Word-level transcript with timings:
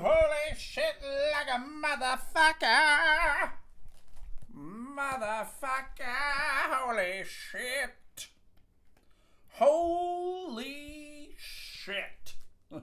holy 0.00 0.58
shit 0.58 0.96
like 1.32 1.48
a 1.48 1.60
motherfucker. 1.60 3.50
Motherfucker, 4.56 6.04
holy 6.70 7.24
shit. 7.24 8.28
Holy 9.52 11.34
shit. 11.38 12.34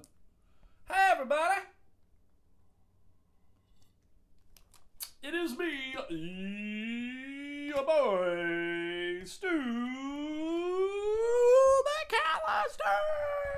Hey, 0.87 1.11
everybody. 1.13 1.61
It 5.23 5.33
is 5.33 5.57
me, 5.57 5.93
your 7.67 7.85
boy, 7.85 9.23
Stu 9.23 9.47
McAllister. 11.87 13.50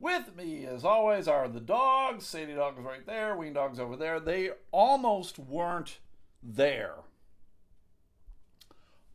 With 0.00 0.36
me, 0.36 0.64
as 0.64 0.84
always, 0.84 1.26
are 1.26 1.48
the 1.48 1.60
dogs. 1.60 2.24
Sadie 2.26 2.54
Dog 2.54 2.78
is 2.78 2.84
right 2.84 3.04
there. 3.04 3.36
Ween 3.36 3.52
Dog's 3.52 3.80
over 3.80 3.96
there. 3.96 4.20
They 4.20 4.50
almost 4.70 5.38
weren't 5.38 5.98
there. 6.42 6.94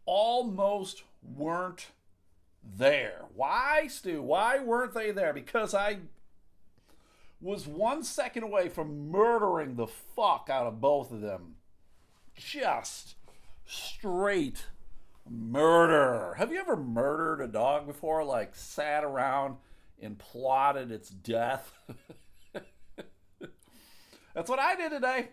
Almost 0.05 1.03
weren't 1.23 1.87
there. 2.77 3.25
Why, 3.33 3.87
Stu? 3.87 4.21
Why 4.21 4.59
weren't 4.59 4.93
they 4.93 5.11
there? 5.11 5.31
Because 5.33 5.73
I 5.73 5.99
was 7.39 7.65
one 7.65 8.03
second 8.03 8.43
away 8.43 8.67
from 8.67 9.09
murdering 9.09 9.75
the 9.75 9.87
fuck 9.87 10.49
out 10.51 10.67
of 10.67 10.81
both 10.81 11.11
of 11.11 11.21
them. 11.21 11.55
Just 12.35 13.15
straight 13.65 14.65
murder. 15.29 16.35
Have 16.37 16.51
you 16.51 16.59
ever 16.59 16.75
murdered 16.75 17.41
a 17.41 17.47
dog 17.47 17.87
before? 17.87 18.23
Like 18.23 18.55
sat 18.55 19.03
around 19.03 19.57
and 20.03 20.17
plotted 20.17 20.91
its 20.91 21.09
death? 21.09 21.71
That's 24.33 24.49
what 24.49 24.59
I 24.59 24.75
did 24.75 24.91
today. 24.91 25.29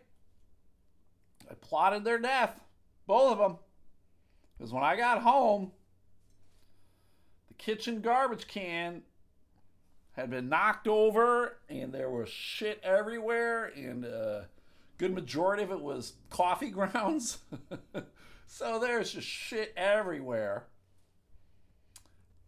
I 1.51 1.55
plotted 1.61 2.05
their 2.05 2.19
death, 2.19 2.61
both 3.07 3.33
of 3.33 3.39
them. 3.39 3.57
Because 4.57 4.73
when 4.73 4.85
I 4.85 4.97
got 4.97 5.23
home, 5.23 5.73
the 7.49 7.55
kitchen 7.55 8.01
garbage 8.01 8.47
can 8.47 9.03
had 10.13 10.31
been 10.31 10.49
knocked 10.49 10.87
over 10.87 11.57
and 11.69 11.93
there 11.93 12.11
was 12.11 12.29
shit 12.29 12.81
everywhere 12.83 13.73
and 13.77 14.05
a 14.05 14.49
good 14.99 15.15
majority 15.15 15.63
of 15.63 15.71
it 15.71 15.81
was 15.81 16.15
coffee 16.29 16.71
grounds 16.71 17.39
so 18.47 18.79
there's 18.79 19.13
just 19.13 19.27
shit 19.27 19.73
everywhere 19.77 20.67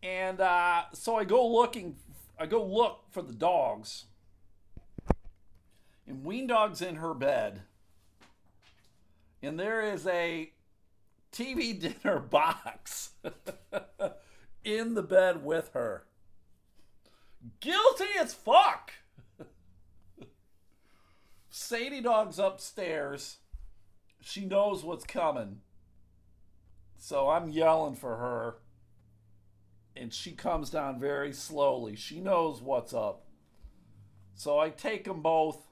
and 0.02 0.40
uh, 0.40 0.82
so 0.92 1.16
i 1.16 1.24
go 1.24 1.46
looking 1.46 1.96
i 2.42 2.46
go 2.46 2.64
look 2.64 3.04
for 3.10 3.22
the 3.22 3.32
dogs 3.32 4.04
and 6.06 6.24
ween 6.24 6.46
dog's 6.46 6.82
in 6.82 6.96
her 6.96 7.14
bed 7.14 7.62
and 9.42 9.58
there 9.58 9.80
is 9.80 10.06
a 10.06 10.50
tv 11.32 11.78
dinner 12.02 12.18
box 12.18 13.10
in 14.64 14.94
the 14.94 15.02
bed 15.02 15.44
with 15.44 15.70
her 15.72 16.04
guilty 17.60 18.04
as 18.18 18.34
fuck. 18.34 18.92
Sadie 21.50 22.00
Dog's 22.00 22.38
upstairs. 22.38 23.38
She 24.20 24.44
knows 24.44 24.84
what's 24.84 25.04
coming. 25.04 25.60
So 26.96 27.30
I'm 27.30 27.48
yelling 27.48 27.96
for 27.96 28.16
her. 28.16 28.56
And 29.96 30.12
she 30.12 30.32
comes 30.32 30.70
down 30.70 30.98
very 30.98 31.32
slowly. 31.32 31.96
She 31.96 32.20
knows 32.20 32.62
what's 32.62 32.94
up. 32.94 33.26
So 34.34 34.58
I 34.58 34.70
take 34.70 35.04
them 35.04 35.20
both, 35.20 35.66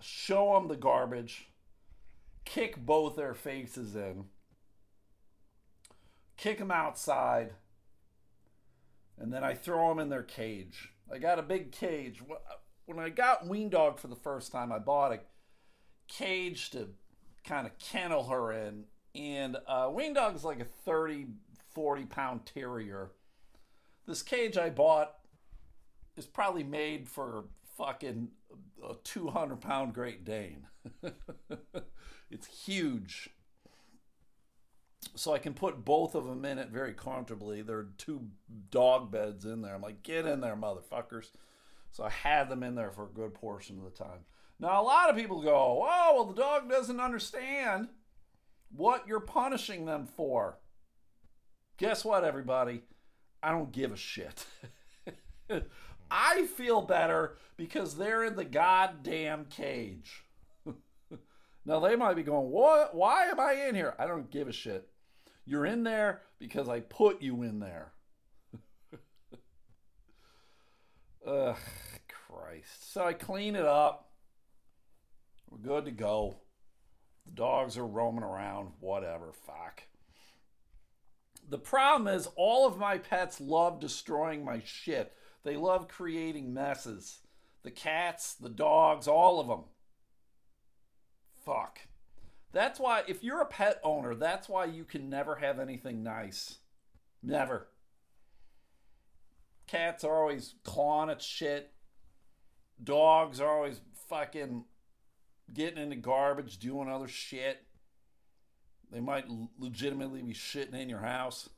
show 0.00 0.54
them 0.54 0.68
the 0.68 0.76
garbage, 0.76 1.48
kick 2.44 2.76
both 2.84 3.16
their 3.16 3.34
faces 3.34 3.96
in, 3.96 4.26
kick 6.36 6.58
them 6.58 6.70
outside 6.70 7.52
and 9.20 9.32
then 9.32 9.44
I 9.44 9.54
throw 9.54 9.88
them 9.88 9.98
in 9.98 10.08
their 10.08 10.22
cage. 10.22 10.92
I 11.12 11.18
got 11.18 11.38
a 11.38 11.42
big 11.42 11.72
cage. 11.72 12.22
When 12.86 12.98
I 12.98 13.08
got 13.08 13.46
Ween 13.46 13.68
Dog 13.68 13.98
for 13.98 14.08
the 14.08 14.16
first 14.16 14.52
time, 14.52 14.72
I 14.72 14.78
bought 14.78 15.12
a 15.12 15.20
cage 16.06 16.70
to 16.70 16.90
kind 17.44 17.66
of 17.66 17.76
kennel 17.78 18.24
her 18.24 18.52
in. 18.52 18.84
And 19.14 19.56
uh, 19.66 19.90
Ween 19.92 20.14
Dog 20.14 20.36
is 20.36 20.44
like 20.44 20.60
a 20.60 20.64
30, 20.64 21.26
40 21.78 22.06
pound 22.06 22.44
terrier. 22.44 23.12
This 24.04 24.20
cage 24.20 24.58
I 24.58 24.68
bought 24.68 25.14
is 26.16 26.26
probably 26.26 26.64
made 26.64 27.08
for 27.08 27.44
fucking 27.76 28.30
a 28.84 28.94
200 29.04 29.60
pound 29.60 29.94
Great 29.94 30.24
Dane. 30.24 30.66
it's 32.32 32.64
huge 32.66 33.30
so 35.14 35.32
I 35.32 35.38
can 35.38 35.54
put 35.54 35.84
both 35.84 36.16
of 36.16 36.26
them 36.26 36.44
in 36.44 36.58
it 36.58 36.70
very 36.70 36.94
comfortably. 36.94 37.62
There 37.62 37.78
are 37.78 37.90
two 37.96 38.26
dog 38.72 39.12
beds 39.12 39.44
in 39.44 39.62
there. 39.62 39.76
I'm 39.76 39.80
like, 39.82 40.02
get 40.02 40.26
in 40.26 40.40
there, 40.40 40.56
motherfuckers. 40.56 41.30
So 41.92 42.02
I 42.02 42.10
had 42.10 42.48
them 42.48 42.64
in 42.64 42.74
there 42.74 42.90
for 42.90 43.04
a 43.04 43.14
good 43.14 43.34
portion 43.34 43.78
of 43.78 43.84
the 43.84 43.90
time. 43.90 44.24
Now, 44.58 44.82
a 44.82 44.84
lot 44.84 45.10
of 45.10 45.16
people 45.16 45.40
go, 45.42 45.86
oh, 45.88 46.12
well, 46.16 46.24
the 46.24 46.34
dog 46.34 46.68
doesn't 46.68 46.98
understand 46.98 47.88
what 48.74 49.06
you're 49.06 49.20
punishing 49.20 49.84
them 49.84 50.08
for. 50.16 50.58
Guess 51.78 52.04
what, 52.04 52.24
everybody? 52.24 52.82
I 53.40 53.52
don't 53.52 53.70
give 53.70 53.92
a 53.92 53.96
shit. 53.96 54.44
I 56.10 56.46
feel 56.56 56.82
better 56.82 57.36
because 57.56 57.96
they're 57.96 58.24
in 58.24 58.34
the 58.34 58.44
goddamn 58.44 59.44
cage. 59.44 60.24
now, 61.64 61.78
they 61.78 61.94
might 61.94 62.16
be 62.16 62.24
going, 62.24 62.50
what? 62.50 62.96
Why 62.96 63.26
am 63.26 63.38
I 63.38 63.68
in 63.68 63.76
here? 63.76 63.94
I 63.96 64.08
don't 64.08 64.28
give 64.28 64.48
a 64.48 64.52
shit. 64.52 64.88
You're 65.44 65.66
in 65.66 65.84
there 65.84 66.22
because 66.40 66.68
I 66.68 66.80
put 66.80 67.22
you 67.22 67.42
in 67.42 67.60
there. 67.60 67.92
Ugh, 71.26 71.56
Christ. 72.08 72.92
So 72.92 73.04
I 73.04 73.12
clean 73.12 73.54
it 73.54 73.64
up. 73.64 74.10
We're 75.48 75.58
good 75.58 75.84
to 75.84 75.92
go. 75.92 76.40
The 77.24 77.32
dogs 77.32 77.78
are 77.78 77.86
roaming 77.86 78.24
around, 78.24 78.72
whatever, 78.80 79.32
fuck. 79.32 79.84
The 81.48 81.58
problem 81.58 82.14
is, 82.14 82.28
all 82.36 82.66
of 82.66 82.78
my 82.78 82.98
pets 82.98 83.40
love 83.40 83.80
destroying 83.80 84.44
my 84.44 84.60
shit. 84.64 85.14
They 85.44 85.56
love 85.56 85.88
creating 85.88 86.52
messes. 86.52 87.20
The 87.62 87.70
cats, 87.70 88.34
the 88.34 88.50
dogs, 88.50 89.08
all 89.08 89.40
of 89.40 89.46
them. 89.46 89.64
Fuck. 91.44 91.80
That's 92.52 92.78
why, 92.78 93.02
if 93.08 93.22
you're 93.24 93.40
a 93.40 93.46
pet 93.46 93.80
owner, 93.82 94.14
that's 94.14 94.48
why 94.48 94.66
you 94.66 94.84
can 94.84 95.08
never 95.08 95.36
have 95.36 95.58
anything 95.58 96.02
nice. 96.02 96.58
Never. 97.22 97.68
Cats 99.66 100.04
are 100.04 100.16
always 100.16 100.54
clawing 100.64 101.10
at 101.10 101.22
shit. 101.22 101.72
Dogs 102.82 103.40
are 103.40 103.50
always 103.50 103.80
fucking 104.08 104.64
getting 105.52 105.82
into 105.82 105.96
garbage, 105.96 106.58
doing 106.58 106.88
other 106.88 107.08
shit. 107.08 107.64
They 108.90 109.00
might 109.00 109.26
legitimately 109.58 110.22
be 110.22 110.32
shitting 110.32 110.74
in 110.74 110.88
your 110.88 111.00
house. 111.00 111.50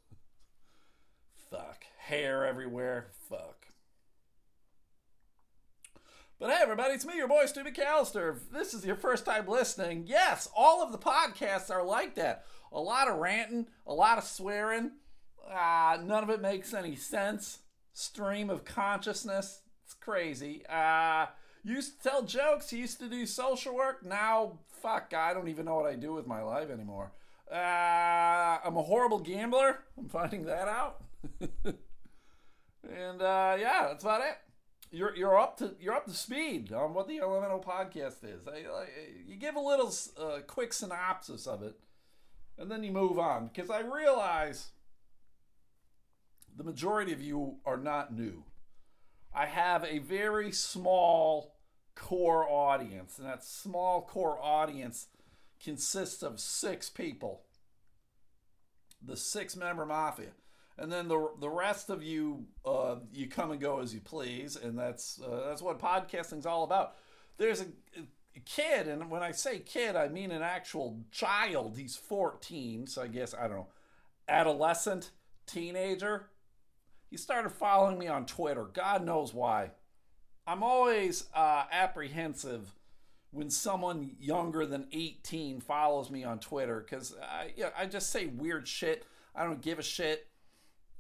Fuck. 1.50 1.84
Hair 1.98 2.46
everywhere. 2.46 3.08
Fuck. 3.28 3.66
But 6.41 6.50
hey, 6.50 6.60
everybody, 6.62 6.94
it's 6.94 7.04
me, 7.04 7.16
your 7.16 7.28
boy, 7.28 7.44
Stu 7.44 7.62
McAllister. 7.62 8.34
If 8.34 8.50
this 8.50 8.72
is 8.72 8.86
your 8.86 8.96
first 8.96 9.26
time 9.26 9.46
listening, 9.46 10.04
yes, 10.06 10.48
all 10.56 10.82
of 10.82 10.91
the 10.91 10.98
podcasts 10.98 11.70
are 11.70 11.84
like 11.84 12.14
that. 12.14 12.46
A 12.72 12.80
lot 12.80 13.08
of 13.08 13.18
ranting, 13.18 13.66
a 13.86 13.92
lot 13.92 14.16
of 14.16 14.24
swearing. 14.24 14.92
Uh, 15.47 15.98
none 16.02 16.22
of 16.22 16.30
it 16.30 16.41
makes 16.41 16.72
any 16.72 16.97
sense. 16.97 17.58
Stream 17.92 18.48
of 18.48 18.64
consciousness. 18.64 19.60
It's 19.84 19.92
crazy. 19.92 20.65
Uh, 20.66 21.27
used 21.62 22.03
to 22.03 22.09
tell 22.09 22.22
jokes, 22.22 22.72
used 22.72 23.00
to 23.00 23.09
do 23.09 23.27
social 23.27 23.74
work. 23.74 24.03
Now, 24.03 24.60
fuck, 24.80 25.12
I 25.15 25.34
don't 25.34 25.48
even 25.48 25.66
know 25.66 25.74
what 25.74 25.91
I 25.91 25.94
do 25.94 26.15
with 26.15 26.27
my 26.27 26.42
life 26.42 26.71
anymore. 26.71 27.12
Uh, 27.52 28.58
I'm 28.64 28.76
a 28.76 28.82
horrible 28.82 29.18
gambler. 29.18 29.80
I'm 29.98 30.08
finding 30.08 30.44
that 30.44 30.68
out. 30.68 31.04
and 31.64 33.22
uh, 33.22 33.56
yeah, 33.58 33.88
that's 33.88 34.04
about 34.04 34.20
it 34.20 34.36
you're 34.91 35.14
you're 35.14 35.38
up 35.38 35.56
to 35.58 35.74
you're 35.80 35.94
up 35.94 36.06
to 36.06 36.12
speed 36.12 36.72
on 36.72 36.94
what 36.94 37.08
the 37.08 37.20
Elemental 37.20 37.60
podcast 37.60 38.24
is. 38.24 38.47
I, 38.48 38.68
I, 38.68 38.86
you 39.26 39.36
give 39.36 39.56
a 39.56 39.60
little 39.60 39.92
uh, 40.18 40.41
quick 40.47 40.72
synopsis 40.72 41.47
of 41.47 41.62
it, 41.62 41.76
and 42.58 42.70
then 42.70 42.82
you 42.82 42.91
move 42.91 43.18
on 43.18 43.50
because 43.53 43.70
I 43.70 43.80
realize 43.80 44.70
the 46.56 46.64
majority 46.64 47.12
of 47.12 47.20
you 47.20 47.58
are 47.64 47.76
not 47.76 48.12
new. 48.12 48.44
I 49.32 49.46
have 49.46 49.84
a 49.84 49.98
very 49.98 50.50
small 50.50 51.54
core 51.94 52.48
audience, 52.48 53.18
and 53.18 53.26
that 53.26 53.44
small 53.44 54.03
core 54.03 54.42
audience 54.42 55.06
consists 55.62 56.22
of 56.22 56.41
six 56.41 56.89
people. 56.89 57.42
The 59.03 59.16
six 59.16 59.57
member 59.57 59.86
mafia. 59.86 60.30
and 60.78 60.91
then 60.91 61.09
the 61.09 61.30
the 61.41 61.48
rest 61.48 61.91
of 61.91 62.03
you 62.03 62.47
uh, 62.65 62.97
you 63.12 63.28
come 63.28 63.51
and 63.51 63.60
go 63.60 63.80
as 63.80 63.95
you 63.95 64.01
please, 64.01 64.57
and 64.57 64.78
that's 64.78 65.21
uh, 65.21 65.47
that's 65.48 65.62
what 65.62 65.78
podcasting's 65.78 66.47
all 66.47 66.65
about. 66.65 66.97
There's 67.39 67.60
a, 67.60 67.66
a 68.36 68.41
kid, 68.41 68.89
and 68.89 69.10
when 69.10 69.22
I 69.22 69.33
say 69.33 69.59
kid, 69.60 69.97
I 69.97 70.09
mean 70.09 70.30
an 70.30 70.42
actual 70.42 71.01
child. 71.10 71.77
He's 71.78 71.97
14, 71.97 72.86
so 72.86 73.03
I 73.03 73.06
guess 73.09 73.34
I 73.34 73.42
don't 73.42 73.56
know, 73.59 73.68
adolescent, 74.28 75.10
teenager. 75.47 76.27
He 77.10 77.16
started 77.16 77.51
following 77.51 77.98
me 77.98 78.06
on 78.06 78.24
Twitter. 78.27 78.65
God 78.65 79.04
knows 79.04 79.34
why. 79.34 79.72
I'm 80.47 80.63
always 80.63 81.27
uh, 81.34 81.65
apprehensive 81.72 82.72
when 83.30 83.50
someone 83.50 84.16
younger 84.18 84.66
than 84.66 84.86
18 84.92 85.60
follows 85.60 86.10
me 86.10 86.24
on 86.24 86.41
Twitter 86.41 86.80
because 86.80 87.15
I, 87.22 87.53
you 87.56 87.65
know, 87.65 87.71
I 87.78 87.86
just 87.86 88.10
say 88.10 88.27
weird 88.27 88.66
shit. 88.66 89.06
I 89.34 89.44
don't 89.44 89.62
give 89.62 89.78
a 89.78 89.82
shit 89.82 90.27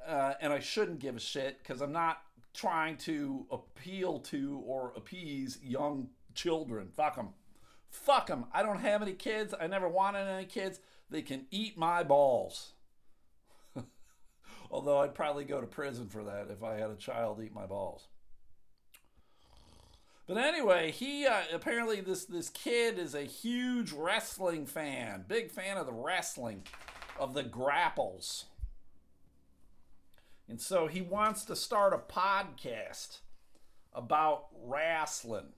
uh, 0.06 0.34
and 0.40 0.52
I 0.52 0.60
shouldn't 0.60 1.00
give 1.00 1.16
a 1.16 1.20
shit 1.20 1.58
because 1.58 1.80
I'm 1.80 1.92
not 1.92 2.22
trying 2.54 2.96
to 2.98 3.46
appeal 3.50 4.18
to 4.20 4.62
or 4.64 4.92
appease 4.96 5.58
young 5.62 6.08
children. 6.34 6.88
Fuck 6.96 7.16
them. 7.16 7.30
Fuck 7.90 8.28
them. 8.28 8.46
I 8.52 8.62
don't 8.62 8.80
have 8.80 9.02
any 9.02 9.12
kids. 9.12 9.54
I 9.58 9.66
never 9.66 9.88
wanted 9.88 10.26
any 10.26 10.46
kids. 10.46 10.80
They 11.10 11.22
can 11.22 11.46
eat 11.50 11.76
my 11.76 12.02
balls. 12.04 12.72
Although 14.70 14.98
I'd 14.98 15.14
probably 15.14 15.44
go 15.44 15.60
to 15.60 15.66
prison 15.66 16.08
for 16.08 16.24
that 16.24 16.48
if 16.50 16.62
I 16.62 16.74
had 16.74 16.90
a 16.90 16.96
child 16.96 17.40
eat 17.42 17.54
my 17.54 17.66
balls. 17.66 18.08
But 20.30 20.38
anyway, 20.38 20.92
he 20.92 21.26
uh, 21.26 21.40
apparently 21.52 22.00
this 22.00 22.24
this 22.24 22.50
kid 22.50 23.00
is 23.00 23.16
a 23.16 23.24
huge 23.24 23.90
wrestling 23.90 24.64
fan, 24.64 25.24
big 25.26 25.50
fan 25.50 25.76
of 25.76 25.86
the 25.86 25.92
wrestling, 25.92 26.62
of 27.18 27.34
the 27.34 27.42
grapples. 27.42 28.44
And 30.48 30.60
so 30.60 30.86
he 30.86 31.00
wants 31.00 31.44
to 31.46 31.56
start 31.56 31.92
a 31.92 31.98
podcast 31.98 33.22
about 33.92 34.46
wrestling. 34.62 35.48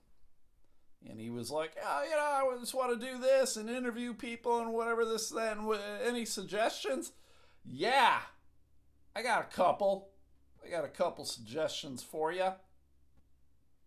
And 1.07 1.21
he 1.21 1.29
was 1.29 1.51
like, 1.51 1.73
oh, 1.85 2.05
you 2.05 2.17
know, 2.17 2.57
I 2.57 2.59
just 2.59 2.73
want 2.73 2.99
to 2.99 3.07
do 3.07 3.19
this 3.19 3.59
and 3.59 3.69
interview 3.69 4.15
people 4.15 4.59
and 4.61 4.73
whatever 4.73 5.05
this, 5.05 5.33
and 5.33 5.71
any 6.03 6.25
suggestions? 6.25 7.13
Yeah, 7.63 8.21
I 9.15 9.21
got 9.21 9.43
a 9.43 9.55
couple. 9.55 10.09
I 10.65 10.71
got 10.71 10.87
a 10.87 10.89
couple 10.89 11.27
suggestions 11.27 12.03
for 12.03 12.33
you. 12.33 12.53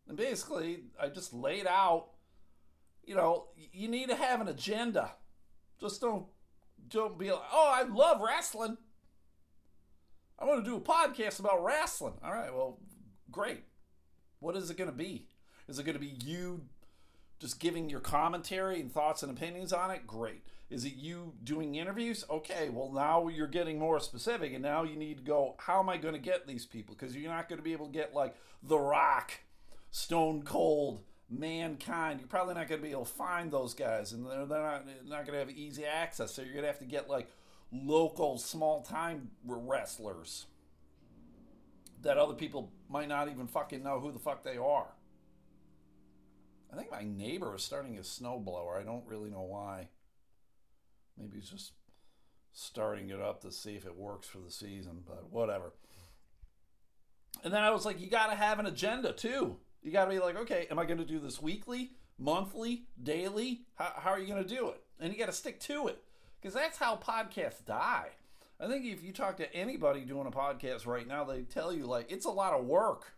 And 0.07 0.18
basically, 0.18 0.84
I 1.02 1.10
just 1.10 1.34
laid 1.34 1.68
out, 1.68 2.07
you 3.04 3.16
know, 3.16 3.48
you 3.74 3.88
need 3.88 4.10
to 4.10 4.16
have 4.16 4.42
an 4.42 4.48
agenda. 4.48 5.12
Just 5.80 6.02
don't, 6.02 6.25
don't 6.90 7.18
be 7.18 7.31
like, 7.31 7.42
oh, 7.52 7.72
I 7.74 7.84
love 7.84 8.22
wrestling. 8.22 8.78
I 10.38 10.46
want 10.46 10.63
to 10.63 10.69
do 10.69 10.78
a 10.78 10.81
podcast 10.81 11.40
about 11.40 11.63
wrestling. 11.63 12.16
All 12.24 12.34
right, 12.34 12.54
well, 12.54 12.80
great. 13.31 13.63
What 14.40 14.56
is 14.56 14.69
it 14.69 14.78
going 14.78 14.90
to 14.90 14.96
be? 14.96 15.28
Is 15.68 15.80
it 15.80 15.86
going 15.86 15.94
to 15.94 16.00
be 16.00 16.16
you 16.24 16.66
just 17.40 17.60
giving 17.60 17.90
your 17.90 18.00
commentary 18.00 18.80
and 18.80 18.92
thoughts 18.92 19.24
and 19.24 19.31
opinions 19.36 19.74
on 19.74 19.92
it? 19.92 20.06
Great. 20.06 20.44
Is 20.69 20.84
it 20.84 20.96
you 20.96 21.34
doing 21.44 21.75
interviews? 21.75 22.24
Okay, 22.30 22.69
well, 22.69 22.92
now 22.92 23.28
you're 23.28 23.48
getting 23.48 23.78
more 23.78 24.00
specific, 24.00 24.54
and 24.54 24.63
now 24.63 24.84
you 24.84 24.96
need 24.96 25.18
to 25.18 25.24
go, 25.24 25.56
how 25.60 25.80
am 25.80 25.90
I 25.90 25.98
going 25.98 26.16
to 26.16 26.19
get 26.19 26.48
these 26.48 26.66
people? 26.66 26.96
Because 26.98 27.16
you're 27.16 27.31
not 27.31 27.48
going 27.48 27.58
to 27.58 27.63
be 27.63 27.74
able 27.74 27.86
to 27.86 27.92
get 27.92 28.13
like 28.13 28.36
The 28.63 28.78
Rock, 28.78 29.31
Stone 29.96 30.42
Cold, 30.44 31.00
Mankind. 31.30 32.20
You're 32.20 32.28
probably 32.28 32.54
not 32.54 32.68
going 32.68 32.82
to 32.82 32.86
be 32.86 32.92
able 32.92 33.06
to 33.06 33.12
find 33.12 33.50
those 33.50 33.74
guys, 33.74 34.12
and 34.12 34.26
they're, 34.26 34.46
they're 34.46 34.62
not, 34.62 34.86
not 35.08 35.26
going 35.26 35.32
to 35.32 35.40
have 35.40 35.50
easy 35.50 35.86
access. 35.86 36.34
So 36.34 36.42
you're 36.42 36.52
going 36.52 36.64
to 36.64 36.68
have 36.68 36.80
to 36.80 36.86
get 36.86 37.10
like 37.10 37.30
local 37.72 38.38
small 38.38 38.82
time 38.82 39.30
wrestlers 39.46 40.48
that 42.02 42.18
other 42.18 42.34
people 42.34 42.74
might 42.90 43.08
not 43.08 43.30
even 43.30 43.48
fucking 43.48 43.84
know 43.84 44.02
who 44.02 44.12
the 44.12 44.20
fuck 44.20 44.44
they 44.44 44.58
are. 44.58 44.88
I 46.74 46.76
think 46.76 46.92
my 46.92 47.04
neighbor 47.04 47.56
is 47.56 47.64
starting 47.64 47.98
a 47.98 48.02
snowblower. 48.02 48.78
I 48.78 48.84
don't 48.84 49.08
really 49.08 49.30
know 49.30 49.44
why. 49.44 49.88
Maybe 51.18 51.38
he's 51.38 51.50
just 51.50 51.72
starting 52.52 53.12
it 53.12 53.22
up 53.22 53.40
to 53.44 53.52
see 53.52 53.76
if 53.76 53.86
it 53.86 53.96
works 53.96 54.28
for 54.28 54.40
the 54.40 54.52
season, 54.52 55.04
but 55.08 55.32
whatever. 55.32 55.72
And 57.46 57.54
then 57.54 57.64
I 57.64 57.72
was 57.72 57.86
like, 57.86 58.02
you 58.02 58.08
got 58.08 58.30
to 58.30 58.36
have 58.36 58.60
an 58.60 58.66
agenda 58.66 59.14
too. 59.14 59.56
You 59.86 59.92
got 59.92 60.06
to 60.06 60.12
be 60.12 60.20
like, 60.20 60.36
okay, 60.36 60.66
am 60.72 60.80
I 60.80 60.86
going 60.86 60.98
to 60.98 61.06
do 61.06 61.20
this 61.20 61.40
weekly, 61.40 61.92
monthly, 62.18 62.86
daily? 63.02 63.62
How, 63.76 63.94
how 63.98 64.10
are 64.10 64.20
you 64.20 64.26
going 64.26 64.44
to 64.44 64.50
do 64.50 64.70
it? 64.70 64.82
And 65.00 65.14
you 65.14 65.20
got 65.20 65.28
to 65.28 65.32
stick 65.32 65.60
to 65.62 65.88
it 65.88 66.02
because 66.42 66.56
that's 66.56 66.80
how 66.80 66.96
podcasts 66.96 67.64
die. 67.64 68.08
I 68.60 68.68
think 68.68 68.84
if 68.84 69.04
you 69.04 69.12
talk 69.12 69.38
to 69.38 69.56
anybody 69.56 70.02
doing 70.02 70.26
a 70.26 70.32
podcast 70.32 70.88
right 70.88 71.08
now, 71.08 71.24
they 71.24 71.44
tell 71.44 71.72
you 71.72 71.86
like 71.86 72.12
it's 72.12 72.26
a 72.26 72.32
lot 72.32 72.54
of 72.54 72.66
work. 72.66 73.14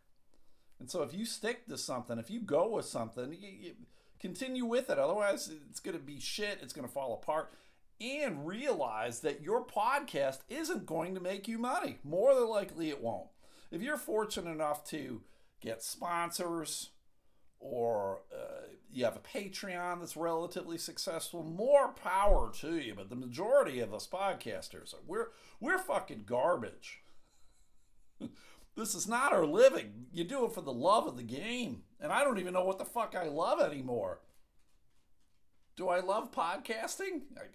And 0.81 0.91
so 0.91 1.03
if 1.03 1.13
you 1.13 1.23
stick 1.23 1.67
to 1.67 1.77
something, 1.77 2.19
if 2.19 2.29
you 2.29 2.41
go 2.41 2.67
with 2.69 2.85
something, 2.85 3.31
you, 3.31 3.49
you 3.61 3.71
continue 4.19 4.65
with 4.65 4.89
it. 4.89 4.99
Otherwise, 4.99 5.49
it's 5.69 5.79
going 5.79 5.97
to 5.97 6.03
be 6.03 6.19
shit. 6.19 6.59
It's 6.61 6.73
going 6.73 6.87
to 6.87 6.93
fall 6.93 7.13
apart. 7.13 7.53
And 8.01 8.45
realize 8.45 9.21
that 9.21 9.41
your 9.41 9.63
podcast 9.63 10.39
isn't 10.49 10.85
going 10.85 11.15
to 11.15 11.21
make 11.21 11.47
you 11.47 11.59
money. 11.59 11.99
More 12.03 12.35
than 12.35 12.49
likely, 12.49 12.89
it 12.89 13.01
won't. 13.01 13.27
If 13.71 13.81
you're 13.81 13.97
fortunate 13.97 14.51
enough 14.51 14.83
to 14.89 15.21
get 15.61 15.83
sponsors, 15.83 16.89
or 17.59 18.21
uh, 18.33 18.67
you 18.91 19.03
have 19.05 19.15
a 19.15 19.19
Patreon 19.19 19.99
that's 19.99 20.17
relatively 20.17 20.77
successful, 20.77 21.43
more 21.43 21.89
power 21.89 22.51
to 22.61 22.77
you. 22.77 22.93
But 22.95 23.09
the 23.09 23.15
majority 23.15 23.79
of 23.79 23.93
us 23.93 24.07
podcasters, 24.07 24.93
we're 25.05 25.29
we're 25.59 25.77
fucking 25.77 26.23
garbage. 26.25 27.01
this 28.75 28.95
is 28.95 29.07
not 29.07 29.33
our 29.33 29.45
living. 29.45 30.07
You 30.11 30.23
do 30.23 30.45
it 30.45 30.53
for 30.53 30.61
the 30.61 30.73
love 30.73 31.07
of 31.07 31.17
the 31.17 31.23
game, 31.23 31.83
and 31.99 32.11
I 32.11 32.23
don't 32.23 32.39
even 32.39 32.53
know 32.53 32.65
what 32.65 32.79
the 32.79 32.85
fuck 32.85 33.15
I 33.15 33.27
love 33.27 33.59
anymore. 33.59 34.19
Do 35.75 35.89
I 35.89 35.99
love 35.99 36.31
podcasting? 36.31 37.21
I, 37.37 37.45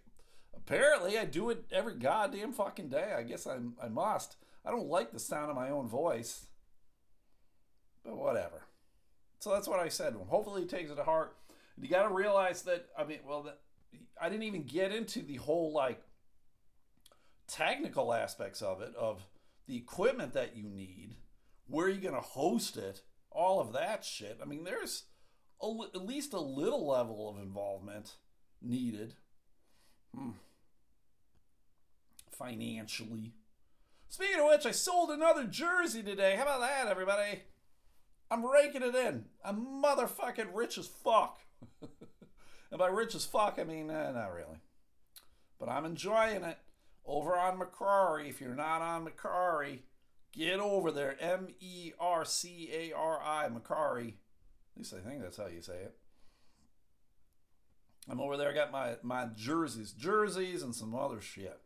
apparently, 0.55 1.19
I 1.19 1.25
do 1.25 1.51
it 1.51 1.65
every 1.73 1.97
goddamn 1.97 2.53
fucking 2.53 2.89
day. 2.89 3.15
I 3.17 3.23
guess 3.23 3.47
I 3.47 3.59
I 3.83 3.89
must. 3.89 4.37
I 4.65 4.71
don't 4.71 4.89
like 4.89 5.13
the 5.13 5.19
sound 5.19 5.51
of 5.51 5.57
my 5.57 5.71
own 5.71 5.89
voice, 5.89 6.47
but 8.05 8.17
whatever. 8.17 8.63
So 9.39 9.51
that's 9.51 9.69
what 9.69 9.81
I 9.81 9.89
said. 9.89 10.15
Hopefully, 10.29 10.63
he 10.63 10.69
takes 10.69 10.91
it 10.91 10.97
to 10.97 11.05
heart. 11.05 11.37
You 11.81 11.89
got 11.89 12.09
to 12.09 12.15
realize 12.15 12.63
that. 12.63 12.87
I 12.97 13.05
mean, 13.05 13.19
well, 13.27 13.53
I 14.21 14.29
didn't 14.29 14.45
even 14.45 14.65
get 14.65 14.93
into 14.93 15.23
the 15.23 15.37
whole 15.37 15.73
like 15.73 16.01
technical 17.49 18.15
aspects 18.15 18.63
of 18.63 18.81
it, 18.83 18.95
of 18.97 19.27
the 19.67 19.77
equipment 19.77 20.33
that 20.35 20.57
you 20.57 20.69
need, 20.69 21.17
where 21.67 21.89
you're 21.89 21.97
you 21.97 22.03
going 22.03 22.15
to 22.15 22.21
host 22.21 22.77
it, 22.77 23.03
all 23.31 23.61
of 23.61 23.73
that 23.73 24.05
shit. 24.05 24.39
I 24.41 24.45
mean, 24.45 24.65
there's 24.65 25.05
a, 25.61 25.73
at 25.95 26.07
least 26.07 26.33
a 26.33 26.41
little 26.41 26.87
level 26.87 27.29
of 27.29 27.43
involvement 27.43 28.15
needed. 28.61 29.15
Hmm. 30.15 30.31
Financially. 32.31 33.33
Speaking 34.09 34.41
of 34.41 34.47
which, 34.47 34.67
I 34.67 34.73
sold 34.73 35.11
another 35.11 35.45
jersey 35.45 36.03
today. 36.03 36.37
How 36.37 36.43
about 36.43 36.61
that, 36.61 36.87
everybody? 36.87 37.43
I'm 38.33 38.47
raking 38.47 38.83
it 38.83 38.95
in. 38.95 39.27
I'm 39.45 39.83
motherfucking 39.85 40.55
rich 40.55 40.79
as 40.79 40.87
fuck. 40.87 41.43
and 41.83 42.79
by 42.79 42.87
rich 42.87 43.15
as 43.15 43.27
fuck, 43.27 43.59
I 43.61 43.65
mean, 43.65 43.91
eh, 43.91 44.11
not 44.11 44.33
really. 44.33 44.57
But 45.61 45.69
I'm 45.69 45.85
enjoying 45.85 46.43
it. 46.43 46.57
Over 47.05 47.37
on 47.37 47.59
Mercari, 47.59 48.31
if 48.31 48.41
you're 48.41 48.55
not 48.55 48.81
on 48.81 49.05
Mercari, 49.07 49.81
get 50.33 50.61
over 50.61 50.91
there. 50.91 51.15
M 51.21 51.49
E 51.61 51.93
R 52.01 52.25
C 52.25 52.71
A 52.73 52.97
R 52.97 53.21
I, 53.23 53.49
Mercari. 53.51 54.09
At 54.09 54.79
least 54.79 54.95
I 54.95 55.07
think 55.07 55.21
that's 55.21 55.37
how 55.37 55.49
you 55.49 55.61
say 55.61 55.75
it. 55.75 55.95
I'm 58.09 58.21
over 58.21 58.39
there. 58.39 58.49
I 58.49 58.55
got 58.55 58.73
my, 58.73 58.95
my 59.03 59.27
jerseys, 59.37 59.93
jerseys, 59.93 60.63
and 60.63 60.75
some 60.75 60.95
other 60.95 61.21
shit. 61.21 61.61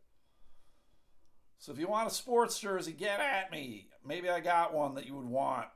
So 1.58 1.70
if 1.70 1.78
you 1.78 1.86
want 1.86 2.10
a 2.10 2.14
sports 2.14 2.58
jersey, 2.58 2.92
get 2.92 3.20
at 3.20 3.52
me. 3.52 3.88
Maybe 4.04 4.28
I 4.28 4.40
got 4.40 4.74
one 4.74 4.96
that 4.96 5.06
you 5.06 5.14
would 5.14 5.28
want. 5.28 5.68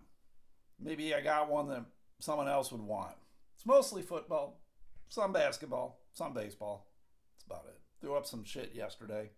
Maybe 0.83 1.15
I 1.15 1.21
got 1.21 1.51
one 1.51 1.69
that 1.69 1.85
someone 2.19 2.49
else 2.49 2.73
would 2.73 2.81
want. 2.81 3.15
It's 3.57 3.67
mostly 3.67 4.03
football, 4.03 4.61
some 5.09 5.33
basketball, 5.33 6.01
some 6.13 6.33
baseball. 6.33 6.87
That's 7.35 7.47
about 7.47 7.67
it. 7.69 7.79
Threw 8.01 8.17
up 8.17 8.27
some 8.27 8.45
shit 8.45 8.75
yesterday. 8.75 9.31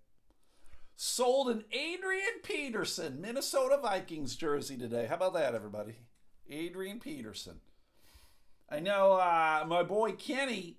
Sold 0.94 1.48
an 1.48 1.64
Adrian 1.72 2.40
Peterson 2.42 3.20
Minnesota 3.20 3.78
Vikings 3.82 4.36
jersey 4.36 4.76
today. 4.76 5.06
How 5.06 5.16
about 5.16 5.34
that, 5.34 5.54
everybody? 5.54 5.96
Adrian 6.48 7.00
Peterson. 7.00 7.60
I 8.70 8.80
know 8.80 9.12
uh, 9.14 9.64
my 9.66 9.82
boy 9.82 10.12
Kenny 10.12 10.78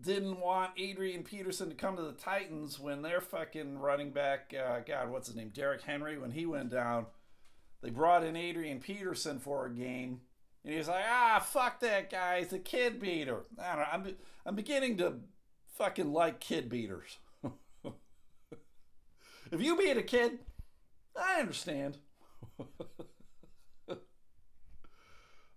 didn't 0.00 0.40
want 0.40 0.72
Adrian 0.76 1.22
Peterson 1.22 1.68
to 1.68 1.74
come 1.74 1.96
to 1.96 2.02
the 2.02 2.12
Titans 2.12 2.78
when 2.78 3.02
their 3.02 3.20
fucking 3.20 3.78
running 3.78 4.10
back, 4.10 4.54
uh, 4.54 4.80
God, 4.80 5.10
what's 5.10 5.28
his 5.28 5.36
name, 5.36 5.50
Derrick 5.50 5.82
Henry, 5.82 6.18
when 6.18 6.30
he 6.30 6.46
went 6.46 6.70
down. 6.70 7.06
They 7.84 7.90
brought 7.90 8.24
in 8.24 8.34
Adrian 8.34 8.80
Peterson 8.80 9.38
for 9.38 9.66
a 9.66 9.70
game, 9.70 10.22
and 10.64 10.72
he's 10.72 10.88
like, 10.88 11.04
ah, 11.06 11.38
fuck 11.38 11.80
that 11.80 12.10
guy. 12.10 12.40
He's 12.40 12.54
a 12.54 12.58
kid 12.58 12.98
beater. 12.98 13.42
I 13.62 13.76
don't 13.76 13.78
know. 13.78 13.86
I'm, 13.92 14.16
I'm 14.46 14.54
beginning 14.54 14.96
to 14.98 15.16
fucking 15.74 16.10
like 16.10 16.40
kid 16.40 16.70
beaters. 16.70 17.18
if 17.84 19.60
you 19.60 19.76
beat 19.76 19.98
a 19.98 20.02
kid, 20.02 20.38
I 21.14 21.40
understand. 21.40 21.98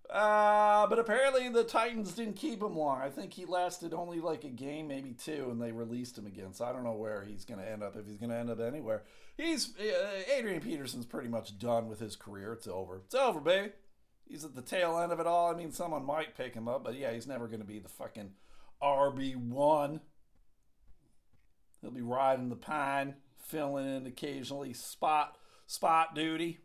Uh, 0.09 0.87
but 0.87 0.99
apparently 0.99 1.49
the 1.49 1.65
Titans 1.65 2.13
didn't 2.13 2.37
keep 2.37 2.61
him 2.61 2.77
long. 2.77 3.01
I 3.01 3.09
think 3.09 3.33
he 3.33 3.45
lasted 3.45 3.93
only 3.93 4.21
like 4.21 4.45
a 4.45 4.49
game, 4.49 4.87
maybe 4.87 5.11
two, 5.11 5.49
and 5.51 5.61
they 5.61 5.73
released 5.73 6.17
him 6.17 6.25
again. 6.25 6.53
So 6.53 6.63
I 6.63 6.71
don't 6.71 6.85
know 6.85 6.93
where 6.93 7.23
he's 7.23 7.43
going 7.43 7.59
to 7.59 7.69
end 7.69 7.83
up. 7.83 7.97
If 7.97 8.07
he's 8.07 8.17
going 8.17 8.29
to 8.29 8.37
end 8.37 8.49
up 8.49 8.61
anywhere, 8.61 9.03
he's 9.35 9.73
uh, 9.77 10.33
Adrian 10.33 10.61
Peterson's 10.61 11.05
pretty 11.05 11.27
much 11.27 11.59
done 11.59 11.89
with 11.89 11.99
his 11.99 12.15
career. 12.15 12.53
It's 12.53 12.67
over. 12.67 13.01
It's 13.05 13.15
over, 13.15 13.41
baby. 13.41 13.73
He's 14.25 14.45
at 14.45 14.55
the 14.55 14.61
tail 14.61 14.97
end 14.97 15.11
of 15.11 15.19
it 15.19 15.27
all. 15.27 15.51
I 15.51 15.57
mean, 15.57 15.71
someone 15.71 16.05
might 16.05 16.37
pick 16.37 16.53
him 16.53 16.67
up, 16.69 16.83
but 16.85 16.95
yeah, 16.95 17.11
he's 17.11 17.27
never 17.27 17.47
going 17.47 17.61
to 17.61 17.65
be 17.65 17.79
the 17.79 17.89
fucking 17.89 18.31
RB 18.81 19.35
one. 19.35 20.01
He'll 21.81 21.91
be 21.91 22.01
riding 22.01 22.49
the 22.49 22.55
pine, 22.55 23.15
filling 23.37 23.87
in 23.87 24.05
occasionally 24.05 24.73
spot 24.73 25.37
spot 25.65 26.15
duty. 26.15 26.59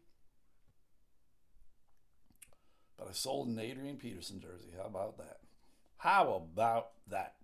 But 2.97 3.09
I 3.09 3.13
sold 3.13 3.49
an 3.49 3.59
Adrian 3.59 3.97
Peterson 3.97 4.41
jersey. 4.41 4.71
How 4.77 4.87
about 4.87 5.19
that? 5.19 5.39
How 5.97 6.35
about 6.35 6.91
that? 7.09 7.35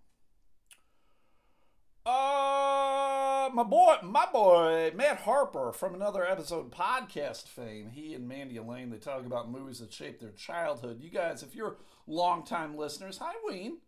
Uh, 2.04 3.50
my 3.52 3.64
boy, 3.64 3.96
my 4.02 4.26
boy, 4.32 4.92
Matt 4.94 5.20
Harper 5.20 5.72
from 5.72 5.94
another 5.94 6.24
episode 6.24 6.70
podcast 6.72 7.48
fame. 7.48 7.90
He 7.90 8.14
and 8.14 8.26
Mandy 8.26 8.56
Elaine, 8.56 8.90
they 8.90 8.96
talk 8.96 9.26
about 9.26 9.50
movies 9.50 9.80
that 9.80 9.92
shaped 9.92 10.20
their 10.20 10.30
childhood. 10.30 11.02
You 11.02 11.10
guys, 11.10 11.42
if 11.42 11.54
you're 11.54 11.76
longtime 12.06 12.76
listeners, 12.76 13.18
hi 13.18 13.34
Ween. 13.46 13.78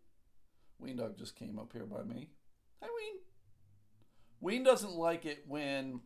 Ween 0.79 0.97
Dog 0.97 1.17
just 1.17 1.35
came 1.35 1.57
up 1.57 1.73
here 1.73 1.85
by 1.85 2.03
me. 2.03 2.29
Hi 2.81 2.89
Ween. 2.95 3.21
Ween 4.39 4.63
doesn't 4.63 4.93
like 4.93 5.25
it 5.25 5.45
when 5.47 6.01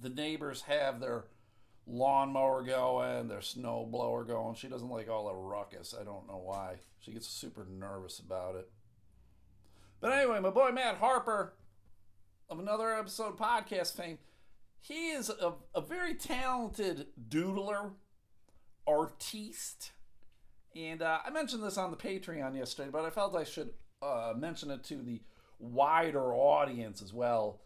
the 0.00 0.08
neighbors 0.08 0.62
have 0.62 1.00
their 1.00 1.24
lawnmower 1.90 2.62
going, 2.62 3.28
their 3.28 3.40
snow 3.40 3.86
blower 3.90 4.24
going. 4.24 4.54
She 4.54 4.68
doesn't 4.68 4.88
like 4.88 5.08
all 5.08 5.26
the 5.26 5.34
ruckus. 5.34 5.94
I 5.98 6.04
don't 6.04 6.26
know 6.28 6.40
why. 6.42 6.76
She 7.00 7.12
gets 7.12 7.26
super 7.26 7.66
nervous 7.68 8.18
about 8.18 8.56
it. 8.56 8.70
But 10.00 10.12
anyway, 10.12 10.40
my 10.40 10.50
boy 10.50 10.70
Matt 10.70 10.96
Harper 10.96 11.54
of 12.48 12.58
another 12.58 12.92
episode 12.92 13.38
podcast 13.38 13.94
fame, 13.96 14.18
he 14.80 15.10
is 15.10 15.28
a, 15.30 15.54
a 15.74 15.80
very 15.80 16.14
talented 16.14 17.08
doodler, 17.28 17.92
artiste. 18.86 19.92
And 20.74 21.02
uh, 21.02 21.18
I 21.24 21.30
mentioned 21.30 21.62
this 21.62 21.76
on 21.76 21.90
the 21.90 21.96
Patreon 21.96 22.56
yesterday, 22.56 22.90
but 22.90 23.04
I 23.04 23.10
felt 23.10 23.36
I 23.36 23.44
should 23.44 23.70
uh, 24.00 24.32
mention 24.36 24.70
it 24.70 24.84
to 24.84 24.96
the 24.96 25.20
wider 25.58 26.32
audience 26.32 27.02
as 27.02 27.12
well 27.12 27.60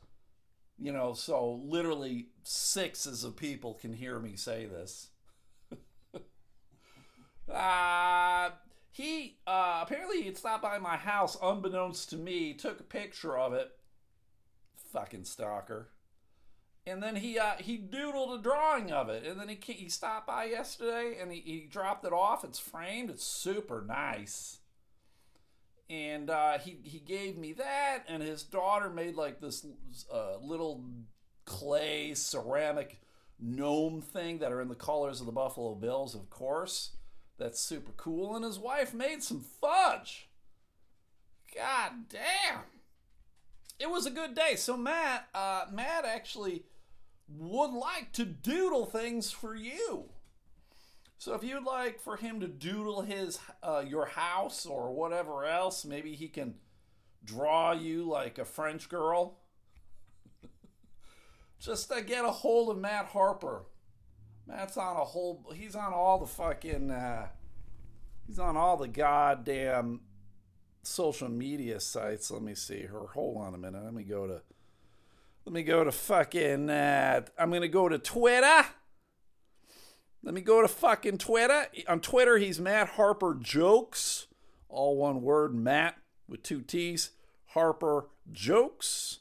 you 0.79 0.93
know, 0.93 1.13
so 1.15 1.61
literally 1.65 2.29
sixes 2.45 3.25
of 3.25 3.37
people 3.37 3.75
can 3.75 3.93
hear 3.93 4.19
me 4.19 4.37
say 4.37 4.67
this. 4.67 5.09
uh, 7.53 8.51
he 8.91 9.39
uh, 9.47 9.81
apparently 9.83 10.23
he 10.23 10.35
stopped 10.35 10.63
by 10.63 10.79
my 10.79 10.97
house 10.97 11.37
unbeknownst 11.43 12.11
to 12.11 12.17
me, 12.17 12.55
took 12.55 12.81
a 12.81 12.85
picture 12.85 13.37
of 13.37 13.53
it. 13.53 13.73
Fucking 14.93 15.25
stalker. 15.25 15.89
And 16.87 17.03
then 17.03 17.17
he 17.17 17.39
uh, 17.39 17.55
he 17.59 17.79
doodled 17.79 18.39
a 18.39 18.43
drawing 18.43 18.93
of 18.93 19.09
it, 19.09 19.25
and 19.25 19.41
then 19.41 19.49
he 19.49 19.59
he 19.73 19.89
stopped 19.89 20.27
by 20.27 20.45
yesterday 20.45 21.17
and 21.21 21.33
he, 21.33 21.41
he 21.41 21.67
dropped 21.71 22.05
it 22.05 22.13
off. 22.13 22.45
It's 22.45 22.59
framed. 22.59 23.11
It's 23.11 23.25
super 23.25 23.83
nice 23.87 24.59
and 25.91 26.31
uh, 26.31 26.59
he 26.59 26.79
he 26.83 26.99
gave 26.99 27.37
me 27.37 27.53
that, 27.53 28.05
and 28.09 28.23
his 28.23 28.43
daughter 28.43 28.89
made 28.89 29.17
like 29.17 29.41
this 29.41 29.67
uh, 30.13 30.37
little 30.41 30.83
clay 31.45 32.15
ceramic 32.15 33.01
gnome 33.41 34.01
thing 34.01 34.39
that 34.39 34.53
are 34.53 34.61
in 34.61 34.69
the 34.69 34.75
colors 34.75 35.21
of 35.21 35.27
the 35.27 35.33
Buffalo 35.33 35.75
Bills, 35.75 36.15
of 36.15 36.31
course. 36.31 36.91
That's 37.39 37.61
super 37.61 37.93
cool. 37.97 38.37
And 38.37 38.45
his 38.45 38.59
wife 38.59 38.95
made 38.95 39.23
some 39.23 39.41
fudge. 39.41 40.29
God 41.55 42.09
damn. 42.09 42.63
It 43.79 43.91
was 43.91 44.07
a 44.07 44.11
good 44.11 44.35
day. 44.35 44.55
So 44.57 44.77
Matt, 44.77 45.29
uh, 45.35 45.65
Matt 45.73 46.05
actually 46.05 46.65
would 47.29 47.73
like 47.73 48.13
to 48.13 48.25
doodle 48.25 48.87
things 48.87 49.31
for 49.31 49.55
you. 49.55 50.11
So 51.19 51.35
if 51.35 51.43
you'd 51.43 51.65
like 51.65 52.01
for 52.01 52.17
him 52.17 52.41
to 52.41 52.47
doodle 52.47 53.03
his 53.03 53.39
uh, 53.63 53.83
your 53.87 54.07
house 54.07 54.67
or 54.67 54.93
whatever 54.93 55.45
else, 55.45 55.85
maybe 55.85 56.15
he 56.15 56.29
can 56.29 56.55
draw 57.25 57.73
you 57.73 58.05
like 58.05 58.39
a 58.39 58.45
French 58.45 58.89
girl. 58.89 59.39
Just 61.61 61.91
to 61.91 62.03
get 62.03 62.25
a 62.25 62.31
hold 62.31 62.71
of 62.71 62.79
Matt 62.79 63.07
Harper. 63.07 63.65
Matt's 64.47 64.77
on 64.77 64.97
a 64.97 65.05
whole. 65.05 65.45
He's 65.55 65.75
on 65.75 65.93
all 65.93 66.19
the 66.19 66.27
fucking. 66.27 66.91
Uh, 66.91 67.29
he's 68.27 68.39
on 68.39 68.57
all 68.57 68.77
the 68.77 68.89
goddamn 68.89 70.01
social 70.83 71.31
media 71.31 71.81
sites. 71.81 72.31
Let 72.31 72.43
me 72.43 72.55
see 72.55 72.83
her. 72.83 73.07
Hold 73.15 73.39
on 73.39 73.55
a 73.55 73.59
minute. 73.59 73.83
Let 73.83 73.95
me 73.95 74.05
go 74.05 74.27
to. 74.27 74.43
Let 75.47 75.53
me 75.53 75.63
go 75.63 75.85
to 75.85 75.93
fucking. 75.93 76.69
Uh, 76.69 77.23
I'm 77.39 77.51
gonna 77.51 77.69
go 77.69 77.89
to 77.89 77.99
Twitter. 77.99 78.67
Let 80.23 80.33
me 80.35 80.41
go 80.41 80.63
to 80.63 80.69
fucking 80.69 81.19
Twitter. 81.19 81.67
On 81.87 82.01
Twitter, 82.01 82.39
he's 82.39 82.59
Matt 82.59 82.91
Harper 82.91 83.37
Jokes. 83.39 84.27
All 84.71 84.97
one 84.97 85.21
word, 85.21 85.55
Matt 85.55 85.99
with 86.27 86.43
two 86.43 86.63
T's. 86.63 87.11
Harper 87.49 88.09
Jokes. 88.33 89.21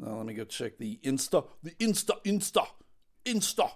Now 0.00 0.16
let 0.16 0.26
me 0.26 0.34
go 0.34 0.44
check 0.44 0.78
the 0.78 0.98
Insta. 1.02 1.46
The 1.62 1.72
Insta, 1.72 2.22
Insta, 2.24 2.66
Insta, 3.24 3.70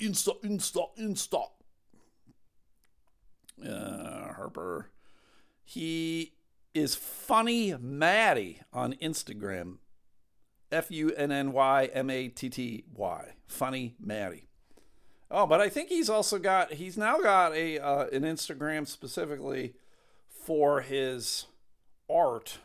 Insta, 0.00 0.42
Insta, 0.42 0.88
Insta. 0.98 1.42
Uh, 3.64 4.34
Harper. 4.34 4.90
He 5.64 6.34
is 6.74 6.94
Funny 6.94 7.74
Matty 7.80 8.60
on 8.72 8.94
Instagram. 8.94 9.78
F 10.72 10.90
U 10.90 11.12
N 11.12 11.30
N 11.30 11.52
Y 11.52 11.90
M 11.92 12.10
A 12.10 12.28
T 12.28 12.50
T 12.50 12.84
Y. 12.92 13.34
Funny 13.46 13.94
Matty. 14.00 14.48
Oh, 15.30 15.46
but 15.46 15.60
I 15.60 15.68
think 15.68 15.88
he's 15.88 16.10
also 16.10 16.38
got 16.38 16.74
he's 16.74 16.98
now 16.98 17.18
got 17.18 17.54
a 17.54 17.78
uh, 17.78 18.06
an 18.12 18.22
Instagram 18.22 18.86
specifically 18.86 19.74
for 20.28 20.80
his 20.80 21.46
art, 22.10 22.58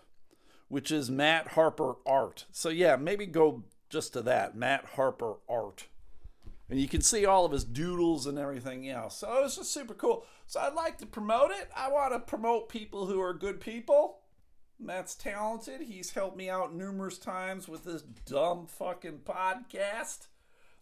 which 0.72 0.92
is 0.92 1.12
Matt 1.12 1.50
Harper 1.50 1.96
Art. 2.06 2.46
So 2.52 2.70
yeah, 2.70 2.96
maybe 2.96 3.26
go 3.26 3.64
just 3.90 4.14
to 4.14 4.22
that 4.24 4.56
Matt 4.56 4.86
Harper 4.96 5.36
Art, 5.50 5.88
and 6.70 6.80
you 6.80 6.88
can 6.88 7.02
see 7.02 7.26
all 7.26 7.46
of 7.46 7.52
his 7.52 7.64
doodles 7.64 8.26
and 8.26 8.40
everything 8.40 8.90
else. 8.90 9.18
So 9.18 9.44
it's 9.44 9.58
just 9.58 9.72
super 9.72 9.94
cool. 9.94 10.26
So 10.48 10.60
I'd 10.60 10.74
like 10.74 10.98
to 11.00 11.06
promote 11.06 11.52
it. 11.52 11.70
I 11.76 11.90
want 11.90 12.14
to 12.14 12.20
promote 12.20 12.70
people 12.70 13.06
who 13.06 13.22
are 13.22 13.34
good 13.34 13.60
people. 13.60 14.20
Matt's 14.80 15.14
talented. 15.14 15.82
He's 15.82 16.12
helped 16.12 16.38
me 16.38 16.50
out 16.50 16.74
numerous 16.74 17.20
times 17.20 17.68
with 17.68 17.84
this 17.84 18.02
dumb 18.02 18.66
fucking 18.66 19.20
podcast 19.20 20.28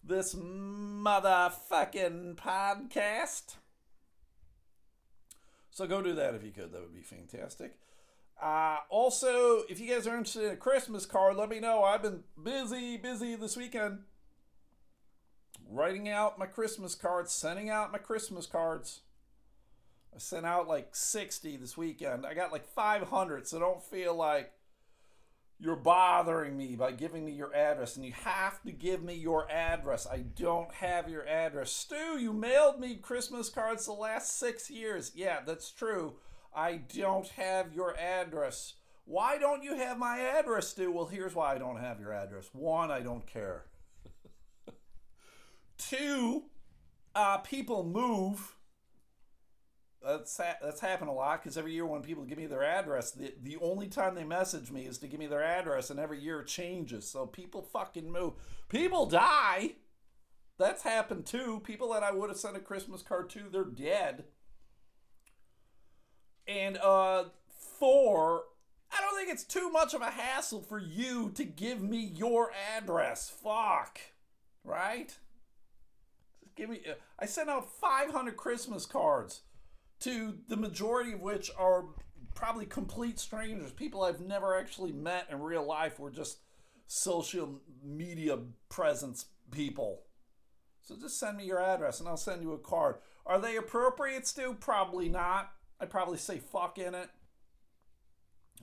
this 0.03 0.35
motherfucking 0.35 2.35
podcast. 2.35 3.55
So 5.71 5.87
go 5.87 6.01
do 6.01 6.13
that 6.15 6.35
if 6.35 6.43
you 6.43 6.51
could. 6.51 6.71
That 6.71 6.81
would 6.81 6.95
be 6.95 7.01
fantastic. 7.01 7.77
Uh, 8.41 8.77
also, 8.89 9.63
if 9.69 9.79
you 9.79 9.93
guys 9.93 10.07
are 10.07 10.15
interested 10.15 10.45
in 10.45 10.51
a 10.51 10.57
Christmas 10.57 11.05
card, 11.05 11.35
let 11.35 11.49
me 11.49 11.59
know. 11.59 11.83
I've 11.83 12.01
been 12.01 12.23
busy, 12.41 12.95
busy 12.97 13.35
this 13.35 13.57
weekend 13.57 13.99
writing 15.69 16.09
out 16.09 16.39
my 16.39 16.45
Christmas 16.45 16.95
cards, 16.95 17.31
sending 17.31 17.69
out 17.69 17.91
my 17.91 17.99
Christmas 17.99 18.45
cards. 18.45 19.01
I 20.13 20.17
sent 20.17 20.45
out 20.45 20.67
like 20.67 20.95
60 20.95 21.57
this 21.57 21.77
weekend. 21.77 22.25
I 22.25 22.33
got 22.33 22.51
like 22.51 22.67
500, 22.67 23.47
so 23.47 23.59
don't 23.59 23.83
feel 23.83 24.15
like 24.15 24.51
you're 25.59 25.75
bothering 25.75 26.57
me 26.57 26.75
by 26.75 26.91
giving 26.91 27.25
me 27.25 27.33
your 27.33 27.53
address, 27.53 27.95
and 27.95 28.05
you 28.05 28.13
have 28.13 28.61
to 28.63 28.71
give 28.71 29.03
me 29.03 29.13
your 29.13 29.49
address. 29.51 30.07
I 30.11 30.19
don't 30.19 30.73
have 30.73 31.09
your 31.09 31.27
address. 31.27 31.71
Stu, 31.71 32.17
you 32.17 32.33
mailed 32.33 32.79
me 32.79 32.95
Christmas 32.95 33.49
cards 33.49 33.85
the 33.85 33.91
last 33.91 34.39
six 34.39 34.71
years. 34.71 35.11
Yeah, 35.13 35.39
that's 35.45 35.69
true. 35.69 36.15
I 36.59 36.81
don't 36.93 37.27
have 37.29 37.73
your 37.73 37.97
address. 37.97 38.73
Why 39.05 39.37
don't 39.37 39.63
you 39.63 39.75
have 39.75 39.97
my 39.97 40.19
address, 40.19 40.67
Stu? 40.67 40.91
Well, 40.91 41.05
here's 41.05 41.33
why 41.33 41.55
I 41.55 41.57
don't 41.57 41.79
have 41.79 42.01
your 42.01 42.13
address. 42.13 42.49
One, 42.51 42.91
I 42.91 42.99
don't 42.99 43.25
care. 43.25 43.63
Two, 45.77 46.43
uh, 47.15 47.37
people 47.37 47.85
move 47.85 48.55
that's 50.05 50.37
ha- 50.37 50.57
that's 50.61 50.81
happened 50.81 51.09
a 51.09 51.13
lot 51.13 51.41
because 51.41 51.57
every 51.57 51.73
year 51.73 51.85
when 51.85 52.01
people 52.01 52.23
give 52.23 52.37
me 52.37 52.45
their 52.45 52.63
address, 52.63 53.11
the 53.11 53.33
the 53.41 53.57
only 53.61 53.87
time 53.87 54.15
they 54.15 54.25
message 54.25 54.69
me 54.69 54.81
is 54.81 54.97
to 54.99 55.07
give 55.07 55.19
me 55.19 55.27
their 55.27 55.43
address, 55.43 55.89
and 55.89 55.99
every 55.99 56.19
year 56.19 56.41
it 56.41 56.47
changes. 56.47 57.09
So 57.09 57.25
people 57.25 57.61
fucking 57.61 58.11
move. 58.11 58.33
People 58.67 59.05
die. 59.05 59.75
That's 60.57 60.83
happened 60.83 61.25
too. 61.25 61.61
People 61.63 61.93
that 61.93 62.03
I 62.03 62.11
would 62.11 62.29
have 62.29 62.37
sent 62.37 62.57
a 62.57 62.61
Christmas 62.61 63.01
card 63.01 63.29
to, 63.29 63.43
they're 63.49 63.63
dead. 63.63 64.25
And 66.49 66.77
uh, 66.79 67.25
four, 67.77 68.43
I 68.91 69.01
don't 69.01 69.15
think 69.15 69.29
it's 69.29 69.43
too 69.43 69.69
much 69.69 69.93
of 69.93 70.01
a 70.01 70.09
hassle 70.09 70.61
for 70.61 70.79
you 70.79 71.29
to 71.35 71.43
give 71.43 71.81
me 71.81 71.99
your 72.15 72.51
address. 72.75 73.29
Fuck. 73.29 73.99
right? 74.63 75.15
Give 76.55 76.71
me. 76.71 76.81
I 77.19 77.27
sent 77.27 77.49
out 77.49 77.69
500 77.69 78.35
Christmas 78.35 78.87
cards, 78.87 79.41
to 79.99 80.39
the 80.47 80.57
majority 80.57 81.13
of 81.13 81.21
which 81.21 81.51
are 81.57 81.85
probably 82.33 82.65
complete 82.65 83.19
strangers, 83.19 83.71
people 83.71 84.03
I've 84.03 84.21
never 84.21 84.57
actually 84.57 84.91
met 84.91 85.27
in 85.29 85.41
real 85.41 85.65
life. 85.65 85.99
We're 85.99 86.09
just 86.09 86.39
social 86.87 87.61
media 87.83 88.39
presence 88.69 89.25
people. 89.51 90.01
So 90.81 90.95
just 90.95 91.19
send 91.19 91.37
me 91.37 91.45
your 91.45 91.61
address 91.61 91.99
and 91.99 92.09
I'll 92.09 92.17
send 92.17 92.41
you 92.41 92.53
a 92.53 92.57
card. 92.57 92.95
Are 93.25 93.39
they 93.39 93.57
appropriate, 93.57 94.25
Stu? 94.25 94.55
Probably 94.59 95.09
not. 95.09 95.51
I'd 95.79 95.89
probably 95.89 96.17
say 96.17 96.39
fuck 96.39 96.77
in 96.77 96.93
it. 96.93 97.09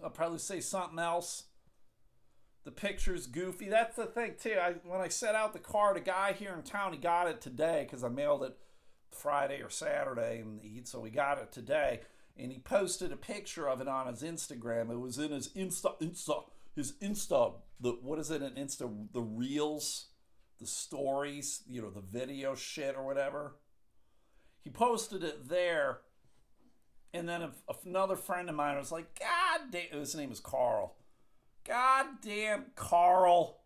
I'll 0.03 0.11
probably 0.11 0.39
say 0.39 0.61
something 0.61 0.99
else. 0.99 1.45
The 2.65 2.71
picture's 2.71 3.27
goofy. 3.27 3.69
That's 3.69 3.97
the 3.97 4.07
thing 4.07 4.35
too. 4.41 4.57
I 4.61 4.75
when 4.85 5.01
I 5.01 5.09
set 5.09 5.35
out 5.35 5.53
the 5.53 5.59
card, 5.59 5.97
a 5.97 6.01
guy 6.01 6.33
here 6.33 6.53
in 6.53 6.63
town, 6.63 6.93
he 6.93 6.99
got 6.99 7.29
it 7.29 7.41
today 7.41 7.85
because 7.85 8.05
I 8.05 8.09
mailed 8.09 8.43
it 8.43 8.57
Friday 9.11 9.63
or 9.63 9.71
Saturday, 9.71 10.41
and 10.41 10.61
he, 10.61 10.83
so 10.85 11.01
we 11.01 11.11
got 11.11 11.39
it 11.39 11.53
today. 11.53 12.01
And 12.37 12.53
he 12.53 12.59
posted 12.59 13.13
a 13.13 13.17
picture 13.17 13.69
of 13.69 13.81
it 13.81 13.89
on 13.89 14.09
his 14.09 14.23
Instagram. 14.23 14.91
It 14.91 15.01
was 15.01 15.19
in 15.19 15.31
his 15.31 15.49
Insta, 15.51 15.99
Insta, 16.03 16.45
his 16.75 16.93
Insta. 17.01 17.55
The 17.81 17.93
what 18.03 18.19
is 18.19 18.31
it 18.31 18.43
An 18.43 18.53
Insta? 18.53 18.91
The 19.13 19.23
reels, 19.23 20.09
the 20.59 20.67
stories, 20.67 21.63
you 21.69 21.81
know, 21.81 21.91
the 21.91 22.03
video 22.03 22.55
shit 22.55 22.95
or 22.97 23.07
whatever. 23.07 23.57
He 24.63 24.71
posted 24.71 25.23
it 25.23 25.49
there, 25.49 26.01
and 27.17 27.29
then 27.29 27.51
another 27.85 28.17
friend 28.17 28.49
of 28.49 28.55
mine 28.55 28.77
was 28.77 28.93
like, 28.93 29.19
"God 29.19 29.71
damn!" 29.71 29.99
His 29.99 30.15
name 30.15 30.31
is 30.31 30.41
Carl 30.41 30.97
God 31.67 32.07
damn 32.23 32.67
Carl, 32.77 33.59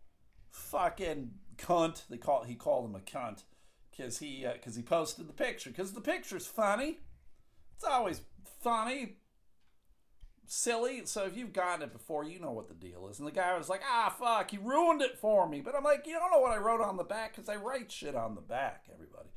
fucking 0.49 1.31
cunt. 1.57 2.07
They 2.09 2.17
call 2.17 2.43
he 2.43 2.55
called 2.55 2.85
him 2.89 2.95
a 2.95 2.99
cunt 2.99 3.43
because 3.91 4.17
he 4.17 4.45
because 4.51 4.75
uh, 4.75 4.77
he 4.77 4.83
posted 4.83 5.27
the 5.27 5.33
picture 5.33 5.69
because 5.69 5.91
the 5.91 6.01
picture's 6.01 6.47
funny. 6.47 6.99
It's 7.75 7.83
always 7.83 8.21
funny, 8.63 9.17
silly. 10.47 11.05
So 11.05 11.25
if 11.25 11.37
you've 11.37 11.53
gotten 11.53 11.83
it 11.83 11.93
before, 11.93 12.23
you 12.23 12.39
know 12.39 12.51
what 12.51 12.69
the 12.69 12.73
deal 12.73 13.07
is. 13.07 13.19
And 13.19 13.27
the 13.27 13.31
guy 13.31 13.55
was 13.55 13.69
like, 13.69 13.81
"Ah, 13.87 14.15
fuck, 14.17 14.49
he 14.49 14.57
ruined 14.57 15.03
it 15.03 15.19
for 15.19 15.47
me." 15.47 15.61
But 15.61 15.75
I'm 15.75 15.83
like, 15.83 16.07
you 16.07 16.13
don't 16.13 16.31
know 16.31 16.39
what 16.39 16.57
I 16.57 16.57
wrote 16.57 16.81
on 16.81 16.97
the 16.97 17.03
back 17.03 17.35
because 17.35 17.49
I 17.49 17.55
write 17.55 17.91
shit 17.91 18.15
on 18.15 18.33
the 18.33 18.41
back. 18.41 18.85
Everybody, 18.91 19.29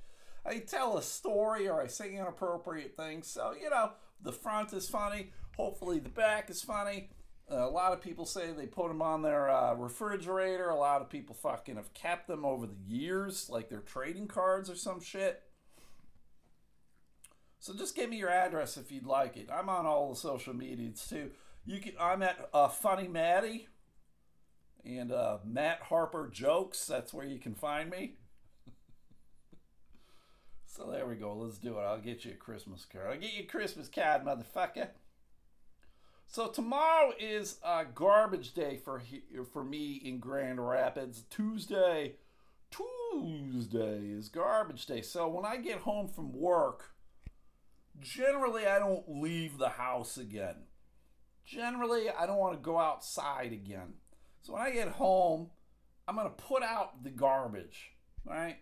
I 0.46 0.60
tell 0.60 0.96
a 0.96 1.02
story 1.02 1.68
or 1.68 1.82
I 1.82 1.86
say 1.86 2.14
inappropriate 2.14 2.96
things. 2.96 3.26
So 3.26 3.52
you 3.60 3.68
know, 3.68 3.90
the 4.20 4.32
front 4.32 4.72
is 4.72 4.88
funny. 4.88 5.32
Hopefully, 5.56 5.98
the 5.98 6.08
back 6.08 6.50
is 6.50 6.62
funny 6.62 7.10
a 7.48 7.68
lot 7.68 7.92
of 7.92 8.00
people 8.00 8.24
say 8.24 8.52
they 8.52 8.66
put 8.66 8.88
them 8.88 9.02
on 9.02 9.22
their 9.22 9.50
uh, 9.50 9.74
refrigerator. 9.74 10.70
A 10.70 10.76
lot 10.76 11.02
of 11.02 11.10
people 11.10 11.34
fucking 11.34 11.76
have 11.76 11.92
kept 11.92 12.26
them 12.26 12.44
over 12.44 12.66
the 12.66 12.76
years, 12.86 13.50
like 13.50 13.68
their 13.68 13.80
trading 13.80 14.26
cards 14.26 14.70
or 14.70 14.76
some 14.76 15.00
shit. 15.00 15.42
So 17.58 17.74
just 17.74 17.96
give 17.96 18.10
me 18.10 18.18
your 18.18 18.30
address 18.30 18.76
if 18.76 18.90
you'd 18.90 19.06
like 19.06 19.36
it. 19.36 19.48
I'm 19.52 19.68
on 19.68 19.86
all 19.86 20.10
the 20.10 20.16
social 20.16 20.54
medias 20.54 21.06
too. 21.06 21.30
You 21.64 21.80
can. 21.80 21.92
I'm 21.98 22.22
at 22.22 22.48
uh, 22.52 22.68
Funny 22.68 23.08
Matty 23.08 23.68
and 24.84 25.12
uh, 25.12 25.38
Matt 25.44 25.80
Harper 25.82 26.28
Jokes. 26.30 26.86
That's 26.86 27.14
where 27.14 27.26
you 27.26 27.38
can 27.38 27.54
find 27.54 27.90
me. 27.90 28.16
So 30.76 30.90
there 30.90 31.06
we 31.06 31.14
go. 31.14 31.34
Let's 31.34 31.58
do 31.58 31.78
it. 31.78 31.82
I'll 31.82 32.00
get 32.00 32.24
you 32.24 32.32
a 32.32 32.36
Christmas 32.36 32.84
card. 32.84 33.06
I'll 33.08 33.20
get 33.20 33.32
you 33.32 33.44
a 33.44 33.46
Christmas 33.46 33.88
card, 33.88 34.24
motherfucker. 34.24 34.88
So 36.26 36.48
tomorrow 36.48 37.12
is 37.20 37.58
a 37.64 37.84
garbage 37.84 38.54
day 38.54 38.80
for 38.84 39.00
for 39.52 39.62
me 39.62 40.00
in 40.04 40.18
Grand 40.18 40.66
Rapids. 40.66 41.22
Tuesday, 41.30 42.16
Tuesday 42.72 44.08
is 44.08 44.28
garbage 44.28 44.86
day. 44.86 45.00
So 45.00 45.28
when 45.28 45.44
I 45.44 45.58
get 45.58 45.80
home 45.80 46.08
from 46.08 46.32
work, 46.32 46.90
generally 48.00 48.66
I 48.66 48.80
don't 48.80 49.04
leave 49.08 49.58
the 49.58 49.68
house 49.68 50.16
again. 50.16 50.64
Generally, 51.44 52.10
I 52.10 52.26
don't 52.26 52.38
want 52.38 52.54
to 52.54 52.60
go 52.60 52.78
outside 52.78 53.52
again. 53.52 53.94
So 54.42 54.54
when 54.54 54.62
I 54.62 54.70
get 54.70 54.88
home, 54.88 55.50
I'm 56.08 56.16
gonna 56.16 56.30
put 56.30 56.62
out 56.64 57.04
the 57.04 57.10
garbage, 57.10 57.92
right? 58.24 58.56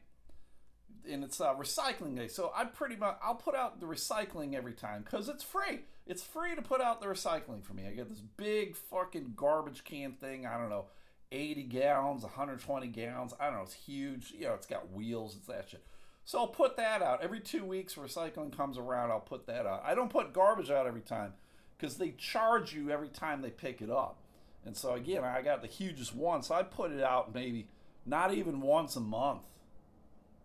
And 1.11 1.25
it's 1.25 1.41
a 1.41 1.55
recycling 1.59 2.17
day, 2.17 2.29
so 2.29 2.53
I 2.55 2.65
pretty 2.65 2.95
much 2.95 3.17
I'll 3.23 3.35
put 3.35 3.57
out 3.57 3.81
the 3.81 3.87
recycling 3.87 4.55
every 4.55 4.73
time 4.73 5.03
because 5.03 5.29
it's 5.29 5.43
free. 5.43 5.81
It's 6.07 6.23
free 6.23 6.55
to 6.55 6.63
put 6.63 6.81
out 6.81 7.01
the 7.01 7.07
recycling 7.07 7.63
for 7.63 7.75
me. 7.75 7.87
I 7.87 7.91
get 7.91 8.09
this 8.09 8.23
big 8.37 8.77
fucking 8.77 9.33
garbage 9.35 9.83
can 9.85 10.13
thing. 10.13 10.47
I 10.47 10.57
don't 10.59 10.71
know, 10.71 10.87
80 11.33 11.65
gallons, 11.65 12.23
120 12.23 12.87
gallons. 12.89 13.35
I 13.41 13.47
don't 13.47 13.55
know. 13.55 13.63
It's 13.63 13.75
huge. 13.75 14.33
You 14.37 14.47
know, 14.47 14.55
it's 14.55 14.67
got 14.67 14.93
wheels. 14.93 15.37
It's 15.37 15.47
that 15.47 15.69
shit. 15.69 15.85
So 16.25 16.39
I'll 16.39 16.47
put 16.47 16.77
that 16.77 17.03
out 17.03 17.23
every 17.23 17.41
two 17.41 17.65
weeks. 17.65 17.95
Recycling 17.95 18.57
comes 18.57 18.79
around. 18.79 19.11
I'll 19.11 19.21
put 19.21 19.47
that 19.47 19.67
out. 19.67 19.83
I 19.85 19.95
don't 19.95 20.11
put 20.11 20.33
garbage 20.33 20.71
out 20.71 20.87
every 20.87 21.01
time 21.01 21.33
because 21.77 21.97
they 21.97 22.11
charge 22.11 22.73
you 22.75 22.91
every 22.91 23.09
time 23.09 23.43
they 23.43 23.51
pick 23.51 23.83
it 23.83 23.91
up. 23.91 24.19
And 24.65 24.77
so 24.77 24.95
again, 24.95 25.25
I 25.25 25.43
got 25.43 25.63
the 25.63 25.69
hugest 25.69 26.15
one. 26.15 26.43
So 26.43 26.55
I 26.55 26.63
put 26.63 26.93
it 26.93 27.03
out 27.03 27.35
maybe 27.35 27.67
not 28.07 28.33
even 28.33 28.61
once 28.61 28.95
a 28.97 29.01
month. 29.01 29.43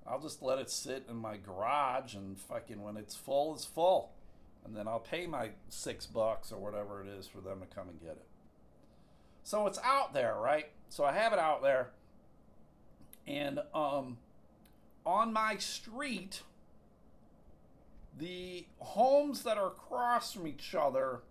I'll 0.08 0.22
just 0.22 0.42
let 0.42 0.60
it 0.60 0.70
sit 0.70 1.06
in 1.10 1.18
my 1.18 1.38
garage 1.38 2.16
and 2.16 2.40
fucking 2.40 2.82
when 2.82 2.98
it's 2.98 3.16
full, 3.16 3.54
it's 3.54 3.66
full 3.66 4.12
and 4.68 4.76
then 4.76 4.88
I'll 4.88 5.00
pay 5.00 5.26
my 5.26 5.52
six 5.70 6.06
bucks 6.06 6.52
or 6.52 6.58
whatever 6.58 7.02
it 7.02 7.08
is 7.08 7.26
for 7.26 7.40
them 7.40 7.62
to 7.62 7.66
come 7.66 7.88
and 7.88 8.00
get 8.00 8.12
it. 8.12 8.26
So 9.44 9.66
it's 9.66 9.80
out 9.84 10.14
there, 10.14 10.36
right? 10.36 10.70
So 10.90 11.06
I 11.06 11.14
have 11.14 11.32
it 11.32 11.40
out 11.40 11.62
there, 11.62 11.92
and 13.26 13.60
um, 13.74 14.18
on 15.06 15.32
my 15.32 15.56
street, 15.58 16.42
the 18.18 18.66
homes 18.80 19.44
that 19.44 19.58
are 19.58 19.68
across 19.68 20.34
from 20.34 20.48
each 20.48 20.76
other, 20.76 21.22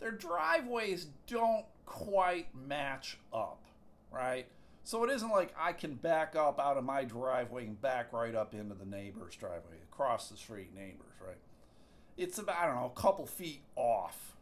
their 0.00 0.12
driveways 0.12 1.08
don't 1.26 1.66
quite 1.84 2.48
match 2.54 3.18
up, 3.34 3.62
right? 4.10 4.46
So 4.84 5.04
it 5.04 5.10
isn't 5.10 5.30
like 5.30 5.54
I 5.58 5.72
can 5.72 5.94
back 5.94 6.34
up 6.34 6.58
out 6.58 6.76
of 6.76 6.84
my 6.84 7.04
driveway 7.04 7.66
and 7.66 7.80
back 7.80 8.12
right 8.12 8.34
up 8.34 8.52
into 8.52 8.74
the 8.74 8.84
neighbor's 8.84 9.36
driveway, 9.36 9.76
across 9.90 10.28
the 10.28 10.36
street 10.36 10.74
neighbors, 10.74 11.14
right? 11.24 11.38
it's 12.16 12.38
about 12.38 12.56
I 12.56 12.66
don't 12.66 12.76
know 12.76 12.92
a 12.94 13.00
couple 13.00 13.26
feet 13.26 13.62
off. 13.76 14.36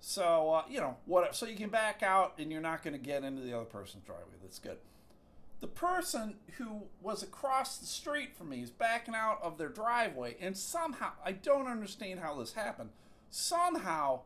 So 0.00 0.52
uh, 0.52 0.62
you 0.68 0.80
know 0.80 0.96
what? 1.06 1.34
So 1.34 1.46
you 1.46 1.56
can 1.56 1.70
back 1.70 2.02
out, 2.02 2.34
and 2.38 2.52
you're 2.52 2.60
not 2.60 2.82
going 2.82 2.94
to 2.94 3.00
get 3.00 3.24
into 3.24 3.42
the 3.42 3.54
other 3.54 3.64
person's 3.64 4.04
driveway. 4.04 4.34
That's 4.42 4.58
good. 4.58 4.78
The 5.60 5.66
person 5.68 6.34
who 6.58 6.82
was 7.00 7.22
across 7.22 7.78
the 7.78 7.86
street 7.86 8.36
from 8.36 8.50
me 8.50 8.60
is 8.60 8.70
backing 8.70 9.14
out 9.14 9.38
of 9.42 9.56
their 9.56 9.68
driveway, 9.68 10.36
and 10.40 10.56
somehow 10.56 11.12
I 11.24 11.32
don't 11.32 11.66
understand 11.66 12.20
how 12.20 12.34
this 12.34 12.52
happened. 12.52 12.90
Somehow 13.30 14.20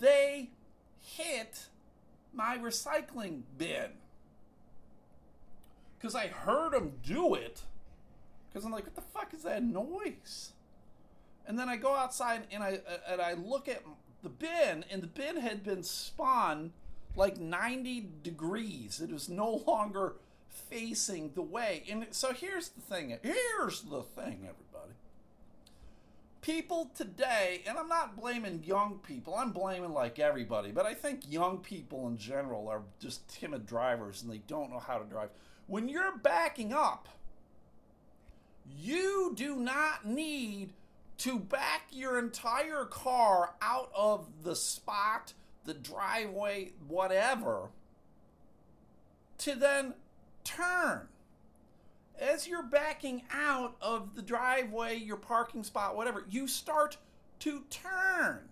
they 0.00 0.50
hit 0.98 1.66
my 2.32 2.58
recycling 2.58 3.42
bin 3.56 3.90
because 6.02 6.16
I 6.16 6.26
heard 6.26 6.72
them 6.72 6.94
do 7.04 7.34
it. 7.34 7.62
Because 8.48 8.66
I'm 8.66 8.72
like, 8.72 8.84
what 8.84 8.96
the 8.96 9.00
fuck 9.00 9.32
is 9.32 9.44
that 9.44 9.62
noise? 9.62 10.52
And 11.46 11.56
then 11.56 11.68
I 11.68 11.76
go 11.76 11.94
outside 11.94 12.42
and 12.50 12.62
I 12.62 12.80
and 13.08 13.20
I 13.20 13.34
look 13.34 13.68
at 13.68 13.82
the 14.22 14.28
bin, 14.28 14.84
and 14.90 15.02
the 15.02 15.06
bin 15.06 15.36
had 15.38 15.64
been 15.64 15.82
spun 15.82 16.72
like 17.14 17.38
90 17.38 18.08
degrees. 18.22 19.00
It 19.00 19.12
was 19.12 19.28
no 19.28 19.50
longer 19.66 20.14
facing 20.48 21.32
the 21.34 21.42
way. 21.42 21.84
And 21.88 22.06
so 22.10 22.32
here's 22.32 22.70
the 22.70 22.80
thing. 22.80 23.18
Here's 23.22 23.82
the 23.82 24.02
thing, 24.02 24.40
everybody. 24.48 24.94
People 26.40 26.90
today, 26.96 27.62
and 27.66 27.78
I'm 27.78 27.88
not 27.88 28.16
blaming 28.16 28.64
young 28.64 28.98
people, 29.06 29.36
I'm 29.36 29.52
blaming 29.52 29.92
like 29.92 30.18
everybody, 30.18 30.72
but 30.72 30.86
I 30.86 30.94
think 30.94 31.30
young 31.30 31.58
people 31.58 32.08
in 32.08 32.16
general 32.16 32.68
are 32.68 32.82
just 32.98 33.28
timid 33.28 33.64
drivers 33.64 34.22
and 34.22 34.32
they 34.32 34.42
don't 34.48 34.70
know 34.70 34.80
how 34.80 34.98
to 34.98 35.04
drive. 35.04 35.30
When 35.66 35.88
you're 35.88 36.16
backing 36.16 36.72
up, 36.72 37.08
you 38.78 39.32
do 39.34 39.56
not 39.56 40.06
need 40.06 40.72
to 41.18 41.38
back 41.38 41.82
your 41.90 42.18
entire 42.18 42.84
car 42.84 43.54
out 43.62 43.90
of 43.94 44.26
the 44.42 44.56
spot, 44.56 45.34
the 45.64 45.74
driveway, 45.74 46.72
whatever, 46.88 47.70
to 49.38 49.54
then 49.54 49.94
turn. 50.44 51.08
As 52.18 52.46
you're 52.46 52.62
backing 52.62 53.22
out 53.32 53.76
of 53.80 54.14
the 54.14 54.22
driveway, 54.22 54.96
your 54.96 55.16
parking 55.16 55.64
spot, 55.64 55.96
whatever, 55.96 56.24
you 56.28 56.46
start 56.46 56.96
to 57.40 57.62
turn. 57.70 58.48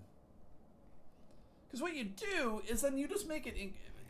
Because 1.66 1.83
what 1.83 1.94
you 1.94 2.05
do 2.05 2.62
is 2.68 2.83
then 2.83 2.99
you 2.99 3.07
just 3.07 3.29
make 3.29 3.46
it 3.46 3.57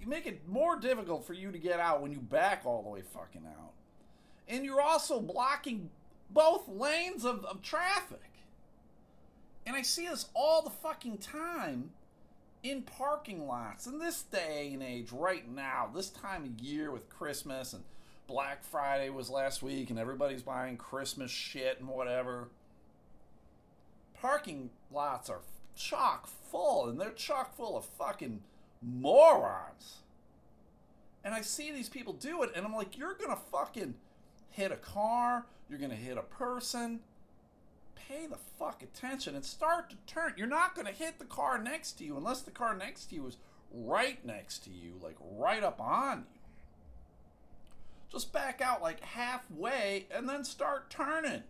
you 0.01 0.09
make 0.09 0.27
it 0.27 0.49
more 0.49 0.77
difficult 0.79 1.27
for 1.27 1.35
you 1.35 1.53
to 1.53 1.59
get 1.59 1.81
out 1.81 2.03
when 2.03 2.13
you 2.13 2.19
back 2.19 2.63
all 2.65 2.83
the 2.83 2.89
way 2.89 3.03
fucking 3.03 3.47
out. 3.47 3.73
And 4.49 4.65
you're 4.65 4.81
also 4.81 5.21
blocking 5.21 5.91
both 6.31 6.69
lanes 6.69 7.25
of, 7.25 7.45
of 7.45 7.63
traffic. 7.63 8.19
And 9.67 9.77
I 9.77 9.83
see 9.83 10.09
this 10.09 10.27
all 10.35 10.63
the 10.63 10.71
fucking 10.71 11.19
time 11.19 11.91
in 12.63 12.83
parking 12.83 13.47
lots 13.47 13.87
in 13.87 13.99
this 13.99 14.23
day 14.23 14.71
and 14.73 14.83
age 14.83 15.13
right 15.13 15.49
now, 15.51 15.91
this 15.95 16.11
time 16.11 16.45
of 16.45 16.61
year 16.61 16.91
with 16.91 17.09
Christmas 17.09 17.73
and 17.73 17.83
Black 18.27 18.63
Friday 18.63 19.11
was 19.11 19.31
last 19.31 19.63
week 19.63 19.91
and 19.91 19.99
everybody's 19.99 20.43
buying 20.43 20.77
Christmas 20.77 21.31
shit 21.31 21.79
and 21.81 21.89
whatever. 21.89 22.49
Parking 24.15 24.71
lots 24.93 25.31
are 25.31 25.41
chock 25.75 26.29
full 26.51 26.89
and 26.89 27.01
they're 27.01 27.11
chock 27.11 27.57
full 27.57 27.77
of 27.77 27.85
fucking 27.85 28.43
morons. 28.83 29.99
And 31.23 31.35
I 31.35 31.43
see 31.43 31.71
these 31.71 31.89
people 31.89 32.13
do 32.13 32.43
it 32.43 32.53
and 32.55 32.65
I'm 32.65 32.75
like, 32.75 32.97
you're 32.97 33.15
gonna 33.15 33.39
fucking 33.51 33.95
hit 34.51 34.73
a 34.73 34.77
car, 34.77 35.47
you're 35.69 35.79
gonna 35.79 35.95
hit 35.95 36.17
a 36.19 36.23
person. 36.23 37.01
Pay 37.95 38.27
the 38.27 38.39
fuck 38.59 38.83
attention 38.83 39.37
and 39.37 39.45
start 39.45 39.91
to 39.91 39.97
turn. 40.07 40.35
You're 40.37 40.47
not 40.47 40.75
gonna 40.75 40.91
hit 40.91 41.19
the 41.19 41.25
car 41.25 41.59
next 41.59 41.93
to 41.93 42.05
you 42.05 42.17
unless 42.17 42.41
the 42.43 42.51
car 42.51 42.75
next 42.75 43.07
to 43.07 43.15
you 43.15 43.27
is 43.27 43.37
right 43.73 44.25
next 44.25 44.65
to 44.65 44.71
you, 44.71 44.95
like 45.01 45.17
right 45.21 45.63
up 45.63 45.81
on 45.81 46.27
you. 46.33 46.41
Just 48.11 48.33
back 48.33 48.61
out 48.61 48.83
like 48.83 49.01
halfway 49.01 50.07
and 50.11 50.29
then 50.29 50.43
start 50.43 50.91
turning. 50.91 51.45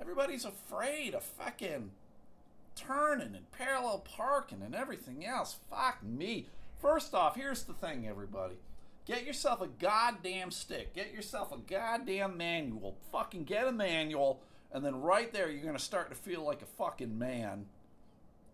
Everybody's 0.00 0.44
afraid 0.44 1.14
of 1.14 1.24
fucking 1.24 1.90
turning 2.74 3.34
and 3.34 3.50
parallel 3.52 3.98
parking 3.98 4.62
and 4.62 4.74
everything 4.74 5.24
else. 5.24 5.56
Fuck 5.68 6.02
me. 6.02 6.46
First 6.80 7.14
off, 7.14 7.36
here's 7.36 7.64
the 7.64 7.74
thing, 7.74 8.06
everybody. 8.08 8.56
Get 9.06 9.26
yourself 9.26 9.60
a 9.60 9.66
goddamn 9.66 10.50
stick. 10.50 10.94
Get 10.94 11.12
yourself 11.12 11.52
a 11.52 11.58
goddamn 11.58 12.36
manual. 12.36 12.96
Fucking 13.10 13.44
get 13.44 13.66
a 13.66 13.72
manual, 13.72 14.40
and 14.72 14.84
then 14.84 15.00
right 15.00 15.32
there, 15.32 15.50
you're 15.50 15.64
gonna 15.64 15.78
start 15.78 16.10
to 16.10 16.16
feel 16.16 16.42
like 16.42 16.62
a 16.62 16.66
fucking 16.66 17.18
man. 17.18 17.66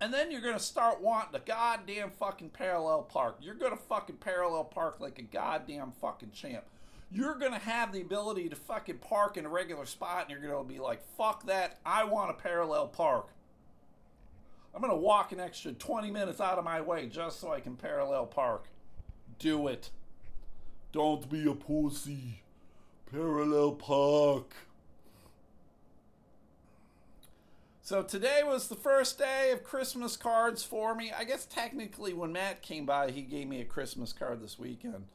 And 0.00 0.12
then 0.12 0.31
you're 0.31 0.40
gonna 0.40 0.59
start 0.59 1.00
wanting 1.00 1.33
to 1.33 1.46
goddamn 1.46 2.11
fucking 2.11 2.50
parallel 2.50 3.02
park. 3.02 3.38
You're 3.40 3.55
gonna 3.55 3.76
fucking 3.76 4.16
parallel 4.16 4.64
park 4.64 4.96
like 4.98 5.18
a 5.18 5.22
goddamn 5.22 5.92
fucking 6.00 6.33
champ. 6.33 6.64
You're 7.11 7.37
gonna 7.37 7.59
have 7.59 7.92
the 7.92 8.00
ability 8.00 8.48
to 8.48 8.57
fucking 8.57 8.98
park 8.98 9.37
in 9.37 9.46
a 9.46 9.48
regular 9.48 9.87
spot, 9.87 10.22
and 10.22 10.31
you're 10.31 10.50
gonna 10.50 10.64
be 10.68 10.79
like, 10.79 11.02
fuck 11.16 11.46
that, 11.46 11.79
I 11.85 12.05
want 12.05 12.31
a 12.31 12.35
parallel 12.35 12.88
park. 12.88 13.29
I'm 14.76 14.82
going 14.82 14.92
to 14.92 15.00
walk 15.00 15.32
an 15.32 15.40
extra 15.40 15.72
20 15.72 16.10
minutes 16.10 16.38
out 16.38 16.58
of 16.58 16.64
my 16.64 16.82
way 16.82 17.06
just 17.06 17.40
so 17.40 17.50
I 17.50 17.60
can 17.60 17.76
parallel 17.76 18.26
park. 18.26 18.66
Do 19.38 19.68
it. 19.68 19.88
Don't 20.92 21.30
be 21.30 21.48
a 21.48 21.54
pussy. 21.54 22.42
Parallel 23.10 23.72
park. 23.72 24.52
So 27.80 28.02
today 28.02 28.42
was 28.44 28.68
the 28.68 28.76
first 28.76 29.18
day 29.18 29.50
of 29.50 29.64
Christmas 29.64 30.14
cards 30.14 30.62
for 30.62 30.94
me. 30.94 31.10
I 31.10 31.24
guess 31.24 31.46
technically 31.46 32.12
when 32.12 32.32
Matt 32.32 32.60
came 32.60 32.84
by, 32.84 33.10
he 33.12 33.22
gave 33.22 33.48
me 33.48 33.62
a 33.62 33.64
Christmas 33.64 34.12
card 34.12 34.42
this 34.42 34.58
weekend. 34.58 35.06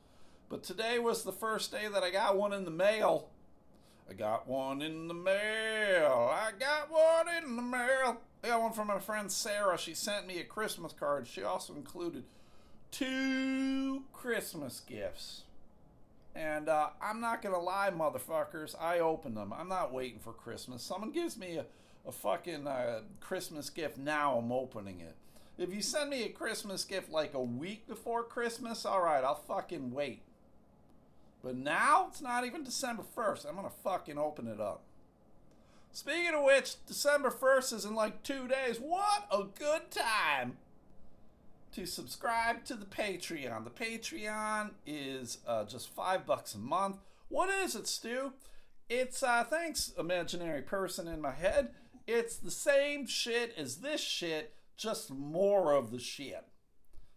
But 0.50 0.64
today 0.64 0.98
was 0.98 1.22
the 1.22 1.32
first 1.32 1.72
day 1.72 1.88
that 1.88 2.02
I 2.02 2.10
got 2.10 2.36
one 2.36 2.52
in 2.52 2.66
the 2.66 2.72
mail. 2.72 3.30
I 4.10 4.14
got 4.14 4.48
one 4.48 4.82
in 4.82 5.08
the 5.08 5.14
mail. 5.14 6.30
I 6.34 6.52
got 6.60 6.92
one 6.92 7.34
in 7.36 7.56
the 7.56 7.62
mail. 7.62 8.22
I 8.44 8.48
got 8.48 8.62
one 8.62 8.74
from 8.74 8.88
my 8.88 9.00
friend 9.00 9.32
Sarah. 9.32 9.78
She 9.78 9.94
sent 9.94 10.28
me 10.28 10.40
a 10.40 10.44
Christmas 10.44 10.94
card. 10.94 11.28
She 11.28 11.44
also 11.44 11.74
included 11.76 12.24
two 12.92 14.04
Christmas 14.14 14.82
gifts. 14.82 15.44
And 16.36 16.70
uh, 16.70 16.90
I'm 17.02 17.20
not 17.20 17.42
going 17.42 17.56
to 17.56 17.62
lie, 17.62 17.92
motherfuckers. 17.92 18.76
I 18.80 19.00
opened 19.00 19.38
them. 19.38 19.54
I'm 19.54 19.70
not 19.70 19.94
waiting 19.94 20.20
for 20.20 20.34
Christmas. 20.34 20.82
Someone 20.82 21.12
gives 21.12 21.38
me 21.38 21.58
a, 21.58 21.66
a 22.08 22.12
fucking 22.12 22.68
uh, 22.68 23.02
Christmas 23.20 23.70
gift 23.70 23.98
now, 23.98 24.38
I'm 24.38 24.52
opening 24.52 25.02
it. 25.02 25.16
If 25.58 25.74
you 25.74 25.82
send 25.82 26.10
me 26.10 26.24
a 26.24 26.30
Christmas 26.30 26.86
gift 26.86 27.12
like 27.12 27.34
a 27.34 27.42
week 27.42 27.88
before 27.88 28.24
Christmas, 28.24 28.86
all 28.86 29.02
right, 29.02 29.24
I'll 29.24 29.36
fucking 29.36 29.92
wait. 29.92 30.24
But 31.44 31.58
now 31.58 32.08
it's 32.10 32.22
not 32.22 32.46
even 32.46 32.64
December 32.64 33.04
1st. 33.16 33.48
I'm 33.48 33.56
going 33.56 33.68
to 33.68 33.76
fucking 33.84 34.18
open 34.18 34.48
it 34.48 34.60
up. 34.60 34.84
Speaking 35.92 36.34
of 36.34 36.44
which, 36.44 36.86
December 36.86 37.30
1st 37.30 37.74
is 37.74 37.86
in 37.86 37.96
like 37.96 38.24
two 38.24 38.48
days. 38.48 38.78
What 38.80 39.28
a 39.32 39.46
good 39.58 39.92
time 39.92 40.58
to 41.74 41.86
subscribe 41.86 42.64
to 42.66 42.76
the 42.76 42.86
Patreon. 42.86 43.64
The 43.64 43.70
Patreon 43.72 44.72
is 44.86 45.40
uh, 45.48 45.66
just 45.66 45.90
five 45.90 46.26
bucks 46.26 46.54
a 46.54 46.60
month. 46.60 46.98
What 47.30 47.50
is 47.50 47.76
it, 47.76 47.88
Stu? 47.88 48.34
It's, 48.90 49.24
uh, 49.24 49.44
thanks, 49.44 49.94
imaginary 49.98 50.62
person 50.62 51.08
in 51.08 51.22
my 51.22 51.32
head. 51.32 51.70
It's 52.08 52.36
the 52.36 52.52
same 52.52 53.08
shit 53.08 53.54
as 53.58 53.78
this 53.78 54.02
shit, 54.02 54.54
just 54.78 55.12
more 55.12 55.74
of 55.74 55.92
the 55.92 56.00
shit. 56.00 56.46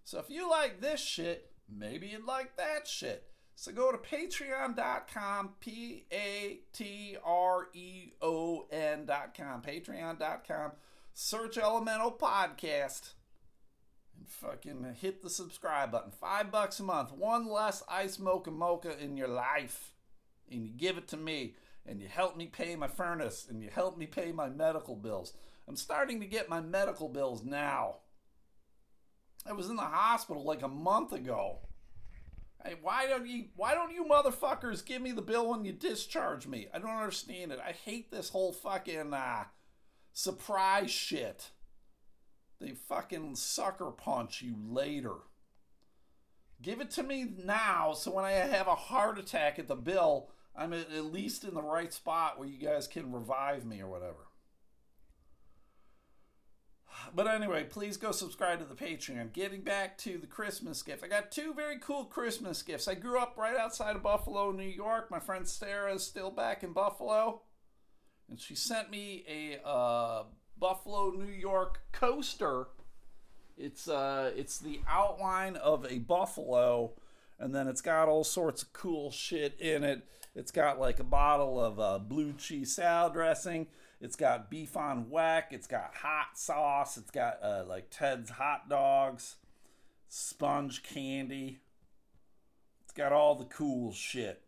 So 0.05 0.19
if 0.19 0.31
you 0.31 0.49
like 0.49 0.81
this 0.81 1.01
shit, 1.01 1.51
maybe 1.69 2.09
you'd 2.09 2.27
like 2.27 2.57
that 2.57 2.87
shit. 2.87 3.25
So 3.57 3.73
go 3.73 3.93
to 3.93 3.99
patreon.com, 3.99 5.51
P 5.61 6.05
A 6.13 6.61
T 6.73 7.17
R 7.25 7.69
E 7.73 8.13
O 8.21 8.67
N.com, 8.71 9.63
patreon.com, 9.63 10.73
search 11.13 11.59
Elemental 11.59 12.11
Podcast, 12.11 13.13
and 14.19 14.29
fucking 14.29 14.97
hit 15.01 15.23
the 15.23 15.31
subscribe 15.31 15.93
button. 15.93 16.11
Five 16.11 16.51
bucks 16.51 16.81
a 16.81 16.83
month, 16.83 17.13
one 17.13 17.47
less 17.49 17.83
ice 17.89 18.19
mocha 18.19 18.51
mocha 18.51 18.99
in 19.03 19.17
your 19.17 19.29
life. 19.29 19.93
And 20.51 20.65
you 20.65 20.71
give 20.71 20.99
it 20.99 21.09
to 21.09 21.17
me, 21.17 21.55
and 21.87 22.01
you 22.01 22.09
help 22.09 22.37
me 22.37 22.47
pay 22.47 22.77
my 22.77 22.89
furnace, 22.89 23.47
and 23.49 23.63
you 23.63 23.71
help 23.73 23.97
me 23.97 24.07
pay 24.07 24.33
my 24.33 24.49
medical 24.49 24.97
bills. 24.97 25.33
I'm 25.67 25.77
starting 25.77 26.21
to 26.21 26.27
get 26.27 26.51
my 26.51 26.61
medical 26.61 27.09
bills 27.09 27.45
now. 27.45 27.99
I 29.47 29.53
was 29.53 29.71
in 29.71 29.77
the 29.77 29.83
hospital 29.83 30.45
like 30.45 30.63
a 30.63 30.69
month 30.69 31.13
ago. 31.13 31.61
Hey, 32.65 32.77
why 32.81 33.07
don't 33.07 33.27
you 33.27 33.47
why 33.57 33.75
don't 33.75 33.93
you 33.93 34.05
motherfuckers 34.05 34.85
give 34.85 35.03
me 35.03 35.13
the 35.13 35.21
bill 35.21 35.51
when 35.51 35.65
you 35.67 35.73
discharge 35.73 36.47
me? 36.47 36.69
I 36.73 36.79
don't 36.79 36.91
understand 36.91 37.53
it. 37.53 37.61
I 37.65 37.73
hate 37.73 38.11
this 38.11 38.31
whole 38.31 38.53
fucking 38.53 39.13
uh, 39.13 39.45
surprise 40.13 40.91
shit. 40.91 41.51
They 42.61 42.71
fucking 42.71 43.37
sucker 43.37 43.91
punch 43.91 44.41
you 44.41 44.55
later. 44.67 45.17
Give 46.63 46.81
it 46.81 46.91
to 46.93 47.03
me 47.03 47.27
now 47.45 47.93
so 47.93 48.13
when 48.13 48.25
I 48.25 48.31
have 48.31 48.69
a 48.69 48.75
heart 48.75 49.19
attack 49.19 49.59
at 49.59 49.69
the 49.69 49.77
bill, 49.77 50.31
I'm 50.57 50.73
at 50.73 50.91
least 51.13 51.45
in 51.45 51.53
the 51.53 51.63
right 51.63 51.93
spot 51.93 52.39
where 52.39 52.49
you 52.49 52.59
guys 52.59 52.87
can 52.87 53.13
revive 53.13 53.67
me 53.67 53.83
or 53.83 53.89
whatever. 53.89 54.29
But 57.15 57.27
anyway, 57.27 57.65
please 57.65 57.97
go 57.97 58.13
subscribe 58.13 58.61
to 58.61 58.65
the 58.65 58.75
Patreon. 58.75 59.33
Getting 59.33 59.63
back 59.63 59.99
to 59.99 60.19
the 60.19 60.27
Christmas 60.27 60.83
gift. 60.83 61.03
I 61.05 61.09
got 61.09 61.33
two 61.33 61.55
very 61.55 61.79
cool 61.81 62.05
Christmas 62.05 62.63
gifts. 62.63 62.87
I 62.87 62.95
grew 62.95 63.19
up 63.19 63.35
right 63.37 63.57
outside 63.57 63.97
of 63.97 64.03
Buffalo, 64.03 64.53
New 64.53 64.63
York. 64.63 65.11
My 65.11 65.19
friend 65.19 65.47
Sarah 65.47 65.95
is 65.95 66.05
still 66.05 66.31
back 66.31 66.63
in 66.63 66.73
Buffalo. 66.73 67.43
And 68.29 68.41
she 68.41 68.55
sent 68.55 68.91
me 68.91 69.25
a 69.29 69.67
uh, 69.67 70.25
Buffalo, 70.59 71.11
New 71.11 71.33
York 71.33 71.81
coaster. 71.93 72.69
It's 73.57 73.87
uh 73.89 74.33
it's 74.35 74.59
the 74.59 74.81
outline 74.89 75.55
of 75.55 75.87
a 75.89 76.01
buffalo 76.01 76.95
and 77.39 77.55
then 77.55 77.69
it's 77.69 77.81
got 77.81 78.09
all 78.09 78.25
sorts 78.25 78.63
of 78.63 78.73
cool 78.73 79.11
shit 79.11 79.61
in 79.61 79.85
it. 79.85 80.03
It's 80.35 80.51
got 80.51 80.81
like 80.81 80.99
a 80.99 81.05
bottle 81.05 81.63
of 81.63 81.79
uh, 81.79 81.99
blue 81.99 82.33
cheese 82.33 82.75
salad 82.75 83.13
dressing. 83.13 83.67
It's 84.05 84.17
got 84.17 84.51
beef 84.51 84.77
on 84.77 85.07
weck. 85.07 85.45
It's 85.51 85.67
got 85.67 85.95
hot 85.95 86.37
sauce. 86.37 86.99
It's 86.99 87.11
got 87.11 87.43
uh, 87.43 87.65
like 87.67 87.89
Ted's 87.89 88.29
hot 88.29 88.69
dogs, 88.69 89.37
sponge 90.11 90.83
candy. 90.83 91.61
It's 92.85 92.93
got 92.93 93.13
all 93.13 93.35
the 93.35 93.47
cool 93.47 93.95
shit. 93.95 94.43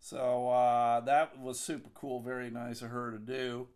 So 0.00 0.48
uh, 0.48 1.00
that 1.00 1.38
was 1.38 1.60
super 1.60 1.90
cool. 1.92 2.22
Very 2.22 2.50
nice 2.50 2.80
of 2.80 2.88
her 2.88 3.10
to 3.10 3.18
do. 3.18 3.68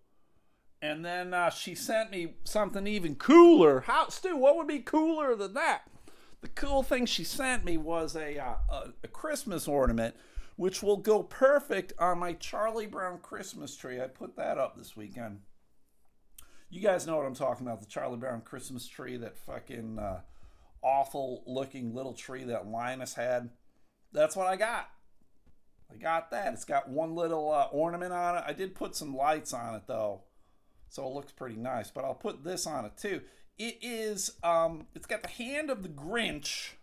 And 0.81 1.05
then 1.05 1.35
uh, 1.35 1.51
she 1.51 1.75
sent 1.75 2.11
me 2.11 2.37
something 2.45 2.87
even 2.87 3.15
cooler. 3.17 3.81
How, 3.81 4.09
Stu? 4.09 4.39
What 4.39 4.57
would 4.57 4.69
be 4.69 4.79
cooler 4.79 5.37
than 5.37 5.53
that? 5.53 5.83
The 6.41 6.49
cool 6.49 6.83
thing 6.83 7.05
she 7.05 7.25
sent 7.25 7.63
me 7.63 7.77
was 7.77 8.17
a, 8.17 8.39
uh, 8.39 8.55
a, 8.71 8.93
a 9.05 9.09
Christmas 9.09 9.69
ornament 9.69 10.17
which 10.63 10.81
will 10.81 10.97
go 10.97 11.25
perfect 11.25 11.93
on 11.99 12.21
my 12.21 12.35
Charlie 12.35 12.87
Brown 12.87 13.19
Christmas 13.19 13.75
tree. 13.75 14.01
I 14.01 14.07
put 14.07 14.37
that 14.37 14.59
up 14.59 14.77
this 14.77 14.97
weekend. 14.97 15.41
You 16.71 16.81
guys 16.81 17.05
know 17.05 17.17
what 17.17 17.27
I'm 17.27 17.35
talking 17.35 17.67
about 17.67 17.81
the 17.81 17.87
Charlie 17.87 18.17
Brown 18.17 18.43
Christmas 18.43 18.87
tree, 18.87 19.17
that 19.17 19.37
fucking 19.37 19.99
uh, 19.99 20.21
awful 20.81 21.43
looking 21.49 21.93
little 21.93 22.13
tree 22.13 22.45
that 22.45 22.69
Linus 22.69 23.15
had. 23.15 23.51
That's 24.13 24.37
what 24.37 24.47
I 24.47 24.55
got. 24.55 24.89
I 25.93 25.97
got 25.97 26.31
that. 26.31 26.53
It's 26.53 26.65
got 26.65 26.89
one 26.89 27.17
little 27.17 27.51
uh, 27.51 27.67
ornament 27.73 28.13
on 28.13 28.37
it. 28.37 28.45
I 28.47 28.53
did 28.53 28.77
put 28.77 28.95
some 28.95 29.17
lights 29.17 29.53
on 29.53 29.75
it 29.75 29.89
though, 29.89 30.23
so 30.89 31.05
it 31.09 31.13
looks 31.13 31.33
pretty 31.33 31.57
nice. 31.57 31.91
But 31.91 32.05
I'll 32.05 32.15
put 32.15 32.45
this 32.45 32.69
on 32.69 32.85
it 32.85 32.97
too. 32.97 33.23
It 33.59 33.79
is. 33.83 34.31
Um, 34.45 34.87
it's 34.95 35.07
got 35.07 35.25
the 35.25 35.29
hand 35.29 35.71
of 35.71 35.83
the 35.83 35.89
Grinch 35.89 36.75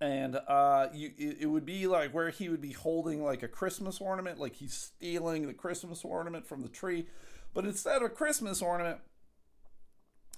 and 0.00 0.36
uh, 0.36 0.88
you 0.92 1.12
it, 1.16 1.46
would 1.46 1.64
be 1.64 1.86
like 1.86 2.12
where 2.12 2.30
he 2.30 2.48
would 2.48 2.60
be 2.60 2.72
holding 2.72 3.22
like 3.22 3.42
a 3.42 3.48
Christmas 3.48 4.00
ornament, 4.00 4.38
like 4.38 4.56
he's 4.56 4.74
stealing 4.74 5.46
the 5.46 5.54
Christmas 5.54 6.04
ornament 6.04 6.46
from 6.46 6.62
the 6.62 6.68
tree, 6.68 7.06
but 7.54 7.64
instead 7.64 7.96
of 7.96 8.02
a 8.02 8.08
Christmas 8.10 8.60
ornament, 8.60 8.98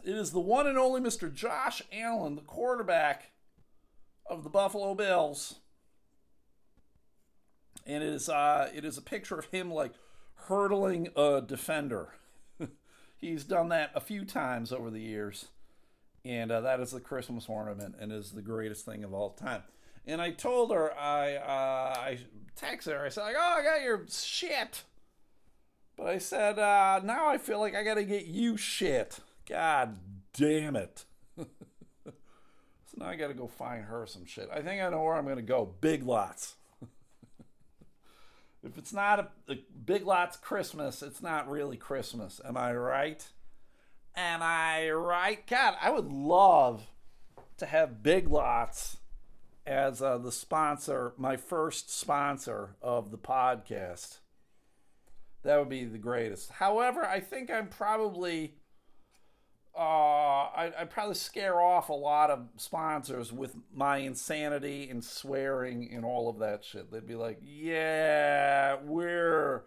it 0.04 0.14
is 0.14 0.30
the 0.30 0.40
one 0.40 0.66
and 0.66 0.78
only 0.78 1.00
Mr. 1.00 1.32
Josh 1.32 1.82
Allen, 1.92 2.36
the 2.36 2.42
quarterback 2.42 3.32
of 4.26 4.44
the 4.44 4.50
Buffalo 4.50 4.94
Bills, 4.94 5.56
and 7.84 8.02
it 8.02 8.08
is 8.08 8.28
uh, 8.28 8.70
it 8.74 8.84
is 8.84 8.96
a 8.96 9.02
picture 9.02 9.38
of 9.38 9.46
him 9.46 9.72
like 9.72 9.92
hurdling 10.34 11.08
a 11.16 11.42
defender. 11.44 12.14
He's 13.16 13.42
done 13.42 13.70
that 13.70 13.90
a 13.94 14.00
few 14.00 14.24
times 14.24 14.72
over 14.72 14.90
the 14.90 15.00
years, 15.00 15.46
and 16.24 16.50
uh, 16.50 16.60
that 16.62 16.80
is 16.80 16.90
the 16.90 17.00
Christmas 17.00 17.48
ornament, 17.48 17.96
and 18.00 18.12
is 18.12 18.32
the 18.32 18.42
greatest 18.42 18.84
thing 18.84 19.04
of 19.04 19.12
all 19.14 19.30
time. 19.30 19.62
And 20.06 20.22
I 20.22 20.30
told 20.30 20.72
her, 20.72 20.96
I 20.98 21.36
uh, 21.36 21.98
I 21.98 22.18
texted 22.60 22.92
her, 22.92 23.04
I 23.04 23.08
said 23.08 23.22
like, 23.22 23.36
oh, 23.38 23.56
I 23.58 23.62
got 23.62 23.82
your 23.82 24.06
shit, 24.10 24.84
but 25.96 26.06
I 26.06 26.18
said 26.18 26.58
uh, 26.58 27.00
now 27.04 27.28
I 27.28 27.38
feel 27.38 27.58
like 27.58 27.74
I 27.74 27.82
got 27.82 27.94
to 27.94 28.04
get 28.04 28.26
you 28.26 28.56
shit. 28.56 29.20
God 29.48 29.98
damn 30.32 30.76
it. 30.76 31.04
so 31.36 31.44
now 32.96 33.06
I 33.06 33.16
got 33.16 33.28
to 33.28 33.34
go 33.34 33.46
find 33.46 33.84
her 33.84 34.06
some 34.06 34.26
shit. 34.26 34.48
I 34.52 34.60
think 34.60 34.82
I 34.82 34.88
know 34.90 35.02
where 35.02 35.16
I'm 35.16 35.24
going 35.24 35.36
to 35.36 35.42
go. 35.42 35.74
Big 35.80 36.04
Lots. 36.04 36.56
If 38.60 38.76
it's 38.76 38.92
not 38.92 39.20
a, 39.20 39.52
a 39.52 39.58
Big 39.86 40.04
Lots 40.04 40.36
Christmas, 40.36 41.00
it's 41.00 41.22
not 41.22 41.48
really 41.48 41.76
Christmas. 41.76 42.40
Am 42.44 42.56
I 42.56 42.74
right? 42.74 43.24
Am 44.16 44.40
I 44.42 44.90
right? 44.90 45.46
God, 45.46 45.76
I 45.80 45.90
would 45.90 46.12
love 46.12 46.86
to 47.58 47.66
have 47.66 48.02
Big 48.02 48.28
Lots 48.28 48.98
as 49.66 50.00
uh, 50.00 50.18
the 50.18 50.32
sponsor, 50.32 51.12
my 51.16 51.36
first 51.36 51.90
sponsor 51.90 52.76
of 52.80 53.10
the 53.10 53.18
podcast. 53.18 54.18
That 55.42 55.58
would 55.58 55.68
be 55.68 55.84
the 55.84 55.98
greatest. 55.98 56.50
However, 56.52 57.04
I 57.04 57.20
think 57.20 57.50
I'm 57.50 57.68
probably 57.68 58.54
uh, 59.78 59.80
I, 59.80 60.72
I 60.76 60.84
probably 60.86 61.14
scare 61.14 61.60
off 61.60 61.88
a 61.88 61.92
lot 61.92 62.30
of 62.30 62.48
sponsors 62.56 63.32
with 63.32 63.54
my 63.72 63.98
insanity 63.98 64.88
and 64.90 65.04
swearing 65.04 65.88
and 65.92 66.04
all 66.04 66.28
of 66.28 66.40
that 66.40 66.64
shit. 66.64 66.90
They'd 66.90 67.06
be 67.06 67.14
like, 67.14 67.38
yeah, 67.40 68.76
we're 68.82 69.62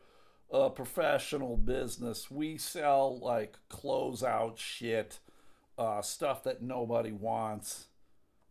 a 0.52 0.70
professional 0.70 1.58
business. 1.58 2.30
We 2.30 2.58
sell 2.58 3.18
like 3.20 3.58
closeout 3.70 4.58
shit, 4.58 5.20
uh, 5.78 6.02
stuff 6.02 6.44
that 6.44 6.62
nobody 6.62 7.12
wants. 7.12 7.88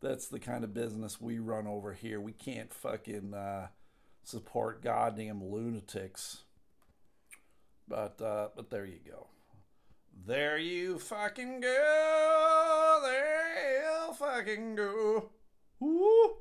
That's 0.00 0.28
the 0.28 0.40
kind 0.40 0.64
of 0.64 0.72
business 0.72 1.20
we 1.20 1.38
run 1.38 1.66
over 1.66 1.92
here. 1.92 2.20
We 2.20 2.32
can't 2.32 2.72
fucking 2.72 3.34
uh, 3.34 3.68
support 4.22 4.82
goddamn 4.82 5.44
lunatics. 5.44 6.44
But 7.86 8.20
uh, 8.22 8.48
but 8.56 8.70
there 8.70 8.86
you 8.86 9.00
go. 9.06 9.26
There 10.26 10.58
you 10.58 10.98
fucking 10.98 11.60
go. 11.60 13.00
There 13.02 13.82
you 13.82 14.14
fucking 14.14 14.74
go. 14.76 15.30
Woo. 15.80 16.36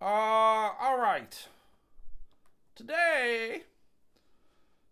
Uh, 0.00 0.72
all 0.80 0.98
right. 0.98 1.48
Today, 2.74 3.64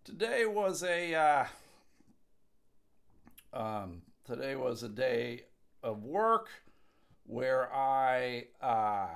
today 0.08 0.46
was 0.46 0.82
a, 0.82 1.14
uh, 1.14 1.44
um, 3.52 4.00
today 4.24 4.56
was 4.56 4.82
a 4.82 4.88
day 4.88 5.42
of 5.82 6.02
work 6.02 6.48
where 7.26 7.70
I, 7.74 8.46
uh, 8.62 9.08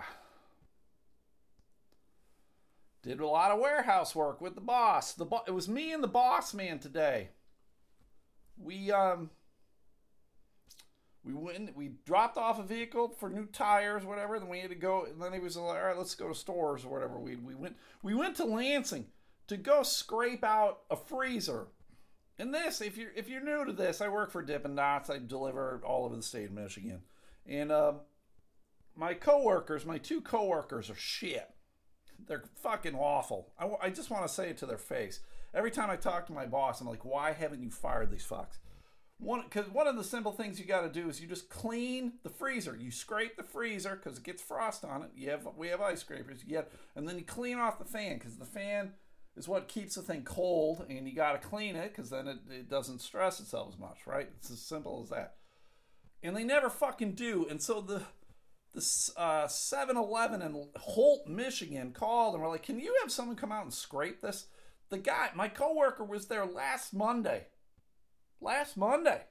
did 3.02 3.20
a 3.20 3.26
lot 3.26 3.52
of 3.52 3.59
warehouse 3.59 4.14
work 4.14 4.42
with 4.42 4.55
the 4.55 4.61
boss. 4.61 5.14
The 5.14 5.24
bo- 5.24 5.44
it 5.46 5.52
was 5.52 5.66
me 5.66 5.94
and 5.94 6.05
the 6.05 6.09
boss 6.09 6.52
man 6.52 6.78
today. 6.78 7.31
We 8.62 8.92
um 8.92 9.31
we 11.24 11.33
went 11.33 11.74
we 11.74 11.92
dropped 12.05 12.37
off 12.37 12.61
a 12.61 12.62
vehicle 12.62 13.16
for 13.18 13.28
new 13.28 13.46
tires 13.46 14.05
whatever 14.05 14.38
then 14.38 14.48
we 14.48 14.61
had 14.61 14.70
to 14.70 14.76
go 14.76 15.05
and 15.05 15.20
then 15.20 15.33
he 15.33 15.40
was 15.40 15.57
like 15.57 15.76
all 15.76 15.85
right 15.85 15.98
let's 15.98 16.14
go 16.14 16.28
to 16.28 16.35
stores 16.35 16.85
or 16.85 16.90
whatever. 16.90 17.18
We, 17.18 17.35
we 17.35 17.57
went 17.57 17.76
we 18.05 18.14
went 18.14 18.37
to 18.37 18.44
lansing 18.44 19.07
to 19.53 19.59
go 19.59 19.83
scrape 19.83 20.45
out 20.45 20.81
a 20.91 20.97
freezer 20.97 21.69
and 22.38 22.53
this 22.53 22.81
if 22.81 22.97
you're 22.97 23.12
if 23.15 23.29
you're 23.29 23.45
new 23.45 23.65
to 23.65 23.73
this 23.73 24.01
i 24.01 24.09
work 24.09 24.31
for 24.31 24.43
dippin' 24.43 24.75
dots 24.75 25.11
i 25.11 25.19
deliver 25.19 25.81
all 25.85 26.05
over 26.05 26.17
the 26.17 26.23
state 26.23 26.47
of 26.47 26.53
michigan 26.53 27.01
and 27.47 27.71
uh, 27.71 27.93
my 28.97 29.15
coworkers 29.15 29.87
my 29.87 29.99
two 29.99 30.21
coworkers 30.21 30.91
are 30.91 30.97
shit 30.97 31.51
they're 32.27 32.45
fucking 32.62 32.95
awful 32.95 33.53
i, 33.59 33.69
I 33.87 33.91
just 33.91 34.11
want 34.11 34.27
to 34.27 34.33
say 34.33 34.51
it 34.51 34.59
to 34.59 34.67
their 34.67 34.79
face 34.79 35.21
every 35.55 35.71
time 35.71 35.91
I 35.91 35.97
talk 35.97 36.27
to 36.27 36.33
my 36.33 36.47
boss, 36.47 36.81
I'm 36.81 36.87
like, 36.87 37.05
why 37.05 37.33
haven't 37.33 37.62
you 37.62 37.71
fired 37.71 38.11
these 38.11 38.27
fucks? 38.27 38.59
One, 39.19 39.43
because 39.43 39.69
one 39.71 39.87
of 39.87 39.97
the 39.97 40.03
simple 40.03 40.33
things 40.33 40.59
you 40.59 40.67
got 40.67 40.81
to 40.81 40.88
do 40.88 41.09
is 41.09 41.21
you 41.21 41.29
just 41.29 41.49
clean 41.49 42.15
the 42.25 42.29
freezer. 42.29 42.77
You 42.77 42.91
scrape 42.91 43.37
the 43.37 43.45
freezer 43.45 44.01
because 44.03 44.19
it 44.19 44.25
gets 44.25 44.43
frost 44.43 44.85
on 44.85 45.03
it. 45.03 45.11
You 45.15 45.31
have 45.31 45.47
we 45.57 45.69
have 45.69 45.81
ice 45.81 46.01
scrapers. 46.01 46.41
You 46.45 46.57
get, 46.57 46.73
and 46.97 47.09
then 47.09 47.19
you 47.19 47.25
clean 47.25 47.59
off 47.59 47.79
the 47.79 47.85
fan 47.85 48.19
because 48.19 48.37
the 48.37 48.45
fan 48.45 48.93
is 49.37 49.49
what 49.49 49.68
keeps 49.68 49.95
the 49.95 50.03
thing 50.03 50.23
cold, 50.25 50.85
and 50.88 51.09
you 51.09 51.14
got 51.14 51.40
to 51.40 51.49
clean 51.49 51.77
it 51.77 51.95
because 51.95 52.11
then 52.11 52.29
it, 52.29 52.38
it 52.51 52.68
doesn't 52.68 53.01
stress 53.01 53.40
itself 53.40 53.73
as 53.73 53.79
much, 53.79 53.99
right? 54.07 54.29
It's 54.38 54.51
as 54.51 54.61
simple 54.61 55.01
as 55.03 55.11
that. 55.11 55.37
And 56.23 56.37
they 56.37 56.45
never 56.45 56.71
fucking 56.71 57.12
do. 57.12 57.47
And 57.49 57.61
so 57.61 57.81
the 57.81 58.03
the 58.75 58.81
7-Eleven 58.81 60.40
uh, 60.40 60.47
in 60.47 60.66
Holt, 60.77 61.27
Michigan 61.29 61.92
called 61.92 62.35
and 62.35 62.42
were 62.42 62.49
like, 62.49 62.62
"Can 62.62 62.81
you 62.81 62.97
have 63.03 63.12
someone 63.12 63.37
come 63.37 63.53
out 63.53 63.64
and 63.64 63.75
scrape 63.75 64.21
this?" 64.23 64.47
The 64.88 64.99
guy, 64.99 65.31
my 65.35 65.49
coworker, 65.49 66.05
was 66.05 66.27
there 66.27 66.47
last 66.47 66.95
Monday. 66.95 67.47
Last 68.40 68.77
Monday. 68.77 69.23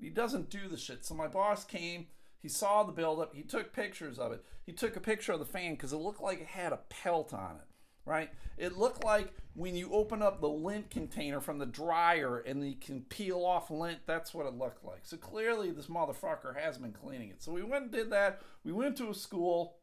He 0.00 0.10
doesn't 0.10 0.50
do 0.50 0.68
the 0.68 0.76
shit. 0.76 1.04
So 1.04 1.14
my 1.14 1.28
boss 1.28 1.64
came. 1.64 2.06
He 2.40 2.48
saw 2.48 2.84
the 2.84 2.92
buildup. 2.92 3.34
He 3.34 3.42
took 3.42 3.72
pictures 3.72 4.18
of 4.18 4.32
it. 4.32 4.44
He 4.64 4.72
took 4.72 4.96
a 4.96 5.00
picture 5.00 5.32
of 5.32 5.40
the 5.40 5.44
fan 5.44 5.74
because 5.74 5.92
it 5.92 5.96
looked 5.96 6.22
like 6.22 6.40
it 6.40 6.46
had 6.46 6.72
a 6.72 6.80
pelt 6.88 7.34
on 7.34 7.56
it, 7.56 7.66
right? 8.08 8.30
It 8.56 8.78
looked 8.78 9.04
like 9.04 9.32
when 9.54 9.76
you 9.76 9.90
open 9.92 10.22
up 10.22 10.40
the 10.40 10.48
lint 10.48 10.90
container 10.90 11.40
from 11.40 11.58
the 11.58 11.66
dryer 11.66 12.38
and 12.38 12.66
you 12.66 12.76
can 12.76 13.02
peel 13.02 13.44
off 13.44 13.70
lint. 13.70 14.00
That's 14.06 14.34
what 14.34 14.46
it 14.46 14.54
looked 14.54 14.84
like. 14.84 15.00
So 15.02 15.16
clearly, 15.16 15.70
this 15.70 15.86
motherfucker 15.86 16.56
has 16.58 16.78
been 16.78 16.92
cleaning 16.92 17.30
it. 17.30 17.42
So 17.42 17.52
we 17.52 17.62
went 17.62 17.84
and 17.84 17.92
did 17.92 18.10
that. 18.10 18.42
We 18.64 18.72
went 18.72 18.96
to 18.96 19.10
a 19.10 19.14
school. 19.14 19.76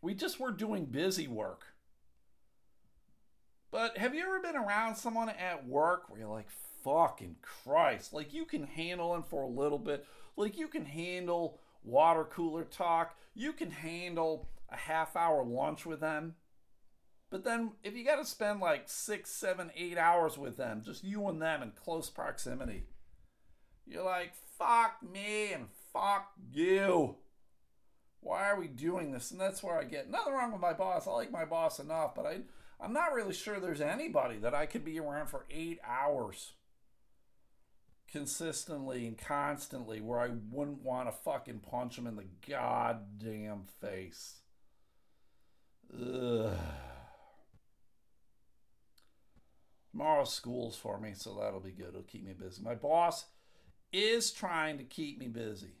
We 0.00 0.14
just 0.14 0.38
were 0.38 0.52
doing 0.52 0.86
busy 0.86 1.26
work 1.26 1.66
but 3.70 3.98
have 3.98 4.14
you 4.14 4.22
ever 4.22 4.40
been 4.40 4.56
around 4.56 4.96
someone 4.96 5.28
at 5.28 5.66
work 5.66 6.08
where 6.08 6.20
you're 6.20 6.28
like, 6.28 6.48
fucking 6.84 7.36
Christ, 7.42 8.12
like 8.14 8.32
you 8.32 8.44
can 8.44 8.64
handle 8.64 9.12
them 9.12 9.22
for 9.22 9.42
a 9.42 9.48
little 9.48 9.78
bit, 9.78 10.06
like 10.36 10.56
you 10.56 10.68
can 10.68 10.86
handle 10.86 11.58
water 11.84 12.24
cooler 12.24 12.64
talk, 12.64 13.16
you 13.34 13.52
can 13.52 13.70
handle 13.70 14.48
a 14.70 14.76
half 14.76 15.16
hour 15.16 15.44
lunch 15.44 15.84
with 15.84 16.00
them. 16.00 16.34
But 17.30 17.44
then 17.44 17.72
if 17.82 17.94
you 17.94 18.04
got 18.04 18.16
to 18.16 18.24
spend 18.24 18.60
like 18.60 18.84
six, 18.86 19.30
seven, 19.30 19.70
eight 19.76 19.98
hours 19.98 20.38
with 20.38 20.56
them, 20.56 20.82
just 20.84 21.04
you 21.04 21.26
and 21.28 21.40
them 21.40 21.62
in 21.62 21.72
close 21.72 22.08
proximity, 22.08 22.84
you're 23.86 24.04
like, 24.04 24.32
fuck 24.58 24.96
me 25.02 25.52
and 25.52 25.66
fuck 25.92 26.32
you. 26.52 27.16
Why 28.20 28.48
are 28.50 28.58
we 28.58 28.66
doing 28.66 29.12
this? 29.12 29.30
And 29.30 29.40
that's 29.40 29.62
where 29.62 29.78
I 29.78 29.84
get 29.84 30.10
nothing 30.10 30.32
wrong 30.32 30.52
with 30.52 30.60
my 30.60 30.72
boss. 30.72 31.06
I 31.06 31.12
like 31.12 31.30
my 31.30 31.44
boss 31.44 31.78
enough, 31.78 32.14
but 32.14 32.26
I 32.26 32.40
I'm 32.80 32.92
not 32.92 33.12
really 33.12 33.34
sure 33.34 33.58
there's 33.58 33.80
anybody 33.80 34.38
that 34.38 34.54
I 34.54 34.66
could 34.66 34.84
be 34.84 35.00
around 35.00 35.26
for 35.26 35.46
eight 35.50 35.80
hours 35.84 36.52
consistently 38.10 39.06
and 39.06 39.18
constantly 39.18 40.00
where 40.00 40.20
I 40.20 40.30
wouldn't 40.50 40.82
want 40.82 41.08
to 41.08 41.12
fucking 41.12 41.60
punch 41.60 41.98
him 41.98 42.06
in 42.06 42.16
the 42.16 42.24
goddamn 42.48 43.64
face. 43.80 44.40
Ugh. 45.92 46.56
Tomorrow's 49.90 50.32
school's 50.32 50.76
for 50.76 50.98
me, 50.98 51.12
so 51.14 51.38
that'll 51.40 51.60
be 51.60 51.70
good. 51.70 51.88
It'll 51.88 52.02
keep 52.02 52.24
me 52.24 52.34
busy. 52.34 52.62
My 52.62 52.74
boss 52.74 53.24
is 53.92 54.30
trying 54.30 54.78
to 54.78 54.84
keep 54.84 55.18
me 55.18 55.28
busy. 55.28 55.72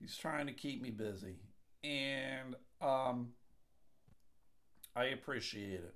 He's 0.00 0.16
trying 0.16 0.46
to 0.46 0.52
keep 0.52 0.82
me 0.82 0.90
busy. 0.90 1.36
And 1.82 2.56
um 2.80 3.32
I 4.96 5.06
appreciate 5.06 5.80
it. 5.80 5.94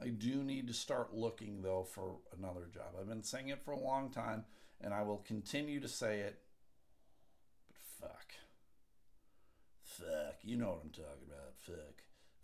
I 0.00 0.08
do 0.08 0.42
need 0.42 0.66
to 0.68 0.72
start 0.72 1.14
looking 1.14 1.62
though 1.62 1.84
for 1.84 2.16
another 2.36 2.66
job. 2.72 2.94
I've 2.98 3.08
been 3.08 3.22
saying 3.22 3.48
it 3.48 3.62
for 3.64 3.72
a 3.72 3.78
long 3.78 4.10
time 4.10 4.44
and 4.80 4.94
I 4.94 5.02
will 5.02 5.18
continue 5.18 5.80
to 5.80 5.88
say 5.88 6.20
it. 6.20 6.40
But 7.68 8.08
fuck. 8.08 8.32
Fuck. 9.84 10.38
You 10.42 10.56
know 10.56 10.70
what 10.70 10.80
I'm 10.84 10.90
talking 10.90 11.26
about. 11.28 11.54
Fuck. 11.60 11.97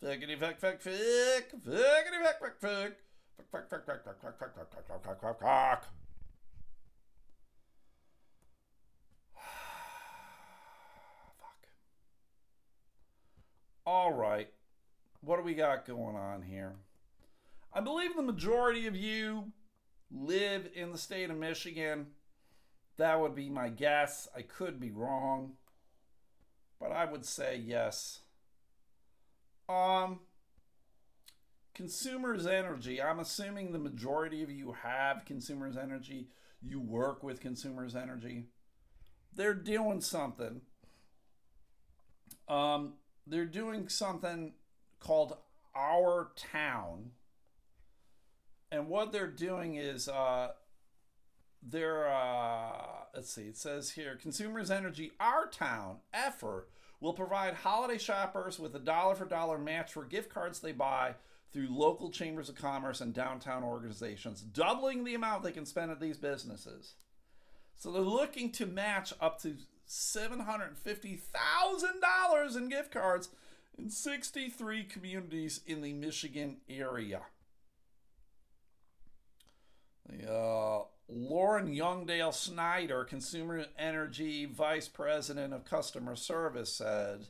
Fuckity 0.04 0.38
fuck 0.38 0.58
fuck 0.58 0.80
fuck. 0.80 0.94
Fuckity 1.64 2.22
fuck 2.22 2.60
fuck. 2.60 2.92
Fuck 3.50 3.70
fuck 3.70 3.86
fuck 3.86 4.04
fuck 4.04 4.04
fuck 4.04 4.20
fuck 4.20 4.38
fuck 4.38 4.54
fuck 4.54 4.70
fuck 4.70 4.86
fuck 4.86 5.04
fuck 5.04 5.20
fuck 5.20 5.40
fuck. 5.40 5.40
Fuck. 5.40 5.86
All 13.86 14.12
right 14.12 14.48
what 15.24 15.38
do 15.38 15.42
we 15.42 15.54
got 15.54 15.86
going 15.86 16.16
on 16.16 16.42
here? 16.42 16.74
I 17.72 17.80
believe 17.80 18.14
the 18.14 18.22
majority 18.22 18.86
of 18.86 18.94
you 18.94 19.52
live 20.10 20.68
in 20.74 20.92
the 20.92 20.98
state 20.98 21.30
of 21.30 21.36
Michigan. 21.36 22.08
That 22.98 23.20
would 23.20 23.34
be 23.34 23.48
my 23.48 23.70
guess. 23.70 24.28
I 24.36 24.42
could 24.42 24.78
be 24.78 24.90
wrong, 24.90 25.52
but 26.78 26.92
I 26.92 27.04
would 27.06 27.24
say 27.24 27.56
yes. 27.56 28.20
Um, 29.68 30.20
Consumers 31.74 32.46
Energy. 32.46 33.02
I'm 33.02 33.18
assuming 33.18 33.72
the 33.72 33.78
majority 33.78 34.42
of 34.42 34.50
you 34.50 34.76
have 34.82 35.24
Consumers 35.24 35.76
Energy. 35.76 36.28
You 36.62 36.80
work 36.80 37.22
with 37.22 37.40
Consumers 37.40 37.96
Energy. 37.96 38.46
They're 39.34 39.54
doing 39.54 40.00
something. 40.00 40.60
Um, 42.48 42.94
they're 43.26 43.44
doing 43.44 43.88
something 43.88 44.52
called 45.00 45.36
Our 45.74 46.30
Town. 46.36 47.10
And 48.70 48.88
what 48.88 49.12
they're 49.12 49.26
doing 49.26 49.74
is 49.76 50.08
uh, 50.08 50.48
they're, 51.62 52.08
uh, 52.08 52.72
let's 53.14 53.32
see, 53.32 53.42
it 53.42 53.56
says 53.56 53.90
here 53.90 54.16
Consumers 54.20 54.70
Energy, 54.70 55.12
Our 55.18 55.48
Town 55.48 55.98
effort 56.12 56.68
will 57.00 57.12
provide 57.12 57.54
holiday 57.54 57.98
shoppers 57.98 58.58
with 58.58 58.74
a 58.74 58.78
dollar 58.78 59.14
for 59.14 59.24
dollar 59.24 59.58
match 59.58 59.92
for 59.92 60.04
gift 60.04 60.32
cards 60.32 60.60
they 60.60 60.72
buy 60.72 61.14
through 61.52 61.68
local 61.70 62.10
chambers 62.10 62.48
of 62.48 62.56
commerce 62.56 63.00
and 63.00 63.14
downtown 63.14 63.62
organizations, 63.62 64.40
doubling 64.40 65.04
the 65.04 65.14
amount 65.14 65.44
they 65.44 65.52
can 65.52 65.64
spend 65.64 65.90
at 65.90 66.00
these 66.00 66.18
businesses. 66.18 66.94
So 67.76 67.92
they're 67.92 68.02
looking 68.02 68.50
to 68.52 68.66
match 68.66 69.12
up 69.20 69.40
to 69.42 69.56
$750,000 69.88 72.56
in 72.56 72.68
gift 72.68 72.90
cards 72.90 73.28
in 73.78 73.90
63 73.90 74.84
communities 74.84 75.60
in 75.66 75.82
the 75.82 75.92
Michigan 75.92 76.58
area. 76.68 77.22
Uh, 80.08 80.82
Lauren 81.08 81.74
Youngdahl 81.74 82.32
Snyder, 82.32 83.04
Consumer 83.04 83.66
Energy 83.78 84.46
Vice 84.46 84.88
President 84.88 85.52
of 85.52 85.64
Customer 85.64 86.16
Service, 86.16 86.72
said, 86.72 87.28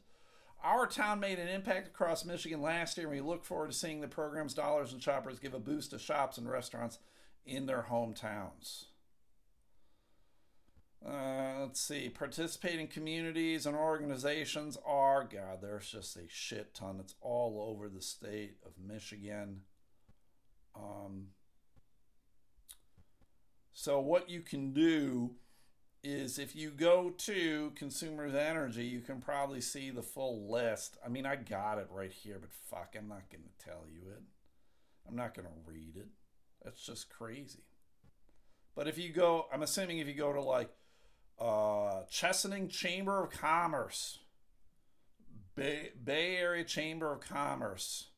Our 0.62 0.87
town 0.87 1.20
made 1.20 1.38
an 1.38 1.48
impact 1.48 1.88
across 1.88 2.24
Michigan 2.24 2.62
last 2.62 2.96
year, 2.96 3.06
and 3.06 3.16
we 3.16 3.20
look 3.20 3.44
forward 3.44 3.70
to 3.70 3.76
seeing 3.76 4.00
the 4.00 4.08
program's 4.08 4.54
dollars 4.54 4.92
and 4.92 5.02
shoppers 5.02 5.38
give 5.38 5.54
a 5.54 5.58
boost 5.58 5.90
to 5.90 5.98
shops 5.98 6.38
and 6.38 6.48
restaurants 6.48 6.98
in 7.44 7.66
their 7.66 7.87
hometowns. 7.90 8.84
Uh, 11.06 11.60
let's 11.60 11.80
see. 11.80 12.08
Participating 12.08 12.88
communities 12.88 13.66
and 13.66 13.76
organizations 13.76 14.78
are, 14.87 15.22
God, 15.22 15.58
there's 15.60 15.90
just 15.90 16.16
a 16.16 16.28
shit 16.28 16.74
ton. 16.74 16.98
It's 16.98 17.14
all 17.20 17.66
over 17.68 17.88
the 17.88 18.00
state 18.00 18.56
of 18.64 18.72
Michigan. 18.82 19.62
Um, 20.74 21.26
so, 23.74 23.98
what 23.98 24.30
you 24.30 24.40
can 24.40 24.72
do 24.72 25.32
is 26.04 26.38
if 26.38 26.54
you 26.54 26.70
go 26.70 27.10
to 27.10 27.72
Consumers 27.74 28.34
Energy, 28.34 28.84
you 28.84 29.00
can 29.00 29.20
probably 29.20 29.60
see 29.60 29.90
the 29.90 30.02
full 30.02 30.48
list. 30.48 30.96
I 31.04 31.08
mean, 31.08 31.26
I 31.26 31.34
got 31.34 31.78
it 31.78 31.88
right 31.90 32.12
here, 32.12 32.37
but 32.40 32.52
fuck, 32.52 32.94
I'm 32.96 33.08
not 33.08 33.30
going 33.30 33.42
to 33.42 33.64
tell 33.64 33.84
you 33.90 34.02
it. 34.12 34.22
I'm 35.08 35.16
not 35.16 35.34
going 35.34 35.48
to 35.48 35.70
read 35.70 35.96
it. 35.96 36.06
That's 36.62 36.87
just 36.87 37.10
crazy. 37.10 37.64
But 38.76 38.87
if 38.87 38.96
you 38.96 39.12
go, 39.12 39.46
I'm 39.52 39.62
assuming 39.62 39.98
if 39.98 40.06
you 40.06 40.14
go 40.14 40.32
to 40.32 40.40
like 40.40 40.70
uh, 41.40 42.04
Chesaning 42.10 42.70
Chamber 42.70 43.24
of 43.24 43.30
Commerce, 43.30 44.20
Bay, 45.56 45.90
Bay 46.02 46.37
Area 46.37 46.64
Chamber 46.64 47.12
of 47.12 47.20
Commerce, 47.20 48.08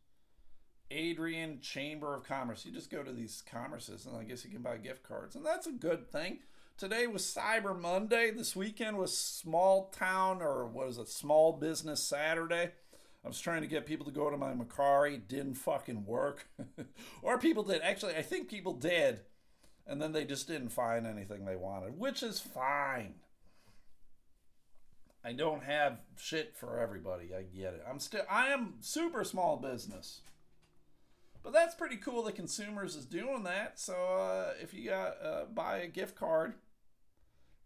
Adrian 0.90 1.60
Chamber 1.60 2.14
of 2.14 2.24
Commerce. 2.24 2.64
You 2.64 2.72
just 2.72 2.90
go 2.90 3.02
to 3.02 3.12
these 3.12 3.42
commerces 3.50 4.06
and 4.06 4.16
I 4.16 4.24
guess 4.24 4.44
you 4.44 4.50
can 4.50 4.62
buy 4.62 4.76
gift 4.76 5.02
cards. 5.02 5.36
And 5.36 5.44
that's 5.44 5.66
a 5.66 5.72
good 5.72 6.10
thing. 6.10 6.38
Today 6.78 7.06
was 7.06 7.22
Cyber 7.22 7.78
Monday. 7.78 8.30
This 8.30 8.54
weekend 8.54 8.98
was 8.98 9.16
Small 9.16 9.88
Town 9.88 10.42
or 10.42 10.66
what 10.66 10.88
is 10.88 10.98
it, 10.98 11.08
Small 11.08 11.52
Business 11.52 12.02
Saturday. 12.02 12.70
I 13.24 13.28
was 13.28 13.40
trying 13.40 13.62
to 13.62 13.66
get 13.66 13.86
people 13.86 14.06
to 14.06 14.12
go 14.12 14.30
to 14.30 14.36
my 14.36 14.52
Mercari. 14.52 15.20
Didn't 15.26 15.54
fucking 15.54 16.06
work. 16.06 16.48
or 17.22 17.38
people 17.38 17.64
did. 17.64 17.82
Actually, 17.82 18.14
I 18.14 18.22
think 18.22 18.48
people 18.48 18.72
did. 18.72 19.20
And 19.86 20.00
then 20.00 20.12
they 20.12 20.24
just 20.24 20.46
didn't 20.46 20.68
find 20.68 21.06
anything 21.06 21.44
they 21.44 21.56
wanted, 21.56 21.98
which 21.98 22.22
is 22.22 22.38
fine. 22.38 23.14
I 25.24 25.32
don't 25.32 25.64
have 25.64 25.98
shit 26.16 26.54
for 26.56 26.78
everybody. 26.78 27.30
I 27.36 27.42
get 27.42 27.74
it. 27.74 27.84
I'm 27.88 27.98
still 27.98 28.22
I 28.30 28.48
am 28.48 28.74
super 28.80 29.24
small 29.24 29.56
business. 29.56 30.20
But 31.46 31.52
that's 31.52 31.76
pretty 31.76 31.98
cool 31.98 32.24
that 32.24 32.34
consumers 32.34 32.96
is 32.96 33.06
doing 33.06 33.44
that. 33.44 33.78
So 33.78 33.94
uh, 33.94 34.54
if 34.60 34.74
you 34.74 34.90
got 34.90 35.14
uh, 35.24 35.44
buy 35.44 35.78
a 35.78 35.86
gift 35.86 36.16
card 36.16 36.54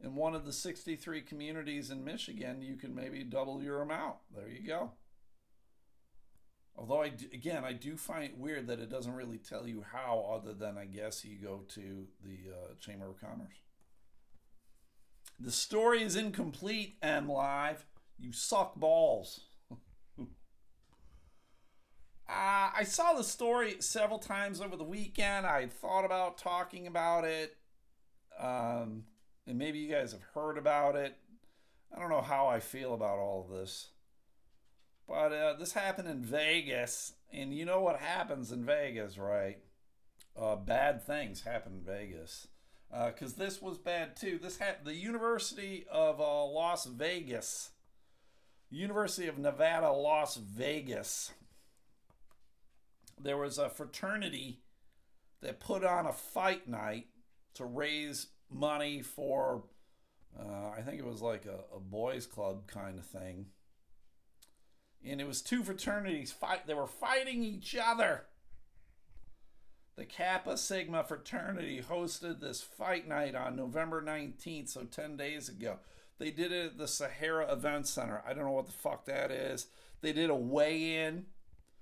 in 0.04 0.14
one 0.14 0.34
of 0.34 0.44
the 0.44 0.52
63 0.52 1.22
communities 1.22 1.90
in 1.90 2.04
Michigan, 2.04 2.60
you 2.60 2.76
can 2.76 2.94
maybe 2.94 3.24
double 3.24 3.62
your 3.62 3.80
amount. 3.80 4.16
There 4.36 4.50
you 4.50 4.66
go. 4.66 4.90
Although 6.76 7.00
I 7.00 7.08
do, 7.08 7.24
again, 7.32 7.64
I 7.64 7.72
do 7.72 7.96
find 7.96 8.24
it 8.24 8.36
weird 8.36 8.66
that 8.66 8.80
it 8.80 8.90
doesn't 8.90 9.14
really 9.14 9.38
tell 9.38 9.66
you 9.66 9.82
how, 9.90 10.30
other 10.30 10.52
than 10.52 10.76
I 10.76 10.84
guess 10.84 11.24
you 11.24 11.38
go 11.38 11.62
to 11.68 12.06
the 12.22 12.52
uh, 12.52 12.74
Chamber 12.80 13.08
of 13.08 13.18
Commerce. 13.18 13.62
The 15.38 15.50
story 15.50 16.02
is 16.02 16.16
incomplete. 16.16 17.00
MLive, 17.00 17.84
you 18.18 18.32
suck 18.32 18.74
balls. 18.74 19.40
Uh, 22.30 22.70
I 22.76 22.84
saw 22.84 23.12
the 23.12 23.24
story 23.24 23.76
several 23.80 24.20
times 24.20 24.60
over 24.60 24.76
the 24.76 24.84
weekend. 24.84 25.46
I 25.46 25.66
thought 25.66 26.04
about 26.04 26.38
talking 26.38 26.86
about 26.86 27.24
it. 27.24 27.56
Um, 28.38 29.02
and 29.48 29.58
maybe 29.58 29.80
you 29.80 29.92
guys 29.92 30.12
have 30.12 30.22
heard 30.34 30.56
about 30.56 30.94
it. 30.94 31.16
I 31.92 31.98
don't 31.98 32.08
know 32.08 32.20
how 32.20 32.46
I 32.46 32.60
feel 32.60 32.94
about 32.94 33.18
all 33.18 33.44
of 33.48 33.58
this. 33.58 33.88
But 35.08 35.32
uh, 35.32 35.54
this 35.58 35.72
happened 35.72 36.08
in 36.08 36.22
Vegas. 36.22 37.14
And 37.32 37.52
you 37.52 37.64
know 37.64 37.80
what 37.80 37.98
happens 37.98 38.52
in 38.52 38.64
Vegas, 38.64 39.18
right? 39.18 39.58
Uh, 40.40 40.54
bad 40.54 41.02
things 41.02 41.42
happen 41.42 41.72
in 41.72 41.80
Vegas. 41.80 42.46
Because 43.06 43.32
uh, 43.32 43.44
this 43.44 43.60
was 43.60 43.76
bad 43.76 44.14
too. 44.14 44.38
This 44.40 44.58
had 44.58 44.84
the 44.84 44.94
University 44.94 45.84
of 45.90 46.20
uh, 46.20 46.44
Las 46.44 46.84
Vegas, 46.86 47.70
University 48.68 49.26
of 49.26 49.36
Nevada, 49.36 49.90
Las 49.90 50.36
Vegas 50.36 51.32
there 53.22 53.36
was 53.36 53.58
a 53.58 53.68
fraternity 53.68 54.60
that 55.42 55.60
put 55.60 55.84
on 55.84 56.06
a 56.06 56.12
fight 56.12 56.68
night 56.68 57.06
to 57.54 57.64
raise 57.64 58.28
money 58.50 59.02
for, 59.02 59.64
uh, 60.38 60.70
I 60.76 60.82
think 60.82 60.98
it 60.98 61.06
was 61.06 61.22
like 61.22 61.46
a, 61.46 61.76
a 61.76 61.80
boys' 61.80 62.26
club 62.26 62.66
kind 62.66 62.98
of 62.98 63.06
thing. 63.06 63.46
And 65.04 65.20
it 65.20 65.26
was 65.26 65.40
two 65.40 65.62
fraternities 65.62 66.32
fight. 66.32 66.66
They 66.66 66.74
were 66.74 66.86
fighting 66.86 67.42
each 67.42 67.74
other. 67.74 68.24
The 69.96 70.04
Kappa 70.04 70.56
Sigma 70.56 71.04
fraternity 71.04 71.82
hosted 71.86 72.40
this 72.40 72.62
fight 72.62 73.08
night 73.08 73.34
on 73.34 73.56
November 73.56 74.02
19th, 74.02 74.68
so 74.68 74.84
10 74.84 75.16
days 75.16 75.48
ago. 75.48 75.78
They 76.18 76.30
did 76.30 76.52
it 76.52 76.66
at 76.66 76.78
the 76.78 76.88
Sahara 76.88 77.50
Event 77.50 77.86
Center. 77.86 78.22
I 78.26 78.34
don't 78.34 78.44
know 78.44 78.52
what 78.52 78.66
the 78.66 78.72
fuck 78.72 79.06
that 79.06 79.30
is. 79.30 79.66
They 80.02 80.12
did 80.12 80.30
a 80.30 80.34
weigh 80.34 80.96
in 80.96 81.26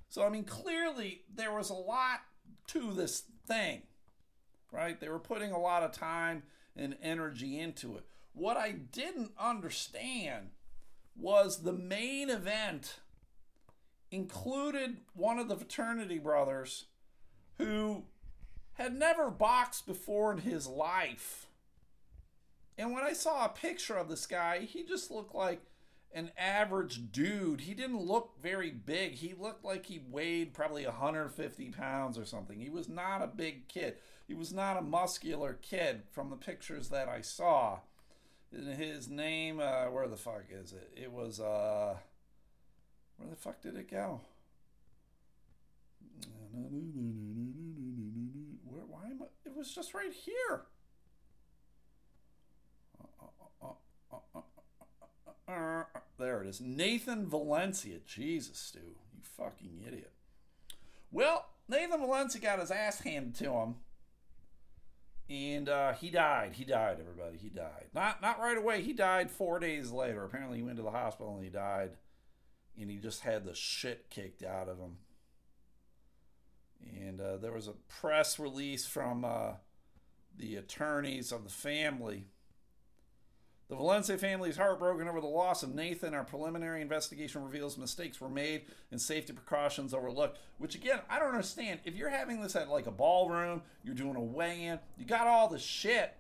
so, 0.09 0.25
I 0.25 0.29
mean, 0.31 0.45
clearly 0.45 1.23
there 1.35 1.53
was 1.53 1.71
a 1.71 1.75
lot 1.75 2.21
to 2.69 2.93
this 2.93 3.25
thing, 3.47 3.83
right? 4.73 4.99
They 4.99 5.09
were 5.09 5.19
putting 5.19 5.53
a 5.53 5.59
lot 5.59 5.83
of 5.83 5.93
time 5.93 6.45
and 6.77 6.97
energy 7.03 7.59
into 7.59 7.97
it. 7.97 8.05
What 8.33 8.57
I 8.57 8.73
didn't 8.73 9.33
understand 9.39 10.51
was 11.17 11.63
the 11.63 11.73
main 11.73 12.31
event 12.31 13.01
included 14.11 14.99
one 15.15 15.39
of 15.39 15.49
the 15.49 15.57
fraternity 15.57 16.19
brothers 16.19 16.87
who 17.59 18.05
had 18.75 18.95
never 18.95 19.31
boxed 19.31 19.87
before 19.87 20.33
in 20.33 20.39
his 20.39 20.67
life. 20.67 21.47
And 22.79 22.93
when 22.93 23.03
I 23.03 23.13
saw 23.13 23.45
a 23.45 23.51
picture 23.51 23.97
of 23.97 24.09
this 24.09 24.25
guy, 24.25 24.61
he 24.61 24.85
just 24.85 25.11
looked 25.11 25.35
like 25.35 25.61
an 26.13 26.31
average 26.39 27.13
dude. 27.13 27.63
He 27.63 27.75
didn't 27.75 28.01
look 28.01 28.35
very 28.43 28.71
big. 28.71 29.15
He 29.15 29.35
looked 29.35 29.65
like 29.65 29.87
he 29.87 30.01
weighed 30.11 30.55
probably 30.55 30.85
150 30.85 31.71
pounds 31.71 32.19
or 32.19 32.25
something. 32.25 32.61
He 32.61 32.71
was 32.71 32.89
not 32.89 33.23
a 33.23 33.27
big 33.27 33.69
kid. 33.69 33.97
He 34.27 34.35
was 34.35 34.53
not 34.53 34.77
a 34.77 34.83
muscular 34.83 35.55
kid 35.55 36.03
from 36.11 36.31
the 36.31 36.37
pictures 36.37 36.89
that 36.89 37.09
I 37.09 37.21
saw. 37.21 37.81
His 38.51 39.09
name, 39.09 39.61
uh, 39.61 39.87
where 39.87 40.09
the 40.09 40.17
fuck 40.17 40.45
is 40.51 40.73
it? 40.73 40.91
It 40.97 41.13
was, 41.13 41.39
uh, 41.39 41.97
where 43.17 43.29
the 43.29 43.37
fuck 43.37 43.61
did 43.61 43.77
it 43.77 43.91
go? 43.91 44.23
Where, 48.65 48.85
why 48.87 49.05
am 49.11 49.23
I? 49.23 49.27
It 49.45 49.55
was 49.55 49.75
just 49.75 49.93
right 49.93 50.13
here. 50.13 50.63
There 56.19 56.43
it 56.43 56.49
is. 56.49 56.61
Nathan 56.61 57.29
Valencia. 57.29 57.99
Jesus, 58.07 58.59
Stu. 58.59 58.79
You 58.81 59.21
fucking 59.23 59.83
idiot. 59.87 60.13
Well, 61.11 61.47
Nathan 61.69 62.01
Valencia 62.01 62.41
got 62.41 62.59
his 62.61 62.71
ass 62.71 63.01
handed 63.01 63.35
to 63.37 63.53
him. 63.53 63.77
And 65.31 65.69
uh, 65.69 65.93
he 65.93 66.11
died. 66.11 66.53
He 66.55 66.65
died, 66.65 66.99
everybody. 67.01 67.37
He 67.37 67.51
died. 67.51 67.87
Not 67.95 68.23
not 68.23 68.41
right 68.41 68.57
away. 68.57 68.81
He 68.83 68.95
died 68.95 69.31
four 69.31 69.59
days 69.59 69.91
later. 69.91 70.25
Apparently, 70.25 70.57
he 70.59 70.63
went 70.63 70.77
to 70.79 70.83
the 70.83 70.91
hospital 70.91 71.35
and 71.35 71.45
he 71.45 71.51
died. 71.51 71.91
and 72.81 72.91
he 72.91 72.97
just 72.97 73.21
had 73.21 73.45
the 73.45 73.55
shit 73.55 74.09
kicked 74.11 74.43
out 74.43 74.69
of 74.69 74.79
him. 74.79 74.97
And 76.97 77.21
uh, 77.21 77.37
there 77.39 77.53
was 77.53 77.69
a 77.69 77.73
press 77.89 78.39
release 78.39 78.87
from 78.87 79.25
uh, 79.25 79.53
the 80.37 80.57
attorneys 80.57 81.33
of 81.33 81.45
the 81.45 81.51
family. 81.51 82.27
The 83.69 83.77
Valencia 83.77 84.17
family 84.17 84.49
is 84.49 84.57
heartbroken 84.57 85.09
over 85.09 85.21
the 85.21 85.27
loss 85.27 85.63
of 85.63 85.75
Nathan. 85.75 86.15
Our 86.15 86.25
preliminary 86.25 86.81
investigation 86.81 87.45
reveals 87.45 87.77
mistakes 87.77 88.19
were 88.19 88.31
made 88.31 88.63
and 88.91 88.99
safety 89.01 89.35
precautions 89.35 89.93
overlooked. 89.93 90.39
Which, 90.57 90.75
again, 90.75 91.01
I 91.11 91.19
don't 91.19 91.29
understand. 91.29 91.81
If 91.85 91.95
you're 91.95 92.09
having 92.09 92.41
this 92.41 92.57
at 92.57 92.71
like 92.71 92.87
a 92.87 92.91
ballroom, 92.91 93.63
you're 93.85 93.95
doing 93.95 94.17
a 94.17 94.23
weigh 94.23 94.65
in, 94.65 94.79
you 94.97 95.05
got 95.05 95.27
all 95.27 95.49
the 95.49 95.59
shit. 95.59 96.17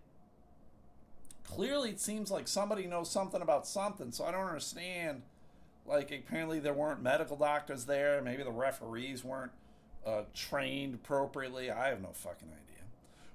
Clearly, 1.42 1.88
it 1.88 2.00
seems 2.00 2.30
like 2.30 2.46
somebody 2.46 2.86
knows 2.86 3.10
something 3.10 3.40
about 3.40 3.66
something, 3.66 4.12
so 4.12 4.26
I 4.26 4.30
don't 4.30 4.46
understand. 4.46 5.22
Like, 5.86 6.10
apparently, 6.10 6.60
there 6.60 6.74
weren't 6.74 7.02
medical 7.02 7.38
doctors 7.38 7.86
there. 7.86 8.20
Maybe 8.20 8.42
the 8.42 8.52
referees 8.52 9.24
weren't 9.24 9.52
uh, 10.06 10.24
trained 10.34 10.96
appropriately. 10.96 11.70
I 11.70 11.88
have 11.88 12.02
no 12.02 12.10
fucking 12.12 12.48
idea. 12.48 12.77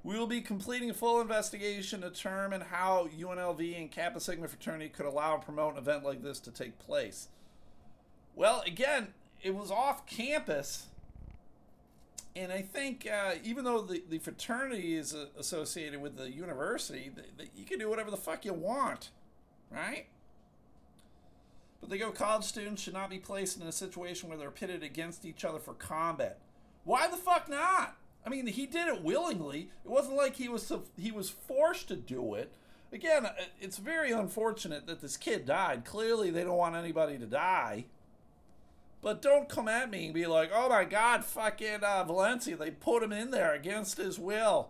We 0.04 0.20
will 0.20 0.28
be 0.28 0.41
completing 0.41 0.89
a 0.89 0.93
full 0.93 1.22
investigation 1.22 2.01
to 2.01 2.10
determine 2.10 2.62
how 2.62 3.08
UNLV 3.18 3.80
and 3.80 3.89
Kappa 3.89 4.20
Sigma 4.20 4.49
fraternity 4.49 4.89
could 4.89 5.06
allow 5.06 5.36
and 5.36 5.43
promote 5.43 5.74
an 5.74 5.80
event 5.80 6.04
like 6.04 6.22
this 6.22 6.39
to 6.41 6.51
take 6.51 6.78
place. 6.78 7.30
Well, 8.36 8.64
again, 8.66 9.10
it 9.41 9.56
was 9.56 9.72
off 9.72 10.06
campus. 10.06 10.88
And 12.36 12.51
I 12.51 12.62
think 12.62 13.08
uh, 13.10 13.36
even 13.43 13.64
though 13.64 13.82
the, 13.82 14.04
the 14.10 14.18
fraternity 14.18 14.95
is 14.95 15.14
uh, 15.14 15.28
associated 15.38 16.01
with 16.01 16.18
the 16.18 16.30
university, 16.30 17.12
the, 17.14 17.22
the, 17.38 17.49
you 17.56 17.64
can 17.64 17.80
do 17.80 17.89
whatever 17.89 18.12
the 18.12 18.18
fuck 18.18 18.43
you 18.43 18.54
want, 18.54 19.12
right? 19.72 20.08
But 21.80 21.89
they 21.89 21.97
go 21.97 22.12
college 22.12 22.43
students 22.43 22.82
should 22.82 22.93
not 22.93 23.10
be 23.10 23.20
placed 23.20 23.62
in 23.62 23.68
a 23.68 23.72
situation 23.72 24.30
where 24.30 24.38
they're 24.38 24.51
pitted 24.51 24.84
against 24.84 25.26
each 25.26 25.45
other 25.45 25.60
for 25.60 25.74
combat. 25.74 26.39
Why 26.86 27.08
the 27.08 27.18
fuck 27.18 27.47
not? 27.47 27.95
I 28.26 28.30
mean, 28.30 28.48
he 28.48 28.66
did 28.66 28.88
it 28.88 29.04
willingly. 29.04 29.70
It 29.84 29.92
wasn't 29.92 30.16
like 30.16 30.36
he 30.36 30.48
was 30.48 30.72
he 30.98 31.12
was 31.12 31.30
forced 31.30 31.88
to 31.90 31.96
do 31.96 32.36
it. 32.36 32.54
Again, 32.92 33.26
uh, 33.26 33.34
it's 33.60 33.78
very 33.78 34.12
unfortunate 34.12 34.88
that 34.88 35.02
this 35.02 35.18
kid 35.18 35.46
died. 35.46 35.84
Clearly, 35.84 36.30
they 36.30 36.44
don't 36.44 36.58
want 36.58 36.76
anybody 36.76 37.18
to 37.18 37.26
die. 37.26 37.86
But 39.02 39.22
don't 39.22 39.50
come 39.50 39.68
at 39.68 39.90
me 39.90 40.06
and 40.06 40.14
be 40.14 40.26
like, 40.26 40.52
"Oh 40.54 40.70
my 40.70 40.86
God, 40.86 41.26
fucking 41.26 41.84
uh, 41.84 42.04
Valencia! 42.06 42.56
They 42.56 42.72
put 42.72 43.04
him 43.04 43.12
in 43.12 43.32
there 43.32 43.54
against 43.54 43.98
his 43.98 44.18
will." 44.18 44.70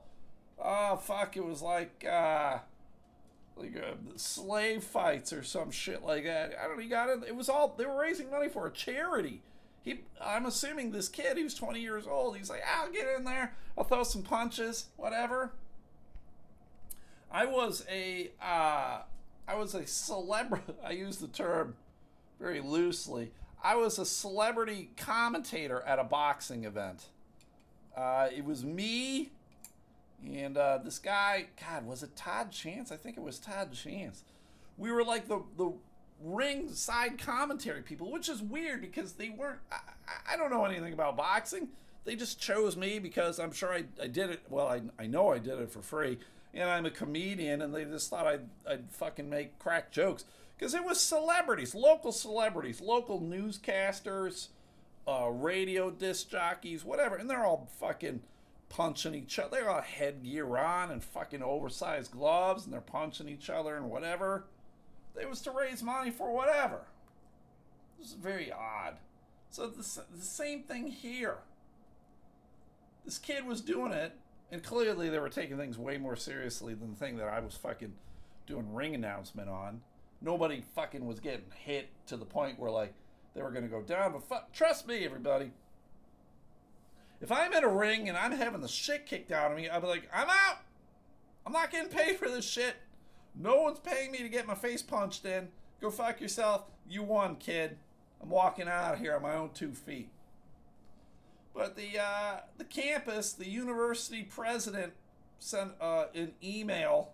Oh 0.57 0.95
fuck! 0.95 1.37
It 1.37 1.45
was 1.45 1.61
like 1.61 2.03
uh, 2.09 2.59
like 3.55 3.77
uh, 3.77 3.93
slave 4.15 4.83
fights 4.83 5.31
or 5.31 5.43
some 5.43 5.69
shit 5.69 6.03
like 6.03 6.23
that. 6.23 6.57
I 6.59 6.67
don't 6.67 6.77
know. 6.77 6.81
He 6.83 6.89
got 6.89 7.09
it. 7.09 7.19
It 7.27 7.35
was 7.35 7.49
all 7.49 7.75
they 7.77 7.85
were 7.85 7.99
raising 7.99 8.31
money 8.31 8.49
for 8.49 8.65
a 8.65 8.71
charity 8.71 9.41
he 9.83 10.01
I'm 10.21 10.45
assuming 10.45 10.91
this 10.91 11.09
kid 11.09 11.37
who's 11.37 11.53
20 11.53 11.79
years 11.79 12.07
old, 12.07 12.37
he's 12.37 12.49
like, 12.49 12.63
I'll 12.67 12.91
get 12.91 13.07
in 13.17 13.25
there, 13.25 13.53
I'll 13.77 13.83
throw 13.83 14.03
some 14.03 14.23
punches, 14.23 14.87
whatever. 14.97 15.51
I 17.31 17.45
was 17.45 17.85
a 17.91 18.31
uh, 18.41 18.99
I 19.47 19.55
was 19.55 19.75
a 19.75 19.85
celebrity. 19.85 20.73
I 20.85 20.91
use 20.91 21.17
the 21.17 21.27
term 21.27 21.75
very 22.39 22.61
loosely. 22.61 23.31
I 23.63 23.75
was 23.75 23.97
a 23.97 24.05
celebrity 24.05 24.89
commentator 24.97 25.81
at 25.81 25.99
a 25.99 26.03
boxing 26.03 26.63
event. 26.65 27.05
Uh, 27.95 28.27
it 28.35 28.43
was 28.43 28.63
me 28.63 29.31
and 30.25 30.57
uh, 30.57 30.79
this 30.83 30.99
guy. 30.99 31.47
God, 31.59 31.85
was 31.85 32.03
it 32.03 32.15
Todd 32.15 32.51
Chance? 32.51 32.91
I 32.91 32.97
think 32.97 33.17
it 33.17 33.23
was 33.23 33.39
Todd 33.39 33.73
Chance. 33.73 34.23
We 34.77 34.91
were 34.91 35.03
like 35.03 35.27
the 35.27 35.41
the 35.57 35.73
ring 36.23 36.71
side 36.73 37.17
commentary 37.17 37.81
people, 37.81 38.11
which 38.11 38.29
is 38.29 38.41
weird 38.41 38.81
because 38.81 39.13
they 39.13 39.29
weren't. 39.29 39.59
I, 39.71 40.33
I, 40.33 40.37
don't 40.37 40.49
know 40.49 40.65
anything 40.65 40.93
about 40.93 41.17
boxing. 41.17 41.69
They 42.05 42.15
just 42.15 42.39
chose 42.39 42.75
me 42.75 42.99
because 42.99 43.39
I'm 43.39 43.51
sure 43.51 43.73
I, 43.73 43.85
I 44.01 44.07
did 44.07 44.29
it. 44.29 44.41
Well, 44.49 44.67
I, 44.67 44.81
I 44.99 45.07
know 45.07 45.29
I 45.29 45.39
did 45.39 45.59
it 45.59 45.71
for 45.71 45.81
free, 45.81 46.19
and 46.53 46.69
I'm 46.69 46.85
a 46.85 46.91
comedian, 46.91 47.61
and 47.61 47.73
they 47.73 47.85
just 47.85 48.09
thought 48.09 48.27
I'd, 48.27 48.47
I'd 48.67 48.91
fucking 48.91 49.29
make 49.29 49.59
crack 49.59 49.91
jokes 49.91 50.25
because 50.57 50.73
it 50.73 50.83
was 50.83 50.99
celebrities, 50.99 51.75
local 51.75 52.11
celebrities, 52.11 52.81
local 52.81 53.19
newscasters, 53.21 54.47
uh, 55.07 55.29
radio 55.29 55.91
disc 55.91 56.29
jockeys, 56.29 56.85
whatever, 56.85 57.15
and 57.15 57.29
they're 57.29 57.45
all 57.45 57.69
fucking 57.79 58.21
punching 58.69 59.13
each 59.13 59.37
other. 59.39 59.61
They 59.61 59.67
all 59.67 59.81
headgear 59.81 60.57
on 60.57 60.91
and 60.91 61.03
fucking 61.03 61.43
oversized 61.43 62.11
gloves, 62.11 62.65
and 62.65 62.73
they're 62.73 62.81
punching 62.81 63.29
each 63.29 63.49
other 63.49 63.75
and 63.75 63.89
whatever. 63.89 64.45
It 65.19 65.29
was 65.29 65.41
to 65.41 65.51
raise 65.51 65.83
money 65.83 66.11
for 66.11 66.33
whatever. 66.33 66.81
This 67.99 68.09
is 68.09 68.13
very 68.13 68.51
odd. 68.51 68.97
So 69.49 69.67
the, 69.67 69.83
the 70.15 70.25
same 70.25 70.63
thing 70.63 70.87
here. 70.87 71.37
This 73.05 73.17
kid 73.17 73.45
was 73.45 73.61
doing 73.61 73.91
it, 73.91 74.13
and 74.51 74.63
clearly 74.63 75.09
they 75.09 75.19
were 75.19 75.29
taking 75.29 75.57
things 75.57 75.77
way 75.77 75.97
more 75.97 76.15
seriously 76.15 76.73
than 76.73 76.91
the 76.91 76.95
thing 76.95 77.17
that 77.17 77.27
I 77.27 77.39
was 77.39 77.55
fucking 77.55 77.93
doing 78.47 78.73
ring 78.73 78.95
announcement 78.95 79.49
on. 79.49 79.81
Nobody 80.21 80.63
fucking 80.73 81.05
was 81.05 81.19
getting 81.19 81.51
hit 81.55 81.89
to 82.07 82.17
the 82.17 82.25
point 82.25 82.59
where 82.59 82.71
like 82.71 82.93
they 83.33 83.41
were 83.41 83.51
to 83.51 83.61
go 83.61 83.81
down. 83.81 84.13
But 84.13 84.23
fuck, 84.23 84.53
trust 84.53 84.87
me, 84.87 85.05
everybody. 85.05 85.51
If 87.21 87.31
I'm 87.31 87.53
in 87.53 87.63
a 87.63 87.69
ring 87.69 88.09
and 88.09 88.17
I'm 88.17 88.31
having 88.33 88.61
the 88.61 88.67
shit 88.67 89.05
kicked 89.05 89.31
out 89.31 89.51
of 89.51 89.57
me, 89.57 89.69
I'll 89.69 89.81
be 89.81 89.87
like, 89.87 90.09
I'm 90.13 90.29
out. 90.29 90.57
I'm 91.45 91.53
not 91.53 91.71
getting 91.71 91.89
paid 91.89 92.17
for 92.17 92.29
this 92.29 92.45
shit. 92.45 92.75
No 93.35 93.61
one's 93.61 93.79
paying 93.79 94.11
me 94.11 94.19
to 94.19 94.29
get 94.29 94.47
my 94.47 94.55
face 94.55 94.81
punched 94.81 95.25
in. 95.25 95.49
Go 95.81 95.89
fuck 95.89 96.21
yourself. 96.21 96.65
You 96.87 97.03
won, 97.03 97.35
kid. 97.35 97.77
I'm 98.21 98.29
walking 98.29 98.67
out 98.67 98.93
of 98.93 98.99
here 98.99 99.15
on 99.15 99.21
my 99.21 99.35
own 99.35 99.49
two 99.53 99.71
feet. 99.71 100.09
But 101.53 101.75
the 101.75 101.99
uh, 102.01 102.37
the 102.57 102.63
campus, 102.63 103.33
the 103.33 103.49
university 103.49 104.23
president 104.23 104.93
sent 105.39 105.71
uh, 105.79 106.05
an 106.15 106.33
email 106.43 107.11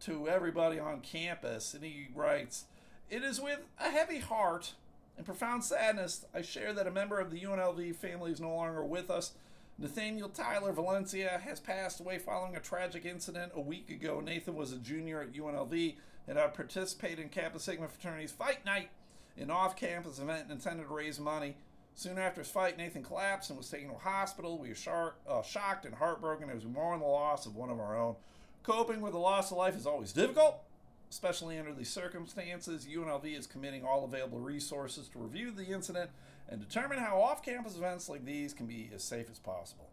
to 0.00 0.28
everybody 0.28 0.78
on 0.78 1.00
campus, 1.00 1.72
and 1.72 1.84
he 1.84 2.08
writes, 2.14 2.64
"It 3.08 3.22
is 3.22 3.40
with 3.40 3.60
a 3.80 3.90
heavy 3.90 4.18
heart 4.18 4.74
and 5.16 5.24
profound 5.24 5.64
sadness 5.64 6.26
I 6.34 6.42
share 6.42 6.72
that 6.72 6.86
a 6.86 6.90
member 6.90 7.20
of 7.20 7.30
the 7.30 7.40
UNLV 7.40 7.94
family 7.96 8.32
is 8.32 8.40
no 8.40 8.54
longer 8.54 8.84
with 8.84 9.10
us." 9.10 9.32
Nathaniel 9.76 10.28
Tyler 10.28 10.72
Valencia 10.72 11.40
has 11.44 11.58
passed 11.58 11.98
away 11.98 12.18
following 12.18 12.54
a 12.54 12.60
tragic 12.60 13.04
incident 13.04 13.52
a 13.56 13.60
week 13.60 13.90
ago. 13.90 14.20
Nathan 14.20 14.54
was 14.54 14.72
a 14.72 14.78
junior 14.78 15.20
at 15.20 15.32
UNLV 15.32 15.96
and 16.28 16.38
had 16.38 16.54
participated 16.54 17.18
in 17.18 17.28
Kappa 17.28 17.58
Sigma 17.58 17.88
fraternity's 17.88 18.30
Fight 18.30 18.64
Night, 18.64 18.90
an 19.36 19.50
off 19.50 19.74
campus 19.76 20.20
event 20.20 20.48
intended 20.48 20.86
to 20.86 20.94
raise 20.94 21.18
money. 21.18 21.56
Soon 21.96 22.18
after 22.18 22.40
his 22.40 22.50
fight, 22.50 22.78
Nathan 22.78 23.02
collapsed 23.02 23.50
and 23.50 23.58
was 23.58 23.68
taken 23.68 23.88
to 23.88 23.94
a 23.96 23.98
hospital. 23.98 24.58
We 24.58 24.68
were 24.68 25.14
uh, 25.28 25.42
shocked 25.42 25.86
and 25.86 25.94
heartbroken 25.94 26.50
as 26.50 26.64
we 26.64 26.70
mourn 26.70 27.00
the 27.00 27.06
loss 27.06 27.44
of 27.44 27.56
one 27.56 27.70
of 27.70 27.80
our 27.80 27.98
own. 27.98 28.14
Coping 28.62 29.00
with 29.00 29.12
the 29.12 29.18
loss 29.18 29.50
of 29.50 29.58
life 29.58 29.76
is 29.76 29.86
always 29.86 30.12
difficult, 30.12 30.62
especially 31.10 31.58
under 31.58 31.72
these 31.72 31.90
circumstances. 31.90 32.86
UNLV 32.86 33.38
is 33.38 33.46
committing 33.46 33.84
all 33.84 34.04
available 34.04 34.38
resources 34.38 35.08
to 35.08 35.18
review 35.18 35.50
the 35.50 35.66
incident 35.66 36.10
and 36.48 36.60
determine 36.60 36.98
how 36.98 37.20
off 37.20 37.42
campus 37.42 37.76
events 37.76 38.08
like 38.08 38.24
these 38.24 38.52
can 38.52 38.66
be 38.66 38.90
as 38.94 39.02
safe 39.02 39.26
as 39.30 39.38
possible. 39.38 39.88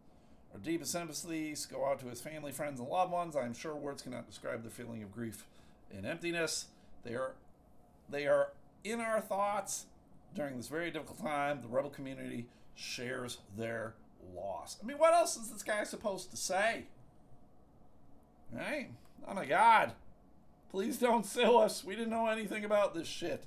Our 0.54 0.60
deepest 0.60 0.92
sympathies 0.92 1.66
go 1.66 1.86
out 1.86 2.00
to 2.02 2.08
his 2.08 2.22
family, 2.22 2.52
friends, 2.52 2.80
and 2.80 2.90
loved 2.90 3.12
ones. 3.12 3.36
I 3.36 3.46
am 3.46 3.54
sure 3.54 3.76
words 3.76 4.02
cannot 4.02 4.28
describe 4.28 4.64
the 4.64 4.70
feeling 4.70 5.02
of 5.02 5.14
grief 5.14 5.46
and 5.96 6.06
emptiness. 6.06 6.66
They 7.04 7.16
are, 7.16 7.36
they 8.10 8.28
are 8.28 8.50
in 8.84 9.00
our 9.00 9.22
thoughts 9.22 9.86
during 10.36 10.58
this 10.58 10.68
very 10.68 10.92
difficult 10.92 11.20
time. 11.22 11.62
The 11.62 11.70
rebel 11.70 11.90
community 11.90 12.48
shares 12.76 13.38
their 13.58 13.94
loss. 14.36 14.78
I 14.82 14.86
mean, 14.86 14.98
what 14.98 15.14
else 15.14 15.38
is 15.38 15.50
this 15.50 15.64
guy 15.64 15.84
supposed 15.84 16.32
to 16.32 16.38
say? 16.38 16.86
Right? 18.52 18.90
Oh 19.28 19.34
my 19.34 19.46
God. 19.46 19.94
Please 20.70 20.98
don't 20.98 21.26
sue 21.26 21.58
us. 21.58 21.84
We 21.84 21.96
didn't 21.96 22.12
know 22.12 22.28
anything 22.28 22.66
about 22.66 22.94
this 22.94 23.08
shit. 23.08 23.44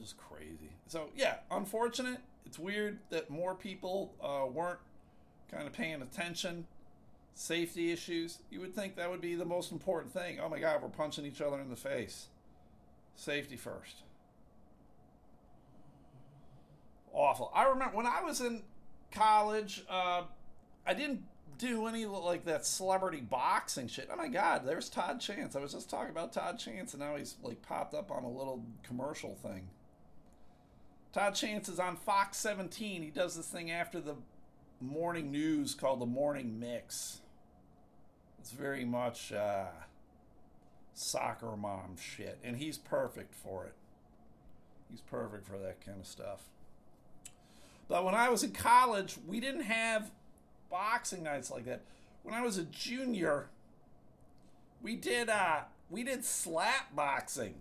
Just 0.00 0.16
crazy. 0.16 0.70
So 0.86 1.08
yeah, 1.16 1.36
unfortunate. 1.50 2.18
It's 2.44 2.58
weird 2.58 2.98
that 3.10 3.30
more 3.30 3.54
people 3.54 4.14
uh, 4.22 4.46
weren't 4.46 4.80
kind 5.50 5.66
of 5.66 5.72
paying 5.72 6.02
attention. 6.02 6.66
Safety 7.34 7.92
issues. 7.92 8.38
You 8.50 8.60
would 8.60 8.74
think 8.74 8.96
that 8.96 9.10
would 9.10 9.20
be 9.20 9.34
the 9.34 9.44
most 9.44 9.72
important 9.72 10.12
thing. 10.12 10.38
Oh 10.40 10.48
my 10.48 10.58
God, 10.58 10.82
we're 10.82 10.88
punching 10.88 11.24
each 11.24 11.40
other 11.40 11.60
in 11.60 11.70
the 11.70 11.76
face. 11.76 12.26
Safety 13.14 13.56
first. 13.56 14.02
Awful. 17.12 17.50
I 17.54 17.64
remember 17.64 17.96
when 17.96 18.06
I 18.06 18.22
was 18.22 18.40
in 18.40 18.62
college, 19.10 19.84
uh, 19.88 20.22
I 20.86 20.94
didn't 20.94 21.22
do 21.58 21.86
any 21.86 22.06
like 22.06 22.44
that 22.46 22.66
celebrity 22.66 23.20
boxing 23.20 23.86
shit. 23.86 24.08
Oh 24.12 24.16
my 24.16 24.28
god, 24.28 24.62
there's 24.66 24.88
Todd 24.88 25.20
Chance. 25.20 25.54
I 25.54 25.60
was 25.60 25.72
just 25.72 25.88
talking 25.88 26.10
about 26.10 26.32
Todd 26.32 26.58
Chance, 26.58 26.94
and 26.94 27.02
now 27.02 27.16
he's 27.16 27.36
like 27.42 27.62
popped 27.62 27.94
up 27.94 28.10
on 28.10 28.24
a 28.24 28.30
little 28.30 28.64
commercial 28.82 29.34
thing. 29.36 29.68
Todd 31.12 31.34
Chance 31.34 31.68
is 31.68 31.78
on 31.78 31.96
Fox 31.96 32.38
17. 32.38 33.02
He 33.02 33.10
does 33.10 33.36
this 33.36 33.46
thing 33.46 33.70
after 33.70 34.00
the 34.00 34.14
morning 34.80 35.30
news 35.30 35.74
called 35.74 36.00
the 36.00 36.06
Morning 36.06 36.58
Mix. 36.58 37.20
It's 38.40 38.50
very 38.50 38.86
much 38.86 39.30
uh, 39.30 39.66
soccer 40.94 41.54
mom 41.54 41.96
shit, 42.00 42.38
and 42.42 42.56
he's 42.56 42.78
perfect 42.78 43.34
for 43.34 43.66
it. 43.66 43.74
He's 44.90 45.02
perfect 45.02 45.46
for 45.46 45.58
that 45.58 45.84
kind 45.84 46.00
of 46.00 46.06
stuff. 46.06 46.44
But 47.88 48.04
when 48.04 48.14
I 48.14 48.30
was 48.30 48.42
in 48.42 48.52
college, 48.52 49.16
we 49.26 49.38
didn't 49.38 49.64
have 49.64 50.10
boxing 50.70 51.22
nights 51.22 51.50
like 51.50 51.66
that. 51.66 51.82
When 52.22 52.34
I 52.34 52.40
was 52.40 52.56
a 52.56 52.64
junior, 52.64 53.48
we 54.80 54.96
did 54.96 55.28
uh 55.28 55.60
we 55.90 56.04
did 56.04 56.24
slap 56.24 56.96
boxing. 56.96 57.56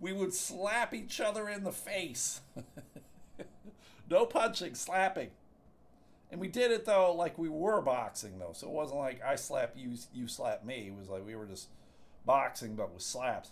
We 0.00 0.12
would 0.12 0.34
slap 0.34 0.92
each 0.94 1.20
other 1.20 1.48
in 1.48 1.64
the 1.64 1.72
face. 1.72 2.40
no 4.10 4.26
punching, 4.26 4.74
slapping. 4.74 5.30
And 6.30 6.40
we 6.40 6.48
did 6.48 6.70
it 6.70 6.84
though 6.84 7.14
like 7.14 7.38
we 7.38 7.48
were 7.48 7.80
boxing 7.80 8.38
though. 8.38 8.52
So 8.52 8.66
it 8.66 8.72
wasn't 8.72 8.98
like 8.98 9.22
I 9.24 9.36
slap 9.36 9.74
you 9.76 9.96
you 10.12 10.26
slap 10.26 10.64
me. 10.64 10.88
It 10.88 10.98
was 10.98 11.08
like 11.08 11.24
we 11.24 11.36
were 11.36 11.46
just 11.46 11.68
boxing 12.26 12.74
but 12.74 12.92
with 12.92 13.02
slaps. 13.02 13.50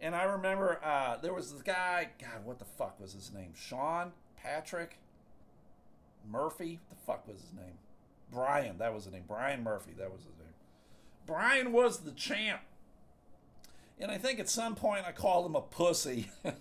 And 0.00 0.16
I 0.16 0.24
remember 0.24 0.80
uh, 0.82 1.18
there 1.18 1.32
was 1.32 1.52
this 1.52 1.62
guy, 1.62 2.08
God, 2.18 2.44
what 2.44 2.58
the 2.58 2.64
fuck 2.64 2.98
was 2.98 3.12
his 3.12 3.32
name? 3.32 3.52
Sean 3.54 4.12
Patrick 4.36 4.98
Murphy? 6.28 6.80
What 6.88 6.98
the 6.98 7.04
fuck 7.04 7.28
was 7.28 7.40
his 7.40 7.52
name? 7.52 7.78
Brian, 8.30 8.78
that 8.78 8.94
was 8.94 9.04
his 9.04 9.12
name. 9.12 9.24
Brian 9.28 9.62
Murphy, 9.62 9.92
that 9.98 10.10
was 10.10 10.22
his 10.22 10.36
name. 10.38 10.54
Brian 11.26 11.72
was 11.72 12.00
the 12.00 12.12
champ. 12.12 12.62
And 13.98 14.10
I 14.10 14.18
think 14.18 14.40
at 14.40 14.48
some 14.48 14.74
point 14.74 15.04
I 15.06 15.12
called 15.12 15.46
him 15.46 15.54
a 15.54 15.60
pussy. 15.60 16.30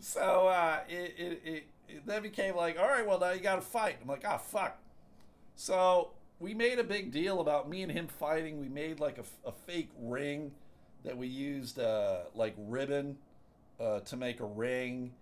so 0.00 0.48
uh, 0.48 0.80
it, 0.88 1.14
it, 1.16 1.40
it, 1.44 1.64
it 1.88 2.06
then 2.06 2.22
became 2.22 2.54
like, 2.56 2.78
all 2.78 2.86
right, 2.86 3.06
well, 3.06 3.18
now 3.18 3.30
you 3.30 3.40
got 3.40 3.56
to 3.56 3.62
fight. 3.62 3.96
I'm 4.02 4.08
like, 4.08 4.24
ah, 4.26 4.34
oh, 4.34 4.38
fuck. 4.38 4.78
So 5.54 6.10
we 6.38 6.54
made 6.54 6.78
a 6.78 6.84
big 6.84 7.12
deal 7.12 7.40
about 7.40 7.68
me 7.68 7.82
and 7.82 7.92
him 7.92 8.08
fighting. 8.08 8.60
We 8.60 8.68
made 8.68 9.00
like 9.00 9.18
a, 9.18 9.48
a 9.48 9.52
fake 9.52 9.90
ring 9.98 10.52
that 11.04 11.16
we 11.16 11.26
used 11.26 11.78
uh, 11.78 12.20
like 12.34 12.54
ribbon 12.58 13.16
uh, 13.80 14.00
to 14.00 14.16
make 14.16 14.40
a 14.40 14.44
ring, 14.44 15.12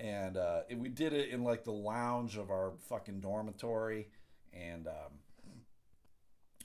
and 0.00 0.36
uh, 0.36 0.60
it, 0.68 0.78
we 0.78 0.88
did 0.88 1.12
it 1.12 1.30
in 1.30 1.42
like 1.42 1.64
the 1.64 1.72
lounge 1.72 2.36
of 2.36 2.50
our 2.50 2.72
fucking 2.88 3.20
dormitory, 3.20 4.08
and 4.52 4.86
um, 4.86 5.12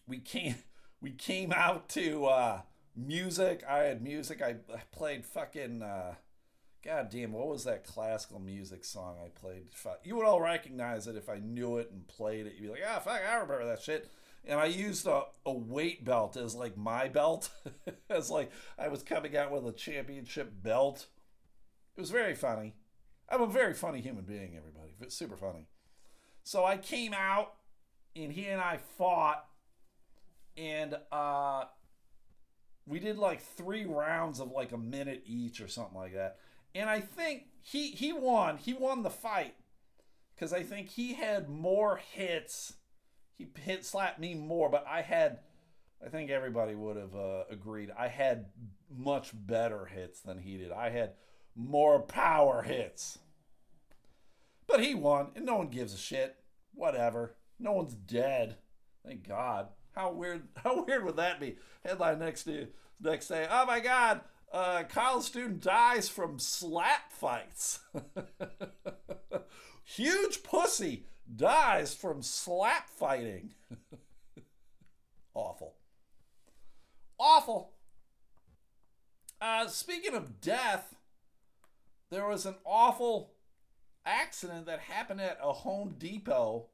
we 0.07 0.19
came 0.19 0.55
we 1.01 1.11
came 1.11 1.51
out 1.51 1.89
to 1.89 2.25
uh, 2.25 2.61
music. 2.95 3.63
I 3.67 3.79
had 3.79 4.01
music. 4.01 4.41
I, 4.41 4.55
I 4.73 4.81
played 4.91 5.25
fucking. 5.25 5.81
Uh, 5.81 6.15
God 6.83 7.09
damn, 7.09 7.31
what 7.31 7.47
was 7.47 7.63
that 7.63 7.85
classical 7.85 8.39
music 8.39 8.83
song 8.83 9.15
I 9.23 9.29
played? 9.29 9.67
You 10.03 10.17
would 10.17 10.25
all 10.25 10.41
recognize 10.41 11.07
it 11.07 11.15
if 11.15 11.29
I 11.29 11.39
knew 11.39 11.77
it 11.77 11.89
and 11.91 12.05
played 12.07 12.45
it. 12.45 12.55
You'd 12.55 12.63
be 12.63 12.69
like, 12.71 12.81
ah, 12.85 12.95
oh, 12.97 12.99
fuck, 12.99 13.21
I 13.25 13.35
remember 13.35 13.65
that 13.65 13.81
shit 13.81 14.11
and 14.45 14.59
I 14.59 14.65
used 14.65 15.07
a, 15.07 15.23
a 15.45 15.53
weight 15.53 16.03
belt 16.03 16.35
as 16.35 16.55
like 16.55 16.77
my 16.77 17.07
belt, 17.07 17.49
as 18.09 18.29
like 18.29 18.51
I 18.77 18.89
was 18.89 19.03
coming 19.03 19.37
out 19.37 19.51
with 19.51 19.65
a 19.65 19.71
championship 19.71 20.51
belt. 20.61 21.07
It 21.95 22.01
was 22.01 22.11
very 22.11 22.35
funny. 22.35 22.73
I'm 23.29 23.41
a 23.41 23.47
very 23.47 23.73
funny 23.73 24.01
human 24.01 24.25
being, 24.25 24.55
everybody. 24.57 24.95
It's 24.99 25.15
super 25.15 25.37
funny. 25.37 25.67
So 26.43 26.65
I 26.65 26.77
came 26.77 27.13
out, 27.13 27.53
and 28.15 28.31
he 28.33 28.47
and 28.47 28.59
I 28.59 28.79
fought, 28.97 29.45
and 30.57 30.97
uh, 31.11 31.65
we 32.85 32.99
did 32.99 33.17
like 33.17 33.41
three 33.41 33.85
rounds 33.85 34.39
of 34.39 34.51
like 34.51 34.71
a 34.71 34.77
minute 34.77 35.23
each 35.25 35.61
or 35.61 35.67
something 35.67 35.97
like 35.97 36.13
that. 36.13 36.37
And 36.75 36.89
I 36.89 36.99
think 36.99 37.45
he 37.61 37.91
he 37.91 38.13
won. 38.13 38.57
He 38.57 38.73
won 38.73 39.03
the 39.03 39.09
fight 39.09 39.55
because 40.35 40.53
I 40.53 40.63
think 40.63 40.89
he 40.89 41.13
had 41.13 41.49
more 41.49 41.97
hits 41.97 42.73
he 43.37 43.47
hit 43.61 43.85
slapped 43.85 44.19
me 44.19 44.35
more, 44.35 44.69
but 44.69 44.85
I 44.87 45.01
had, 45.01 45.39
I 46.03 46.09
think 46.09 46.29
everybody 46.29 46.75
would 46.75 46.97
have 46.97 47.15
uh, 47.15 47.43
agreed. 47.49 47.91
I 47.97 48.07
had 48.07 48.45
much 48.95 49.31
better 49.33 49.85
hits 49.85 50.21
than 50.21 50.39
he 50.39 50.57
did. 50.57 50.71
I 50.71 50.89
had 50.89 51.13
more 51.55 51.99
power 51.99 52.61
hits. 52.61 53.19
But 54.67 54.83
he 54.83 54.95
won, 54.95 55.31
and 55.35 55.45
no 55.45 55.55
one 55.55 55.67
gives 55.67 55.93
a 55.93 55.97
shit. 55.97 56.37
Whatever. 56.73 57.35
No 57.59 57.73
one's 57.73 57.93
dead. 57.93 58.57
Thank 59.05 59.27
God. 59.27 59.67
How 59.95 60.11
weird? 60.11 60.43
How 60.63 60.83
weird 60.83 61.05
would 61.05 61.17
that 61.17 61.39
be? 61.39 61.57
Headline 61.85 62.19
next 62.19 62.43
day. 62.43 62.67
Next 62.99 63.27
day. 63.27 63.47
Oh 63.49 63.65
my 63.65 63.79
God! 63.79 64.21
Uh, 64.51 64.83
college 64.83 65.25
student 65.25 65.61
dies 65.61 66.09
from 66.09 66.39
slap 66.39 67.11
fights. 67.11 67.79
Huge 69.83 70.43
pussy 70.43 71.05
dies 71.35 71.93
from 71.93 72.21
slap 72.21 72.89
fighting. 72.89 73.53
Awful. 75.33 75.75
Awful. 77.19 77.73
Uh, 79.41 79.67
speaking 79.67 80.15
of 80.15 80.39
death, 80.39 80.95
there 82.11 82.27
was 82.27 82.45
an 82.45 82.55
awful 82.63 83.33
accident 84.05 84.67
that 84.67 84.79
happened 84.79 85.19
at 85.19 85.39
a 85.41 85.51
Home 85.51 85.95
Depot. 85.97 86.67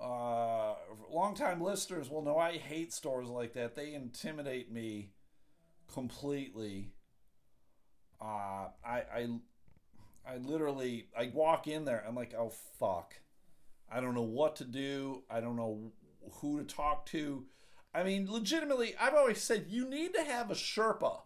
Uh, 0.00 0.74
longtime 1.10 1.60
listeners 1.60 2.08
will 2.08 2.22
know 2.22 2.38
I 2.38 2.56
hate 2.56 2.92
stores 2.92 3.28
like 3.28 3.52
that. 3.54 3.74
They 3.74 3.94
intimidate 3.94 4.72
me 4.72 5.10
completely. 5.92 6.92
Uh, 8.20 8.68
I, 8.84 9.02
I, 9.14 9.28
I 10.26 10.36
literally, 10.38 11.08
I 11.16 11.30
walk 11.34 11.66
in 11.66 11.84
there. 11.84 12.04
I'm 12.06 12.14
like, 12.14 12.34
oh 12.34 12.52
fuck. 12.78 13.14
I 13.92 14.00
don't 14.00 14.14
know 14.14 14.22
what 14.22 14.56
to 14.56 14.64
do. 14.64 15.22
I 15.30 15.40
don't 15.40 15.56
know 15.56 15.92
who 16.34 16.58
to 16.58 16.64
talk 16.64 17.06
to. 17.06 17.44
I 17.94 18.04
mean, 18.04 18.30
legitimately, 18.30 18.94
I've 19.00 19.14
always 19.14 19.42
said 19.42 19.66
you 19.68 19.88
need 19.88 20.14
to 20.14 20.22
have 20.22 20.50
a 20.50 20.54
Sherpa 20.54 21.22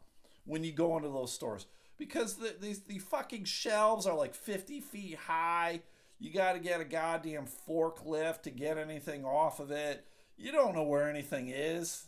when 0.46 0.64
you 0.64 0.72
go 0.72 0.96
into 0.96 1.10
those 1.10 1.32
stores 1.32 1.66
because 1.98 2.36
the, 2.36 2.54
these 2.60 2.80
the 2.80 2.98
fucking 2.98 3.44
shelves 3.44 4.06
are 4.06 4.16
like 4.16 4.34
50 4.34 4.80
feet 4.80 5.16
high. 5.16 5.82
You 6.24 6.32
got 6.32 6.54
to 6.54 6.58
get 6.58 6.80
a 6.80 6.86
goddamn 6.86 7.44
forklift 7.68 8.44
to 8.44 8.50
get 8.50 8.78
anything 8.78 9.26
off 9.26 9.60
of 9.60 9.70
it. 9.70 10.06
You 10.38 10.52
don't 10.52 10.74
know 10.74 10.84
where 10.84 11.10
anything 11.10 11.52
is. 11.54 12.06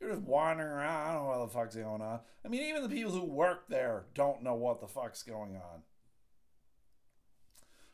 You're 0.00 0.12
just 0.12 0.22
wandering 0.22 0.72
around. 0.72 1.10
I 1.10 1.12
don't 1.12 1.24
know 1.24 1.38
what 1.40 1.46
the 1.46 1.52
fuck's 1.52 1.76
going 1.76 2.00
on. 2.00 2.20
I 2.42 2.48
mean, 2.48 2.62
even 2.62 2.82
the 2.82 2.88
people 2.88 3.12
who 3.12 3.26
work 3.26 3.68
there 3.68 4.04
don't 4.14 4.42
know 4.42 4.54
what 4.54 4.80
the 4.80 4.88
fuck's 4.88 5.22
going 5.22 5.56
on. 5.56 5.82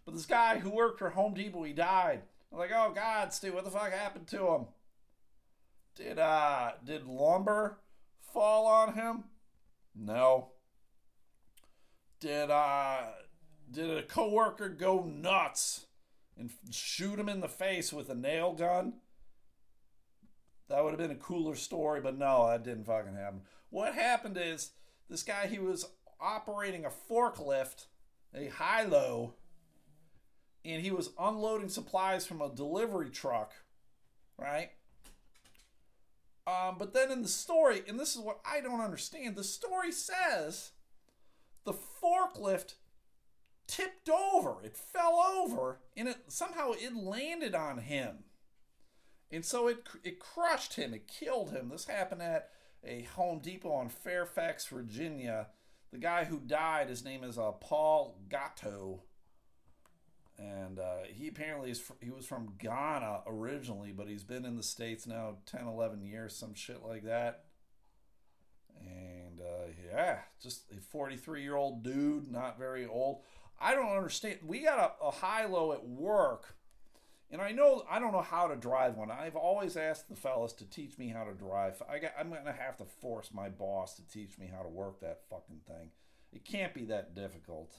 But 0.05 0.15
this 0.15 0.25
guy 0.25 0.61
who 0.61 0.71
worked 0.71 1.01
for 1.01 1.11
Home 1.11 1.35
Depot, 1.35 1.65
he 1.65 1.73
died. 1.73 2.23
I'm 2.53 2.61
like, 2.61 2.71
oh 2.73 2.93
God, 2.95 3.33
Stu, 3.33 3.53
what 3.53 3.65
the 3.65 3.71
fuck 3.73 3.91
happened 3.91 4.29
to 4.29 4.47
him? 4.47 4.67
Did 5.97 6.21
uh 6.21 6.75
did 6.85 7.09
lumber 7.09 7.81
fall 8.21 8.69
on 8.69 8.95
him? 8.95 9.25
No. 9.97 10.51
Did 12.21 12.53
uh 12.53 13.01
did 13.71 13.91
a 13.91 14.03
coworker 14.03 14.69
go 14.69 15.03
nuts 15.03 15.87
and 16.39 16.51
shoot 16.71 17.19
him 17.19 17.29
in 17.29 17.41
the 17.41 17.49
face 17.49 17.93
with 17.93 18.09
a 18.09 18.15
nail 18.15 18.53
gun? 18.53 18.95
That 20.69 20.83
would 20.83 20.91
have 20.91 20.99
been 20.99 21.17
a 21.17 21.21
cooler 21.21 21.55
story, 21.55 22.01
but 22.01 22.19
no, 22.19 22.49
that 22.49 22.65
didn't 22.65 22.85
fucking 22.85 23.15
happen. 23.15 23.43
What 23.71 23.95
happened 23.95 24.39
is 24.41 24.71
this 25.09 25.23
guy 25.23 25.47
he 25.47 25.59
was 25.59 25.87
operating 26.21 26.85
a 26.85 26.91
forklift, 26.91 27.87
a 28.35 28.49
high 28.49 28.85
low 28.85 29.35
and 30.67 30.83
he 30.83 30.91
was 30.91 31.11
unloading 31.19 31.69
supplies 31.69 32.27
from 32.27 32.43
a 32.43 32.53
delivery 32.53 33.09
truck, 33.09 33.53
right? 34.37 34.71
Um, 36.47 36.77
but 36.79 36.93
then 36.93 37.11
in 37.11 37.23
the 37.23 37.29
story, 37.29 37.83
and 37.87 37.99
this 37.99 38.15
is 38.15 38.21
what 38.21 38.41
I 38.45 38.61
don't 38.61 38.81
understand, 38.81 39.37
the 39.37 39.45
story 39.45 39.93
says 39.93 40.73
the 41.65 41.73
forklift 41.73 42.75
tipped 43.67 44.09
over, 44.09 44.57
it 44.63 44.77
fell 44.77 45.15
over, 45.15 45.81
and 45.97 46.09
it 46.09 46.17
somehow 46.29 46.73
it 46.73 46.95
landed 46.95 47.55
on 47.55 47.79
him, 47.79 48.25
and 49.31 49.45
so 49.45 49.69
it 49.69 49.87
it 50.05 50.19
crushed 50.19 50.75
him, 50.75 50.95
it 50.95 51.09
killed 51.09 51.51
him. 51.51 51.69
This 51.69 51.87
happened 51.87 52.23
at 52.23 52.51
a 52.85 53.03
Home 53.15 53.41
Depot 53.41 53.81
in 53.81 53.89
Fairfax, 53.89 54.67
Virginia. 54.67 55.49
The 55.93 55.99
guy 55.99 56.25
who 56.25 56.39
died, 56.39 56.89
his 56.89 57.05
name 57.05 57.25
is 57.25 57.39
uh, 57.39 57.53
Paul 57.53 58.19
Gatto 58.29 59.03
and 60.39 60.79
uh, 60.79 61.05
he 61.09 61.29
apparently 61.29 61.71
is 61.71 61.81
fr- 61.81 61.95
he 62.01 62.11
was 62.11 62.27
from 62.27 62.55
Ghana 62.59 63.23
originally, 63.27 63.93
but 63.93 64.09
he's 64.09 64.25
been 64.25 64.45
in 64.45 64.57
the 64.57 64.63
states 64.63 65.07
now 65.07 65.39
10, 65.47 65.67
11 65.67 66.03
years, 66.03 66.37
some 66.37 66.55
shit 66.55 66.83
like 66.85 67.05
that. 67.05 67.45
And 68.79 69.41
uh, 69.41 69.71
yeah, 69.91 70.19
just 70.43 70.65
a 70.77 70.81
43 70.81 71.43
year 71.43 71.57
old 71.57 71.83
dude, 71.83 72.31
not 72.31 72.59
very 72.59 72.87
old. 72.87 73.23
I 73.61 73.75
don't 73.75 73.97
understand. 73.97 74.39
We 74.47 74.61
got 74.61 74.79
a, 74.79 75.05
a 75.07 75.11
high 75.11 75.47
low 75.47 75.73
at 75.73 75.87
work, 75.87 76.57
and 77.31 77.41
I 77.41 77.53
know 77.53 77.85
I 77.91 77.99
don't 77.99 78.13
know 78.13 78.21
how 78.23 78.47
to 78.49 78.57
drive 78.57 78.97
one. 78.97 79.11
I've 79.11 79.37
always 79.37 79.77
asked 79.77 80.09
the 80.09 80.17
fellas 80.17 80.53
to 80.55 80.65
teach 80.69 80.99
me 80.99 81.09
how 81.09 81.25
to 81.25 81.33
drive. 81.33 81.83
I 81.89 81.99
got, 81.99 82.13
I'm 82.19 82.31
gonna 82.31 82.53
have 82.53 82.77
to 82.79 82.85
force 82.85 83.31
my 83.33 83.49
boss 83.49 83.95
to 83.97 84.07
teach 84.09 84.39
me 84.39 84.51
how 84.55 84.63
to 84.63 84.69
work 84.69 85.01
that 85.01 85.23
fucking 85.31 85.61
thing. 85.67 85.91
It 86.33 86.45
can't 86.45 86.75
be 86.75 86.85
that 86.87 87.15
difficult. 87.15 87.75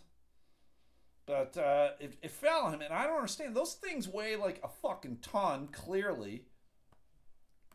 But 1.28 1.58
uh, 1.58 1.90
it, 2.00 2.18
it 2.22 2.32
fell 2.32 2.62
on 2.62 2.74
him, 2.74 2.82
and 2.82 2.94
I 2.94 3.06
don't 3.06 3.18
understand. 3.18 3.54
Those 3.56 3.74
things 3.74 4.08
weigh 4.08 4.38
like 4.38 4.62
a 4.64 4.70
fucking 4.70 5.20
ton, 5.22 5.68
clearly. 5.72 6.46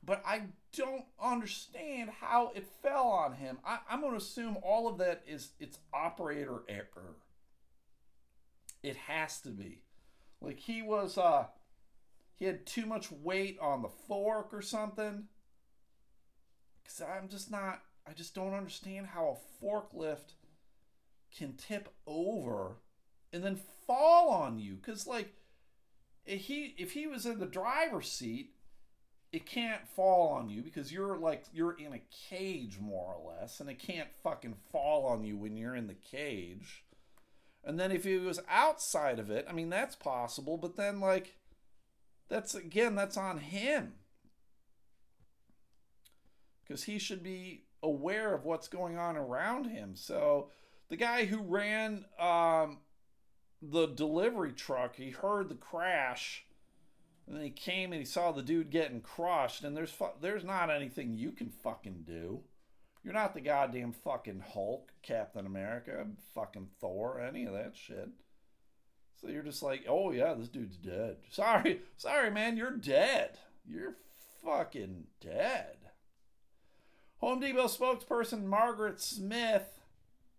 but 0.05 0.23
I 0.27 0.43
don't 0.77 1.05
understand 1.23 2.11
how 2.21 2.53
it 2.55 2.67
fell 2.83 3.07
on 3.09 3.35
him. 3.35 3.59
I, 3.65 3.79
I'm 3.89 4.01
going 4.01 4.13
to 4.13 4.19
assume 4.19 4.57
all 4.63 4.89
of 4.89 4.99
that 4.99 5.23
is 5.27 5.51
it's 5.61 5.79
operator 5.93 6.63
error. 6.69 7.17
It 8.83 8.97
has 8.97 9.41
to 9.43 9.51
be. 9.51 9.83
Like 10.41 10.59
he 10.59 10.83
was 10.83 11.17
uh 11.17 11.47
he 12.37 12.47
had 12.47 12.67
too 12.67 12.87
much 12.87 13.13
weight 13.13 13.59
on 13.61 13.83
the 13.83 13.89
fork 13.89 14.53
or 14.53 14.63
something. 14.63 15.29
Cuz 16.85 17.01
I'm 17.01 17.29
just 17.29 17.51
not 17.51 17.83
I 18.07 18.13
just 18.13 18.35
don't 18.35 18.55
understand 18.55 19.07
how 19.09 19.39
a 19.39 19.65
forklift 19.65 20.35
can 21.37 21.55
tip 21.55 21.89
over 22.07 22.77
and 23.33 23.43
then 23.43 23.61
fall 23.87 24.31
on 24.31 24.59
you 24.59 24.77
cuz 24.77 25.07
like 25.07 25.33
if 26.27 26.43
he 26.43 26.75
if 26.79 26.93
he 26.93 27.07
was 27.07 27.25
in 27.25 27.39
the 27.39 27.47
driver's 27.47 28.11
seat 28.11 28.55
it 29.33 29.47
can't 29.47 29.89
fall 29.89 30.29
on 30.29 30.51
you 30.51 30.63
because 30.63 30.93
you're 30.93 31.17
like 31.17 31.45
you're 31.53 31.79
in 31.79 31.95
a 31.95 32.03
cage 32.29 32.79
more 32.79 33.15
or 33.15 33.33
less 33.33 33.61
and 33.61 33.71
it 33.71 33.79
can't 33.79 34.13
fucking 34.23 34.55
fall 34.71 35.07
on 35.07 35.25
you 35.25 35.37
when 35.37 35.57
you're 35.57 35.75
in 35.75 35.87
the 35.87 35.95
cage 35.95 36.85
and 37.65 37.79
then 37.79 37.93
if 37.93 38.05
he 38.05 38.17
was 38.17 38.41
outside 38.49 39.19
of 39.19 39.31
it, 39.31 39.47
I 39.49 39.53
mean, 39.53 39.71
that's 39.71 39.97
possible, 39.97 40.57
but 40.57 40.77
then, 40.77 41.01
like, 41.01 41.37
that's 42.29 42.55
again, 42.55 42.95
that's 42.95 43.17
on 43.17 43.39
him. 43.39 43.95
Because 46.63 46.85
he 46.85 46.99
should 46.99 47.23
be 47.23 47.65
aware 47.83 48.35
of 48.35 48.45
what's 48.45 48.69
going 48.69 48.97
on 48.97 49.17
around 49.17 49.67
him. 49.67 49.95
So 49.97 50.51
the 50.89 50.97
guy 50.97 51.25
who 51.25 51.43
ran 51.43 52.05
um, 52.19 52.79
the 53.61 53.87
delivery 53.87 54.53
truck, 54.53 54.97
he 54.97 55.11
heard 55.11 55.49
the 55.49 55.55
crash. 55.55 56.45
And 57.27 57.37
then 57.37 57.45
he 57.45 57.51
came 57.51 57.93
and 57.93 58.01
he 58.01 58.05
saw 58.05 58.33
the 58.33 58.43
dude 58.43 58.71
getting 58.71 59.01
crushed, 59.01 59.63
and 59.63 59.77
there's 59.77 59.93
fu- 59.93 60.19
there's 60.21 60.45
not 60.45 60.71
anything 60.71 61.15
you 61.15 61.31
can 61.31 61.51
fucking 61.51 62.03
do. 62.05 62.41
You're 63.05 63.15
not 63.15 63.35
the 63.35 63.41
goddamn 63.41 63.93
fucking 63.93 64.45
Hulk, 64.53 64.93
Captain 65.03 65.45
America, 65.47 66.07
fucking 66.35 66.69
Thor, 66.81 67.21
any 67.21 67.45
of 67.45 67.53
that 67.53 67.73
shit. 67.75 68.09
So 69.21 69.29
you're 69.29 69.43
just 69.43 69.63
like, 69.63 69.85
oh 69.89 70.13
yeah, 70.13 70.35
this 70.35 70.49
dude's 70.49 70.77
dead. 70.77 71.17
Sorry, 71.31 71.81
sorry, 71.97 72.31
man, 72.31 72.57
you're 72.57 72.77
dead. 72.77 73.39
You're 73.67 73.97
fucking 74.45 75.05
dead. 75.21 75.77
Home 77.19 77.39
Depot 77.39 77.67
spokesperson 77.67 78.45
Margaret 78.45 79.01
Smith 79.01 79.79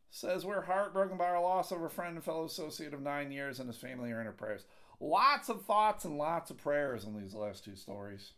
says 0.10 0.46
we're 0.46 0.64
heartbroken 0.64 1.18
by 1.18 1.26
our 1.26 1.42
loss 1.42 1.72
of 1.72 1.82
a 1.82 1.90
friend 1.90 2.16
and 2.16 2.24
fellow 2.24 2.44
associate 2.46 2.94
of 2.94 3.02
nine 3.02 3.32
years 3.32 3.60
and 3.60 3.68
his 3.68 3.78
family 3.78 4.12
are 4.12 4.20
in 4.20 4.28
our 4.28 4.34
prayers. 4.34 4.66
Lots 5.00 5.50
of 5.50 5.66
thoughts 5.66 6.04
and 6.06 6.18
lots 6.18 6.52
of 6.52 6.58
prayers 6.58 7.06
on 7.06 7.20
these 7.20 7.34
last 7.34 7.64
two 7.64 7.76
stories. 7.76 8.34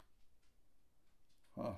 Huh. 1.57 1.73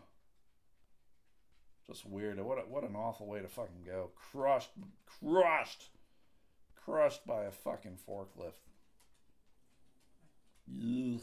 Just 1.89 2.05
weird. 2.05 2.39
What 2.41 2.57
a, 2.57 2.61
what 2.61 2.83
an 2.83 2.95
awful 2.95 3.27
way 3.27 3.39
to 3.39 3.47
fucking 3.47 3.83
go. 3.85 4.09
Crushed, 4.15 4.71
crushed, 5.05 5.89
crushed 6.75 7.25
by 7.25 7.45
a 7.45 7.51
fucking 7.51 7.97
forklift. 8.07 8.59
Ugh. 10.69 11.21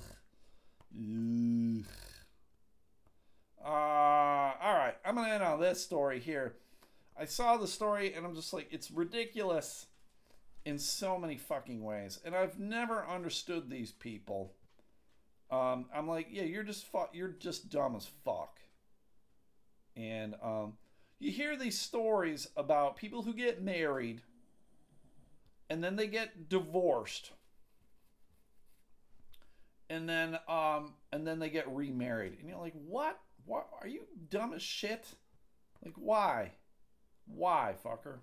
Ugh. 0.97 1.85
Uh, 3.63 3.69
all 3.69 4.75
right, 4.75 4.95
I'm 5.05 5.15
gonna 5.15 5.33
end 5.33 5.43
on 5.43 5.61
this 5.61 5.83
story 5.83 6.21
here. 6.21 6.57
I 7.19 7.25
saw 7.25 7.57
the 7.57 7.67
story 7.67 8.13
and 8.13 8.27
I'm 8.27 8.35
just 8.35 8.53
like, 8.53 8.69
it's 8.71 8.91
ridiculous 8.91 9.87
in 10.65 10.79
so 10.79 11.19
many 11.19 11.37
fucking 11.37 11.83
ways, 11.83 12.21
and 12.25 12.35
I've 12.35 12.59
never 12.59 13.07
understood 13.07 13.69
these 13.69 13.93
people. 13.93 14.53
Um, 15.51 15.87
I'm 15.95 16.09
like, 16.09 16.29
yeah, 16.31 16.43
you're 16.43 16.63
just 16.63 16.87
fu- 16.87 17.09
you're 17.13 17.29
just 17.29 17.71
dumb 17.71 17.97
as 17.97 18.07
fuck. 18.25 18.61
And 19.97 20.35
um, 20.43 20.75
you 21.19 21.31
hear 21.31 21.57
these 21.57 21.79
stories 21.79 22.49
about 22.57 22.97
people 22.97 23.23
who 23.23 23.33
get 23.33 23.63
married 23.63 24.23
and 25.71 25.83
then 25.83 25.97
they 25.97 26.07
get 26.07 26.49
divorced. 26.49 27.33
And 29.91 30.09
then 30.09 30.39
um 30.49 30.95
and 31.13 31.27
then 31.27 31.39
they 31.39 31.51
get 31.51 31.69
remarried. 31.69 32.39
And 32.39 32.49
you're 32.49 32.59
like, 32.59 32.75
"What? 32.75 33.21
What 33.45 33.69
are 33.81 33.89
you 33.89 34.03
dumb 34.31 34.53
as 34.55 34.63
shit?" 34.63 35.07
Like 35.85 35.95
why? 35.97 36.53
Why, 37.27 37.75
fucker? 37.85 38.19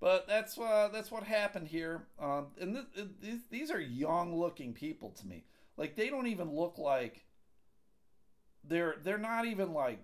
But 0.00 0.26
that's 0.26 0.58
uh, 0.58 0.90
that's 0.92 1.10
what 1.10 1.22
happened 1.22 1.68
here. 1.68 2.06
Um, 2.18 2.48
and 2.60 2.74
th- 2.94 3.08
th- 3.22 3.40
these 3.50 3.70
are 3.70 3.80
young-looking 3.80 4.74
people 4.74 5.10
to 5.10 5.26
me. 5.26 5.44
Like 5.76 5.96
they 5.96 6.10
don't 6.10 6.26
even 6.26 6.54
look 6.54 6.78
like 6.78 7.24
they're 8.64 8.96
they're 9.02 9.18
not 9.18 9.46
even 9.46 9.72
like 9.72 10.00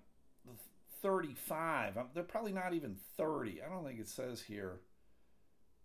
35. 1.03 1.99
They're 2.15 2.23
probably 2.23 2.53
not 2.53 2.75
even 2.75 2.97
30. 3.17 3.63
I 3.63 3.69
don't 3.69 3.85
think 3.85 4.01
it 4.01 4.09
says 4.09 4.43
here 4.43 4.81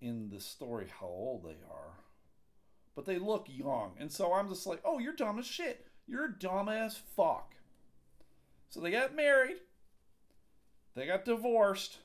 in 0.02 0.30
the 0.30 0.40
story 0.40 0.88
how 1.00 1.08
old 1.08 1.44
they 1.44 1.58
are. 1.70 2.00
But 2.96 3.06
they 3.06 3.18
look 3.18 3.48
young. 3.50 3.94
And 4.00 4.12
so 4.12 4.34
I'm 4.34 4.50
just 4.50 4.66
like, 4.66 4.82
oh, 4.86 5.00
you're 5.00 5.14
dumb 5.14 5.40
as 5.40 5.46
shit. 5.46 5.86
You're 6.08 6.28
dumb 6.28 6.70
as 6.70 6.98
fuck. 7.16 7.56
So 8.70 8.80
they 8.80 8.92
got 8.92 9.16
married. 9.16 9.58
They 10.96 11.06
got 11.08 11.26
divorced. 11.26 11.98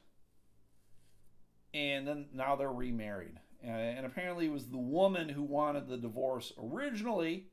And 1.73 2.07
then 2.09 2.27
now 2.35 2.57
they're 2.57 2.73
remarried. 2.73 3.39
And 3.63 4.07
apparently 4.07 4.47
it 4.47 4.53
was 4.53 4.67
the 4.67 4.79
woman 4.79 5.29
who 5.29 5.43
wanted 5.43 5.87
the 5.87 5.99
divorce 5.99 6.53
originally, 6.61 7.49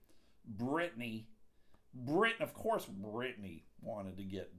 Brittany. 0.45 1.27
Brit, 1.93 2.39
of 2.39 2.53
course, 2.53 2.85
Brittany 2.85 3.65
wanted 3.81 4.17
to 4.17 4.23
get 4.23 4.51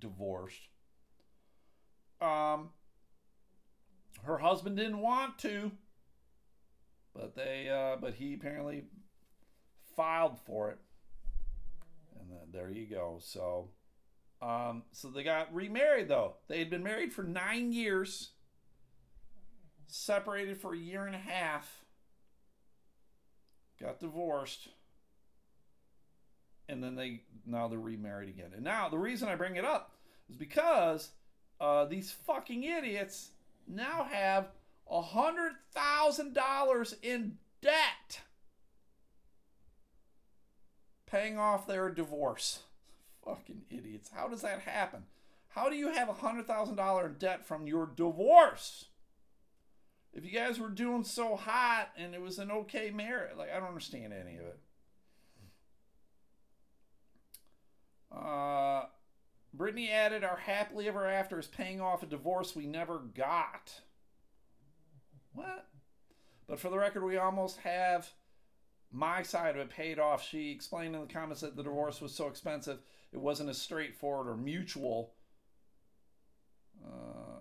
divorced. 0.00 0.68
Um, 2.20 2.70
her 4.24 4.38
husband 4.38 4.76
didn't 4.76 5.00
want 5.00 5.38
to, 5.40 5.70
but 7.14 7.34
they, 7.34 7.68
uh, 7.68 7.96
but 8.00 8.14
he 8.14 8.34
apparently 8.34 8.84
filed 9.96 10.38
for 10.40 10.70
it, 10.70 10.78
and 12.18 12.30
then 12.30 12.48
there 12.52 12.70
you 12.70 12.86
go. 12.86 13.18
So, 13.20 13.70
um, 14.40 14.84
so 14.92 15.08
they 15.08 15.22
got 15.22 15.54
remarried 15.54 16.08
though. 16.08 16.36
They 16.48 16.58
had 16.58 16.70
been 16.70 16.82
married 16.82 17.12
for 17.12 17.22
nine 17.22 17.72
years, 17.72 18.30
separated 19.86 20.58
for 20.58 20.74
a 20.74 20.78
year 20.78 21.06
and 21.06 21.14
a 21.14 21.18
half, 21.18 21.84
got 23.80 24.00
divorced 24.00 24.68
and 26.68 26.82
then 26.82 26.94
they 26.94 27.22
now 27.46 27.68
they're 27.68 27.78
remarried 27.78 28.28
again. 28.28 28.50
And 28.54 28.64
now 28.64 28.88
the 28.88 28.98
reason 28.98 29.28
I 29.28 29.34
bring 29.34 29.56
it 29.56 29.64
up 29.64 29.92
is 30.28 30.36
because 30.36 31.10
uh, 31.60 31.84
these 31.84 32.10
fucking 32.10 32.64
idiots 32.64 33.30
now 33.66 34.06
have 34.10 34.48
a 34.90 35.00
hundred 35.00 35.52
thousand 35.72 36.34
dollars 36.34 36.94
in 37.02 37.38
debt, 37.62 38.20
paying 41.06 41.38
off 41.38 41.66
their 41.66 41.90
divorce. 41.90 42.60
Fucking 43.24 43.62
idiots! 43.70 44.10
How 44.14 44.28
does 44.28 44.42
that 44.42 44.60
happen? 44.60 45.04
How 45.48 45.68
do 45.68 45.76
you 45.76 45.88
have 45.88 46.08
a 46.08 46.14
hundred 46.14 46.46
thousand 46.46 46.76
dollar 46.76 47.06
in 47.06 47.14
debt 47.14 47.46
from 47.46 47.66
your 47.66 47.86
divorce? 47.86 48.86
If 50.12 50.24
you 50.24 50.30
guys 50.30 50.58
were 50.58 50.68
doing 50.68 51.04
so 51.04 51.36
hot 51.36 51.90
and 51.96 52.14
it 52.14 52.22
was 52.22 52.38
an 52.38 52.50
okay 52.50 52.90
marriage, 52.90 53.36
like 53.36 53.50
I 53.50 53.58
don't 53.58 53.68
understand 53.68 54.12
any 54.12 54.36
of 54.36 54.42
it. 54.42 54.58
Uh, 58.14 58.84
Brittany 59.52 59.90
added, 59.90 60.24
Our 60.24 60.36
happily 60.36 60.88
ever 60.88 61.06
after 61.06 61.38
is 61.38 61.46
paying 61.46 61.80
off 61.80 62.02
a 62.02 62.06
divorce 62.06 62.54
we 62.54 62.66
never 62.66 62.98
got. 62.98 63.80
What? 65.32 65.68
But 66.48 66.60
for 66.60 66.70
the 66.70 66.78
record, 66.78 67.04
we 67.04 67.16
almost 67.16 67.58
have 67.58 68.10
my 68.92 69.22
side 69.22 69.56
of 69.56 69.60
it 69.60 69.70
paid 69.70 69.98
off. 69.98 70.26
She 70.26 70.50
explained 70.50 70.94
in 70.94 71.00
the 71.00 71.12
comments 71.12 71.40
that 71.40 71.56
the 71.56 71.62
divorce 71.62 72.00
was 72.00 72.14
so 72.14 72.28
expensive, 72.28 72.78
it 73.12 73.18
wasn't 73.18 73.50
as 73.50 73.60
straightforward 73.60 74.28
or 74.28 74.36
mutual. 74.36 75.12
Uh, 76.84 77.40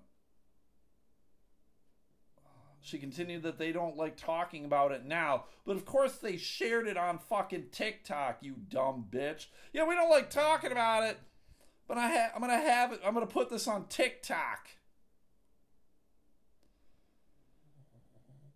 she 2.86 3.00
continued 3.00 3.42
that 3.42 3.58
they 3.58 3.72
don't 3.72 3.98
like 3.98 4.16
talking 4.16 4.64
about 4.64 4.92
it 4.92 5.04
now, 5.04 5.46
but 5.66 5.76
of 5.76 5.86
course 5.86 6.18
they 6.18 6.38
shared 6.38 6.88
it 6.88 6.98
on 6.98 7.18
fucking 7.18 7.66
TikTok, 7.72 8.38
you 8.42 8.58
dumb 8.70 9.08
bitch. 9.10 9.48
Yeah, 9.74 9.88
we 9.88 9.96
don't 9.96 10.12
like 10.12 10.30
talking 10.30 10.72
about 10.72 11.04
it, 11.04 11.18
but 11.88 11.98
I 11.98 12.08
ha- 12.10 12.32
I'm 12.36 12.42
gonna 12.42 12.60
have 12.60 12.94
it. 12.94 13.02
I'm 13.04 13.16
gonna 13.16 13.26
put 13.26 13.50
this 13.50 13.68
on 13.68 13.88
TikTok. 13.88 14.68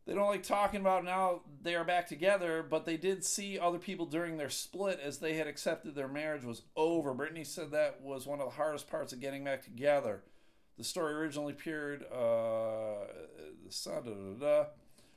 They 0.06 0.14
don't 0.14 0.30
like 0.30 0.44
talking 0.44 0.82
about 0.82 1.04
now 1.04 1.42
they 1.64 1.74
are 1.74 1.84
back 1.84 2.08
together, 2.08 2.64
but 2.68 2.86
they 2.86 2.98
did 2.98 3.26
see 3.26 3.58
other 3.58 3.80
people 3.80 4.06
during 4.06 4.38
their 4.38 4.50
split 4.52 5.00
as 5.00 5.18
they 5.18 5.34
had 5.34 5.48
accepted 5.48 5.96
their 5.96 6.08
marriage 6.08 6.44
was 6.44 6.62
over. 6.76 7.16
Brittany 7.16 7.44
said 7.44 7.72
that 7.72 8.02
was 8.04 8.28
one 8.28 8.40
of 8.40 8.46
the 8.46 8.56
hardest 8.56 8.88
parts 8.88 9.12
of 9.12 9.20
getting 9.20 9.44
back 9.44 9.64
together. 9.64 10.22
The 10.80 10.86
story 10.86 11.14
originally 11.14 11.52
appeared, 11.52 12.06
uh, 12.10 13.04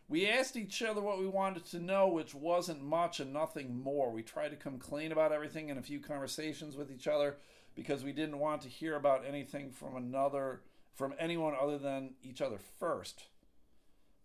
We 0.09 0.29
asked 0.29 0.57
each 0.57 0.83
other 0.83 1.01
what 1.01 1.21
we 1.21 1.29
wanted 1.29 1.65
to 1.67 1.79
know, 1.79 2.09
which 2.09 2.35
wasn't 2.35 2.83
much 2.83 3.21
and 3.21 3.33
nothing 3.33 3.81
more. 3.81 4.11
We 4.11 4.25
tried 4.25 4.49
to 4.49 4.57
come 4.57 4.81
clean 4.81 5.13
about 5.13 5.31
everything 5.31 5.69
in 5.69 5.79
a 5.79 5.83
few 5.83 6.01
conversations 6.01 6.77
with 6.77 6.91
each 6.91 7.07
other 7.07 7.37
because 7.77 8.03
we 8.03 8.11
didn't 8.11 8.41
want 8.41 8.63
to 8.63 8.69
hear 8.69 8.97
about 8.97 9.25
anything 9.25 9.71
from 9.71 9.95
another 9.95 10.63
from 10.95 11.15
anyone 11.17 11.55
other 11.55 11.79
than 11.79 12.15
each 12.25 12.43
other 12.43 12.59
first. 12.81 13.27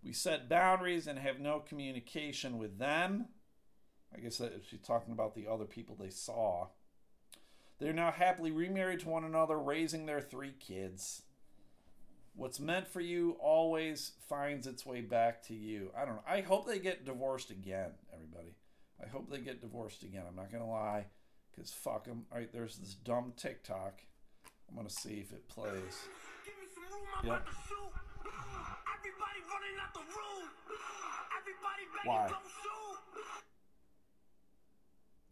We 0.04 0.14
set 0.14 0.50
boundaries 0.50 1.06
and 1.06 1.20
have 1.20 1.40
no 1.40 1.60
communication 1.60 2.58
with 2.58 2.80
them. 2.80 3.28
I 4.12 4.20
guess 4.22 4.40
that 4.40 4.64
she's 4.68 4.82
talking 4.82 5.14
about 5.14 5.36
the 5.36 5.46
other 5.48 5.66
people 5.66 5.96
they 5.96 6.10
saw. 6.10 6.70
They're 7.80 7.94
now 7.94 8.12
happily 8.12 8.50
remarried 8.50 9.02
to 9.02 9.10
one 9.10 9.24
another, 9.24 9.60
raising 9.60 10.08
their 10.08 10.20
three 10.20 10.54
kids. 10.60 11.22
What's 12.38 12.60
meant 12.60 12.88
for 12.88 13.02
you 13.02 13.36
always 13.40 14.12
finds 14.30 14.68
its 14.68 14.86
way 14.86 15.02
back 15.02 15.42
to 15.48 15.56
you. 15.56 15.90
I 15.98 16.06
don't 16.06 16.18
know. 16.18 16.24
I 16.30 16.42
hope 16.42 16.68
they 16.68 16.78
get 16.78 17.04
divorced 17.04 17.50
again, 17.50 17.90
everybody. 18.14 18.54
I 19.04 19.08
hope 19.08 19.32
they 19.32 19.40
get 19.40 19.60
divorced 19.60 20.04
again. 20.04 20.22
I'm 20.30 20.36
not 20.36 20.52
going 20.52 20.64
to 20.64 20.70
lie, 20.70 21.08
because 21.52 21.72
fuck 21.72 22.06
them. 22.06 22.26
All 22.32 22.38
right, 22.38 22.54
there's 22.54 22.78
this 22.78 22.94
dumb 22.94 23.34
TikTok. 23.36 24.04
I'm 24.70 24.76
going 24.76 24.88
to 24.88 24.94
see 24.94 25.20
if 25.20 25.32
it 25.34 25.50
plays. 25.50 25.74
Yep. 27.24 27.48
everybody 28.94 29.40
running 29.50 29.78
out 29.82 29.94
the 29.96 30.00
room 30.00 30.50
everybody 31.42 31.84
Why? 32.06 32.32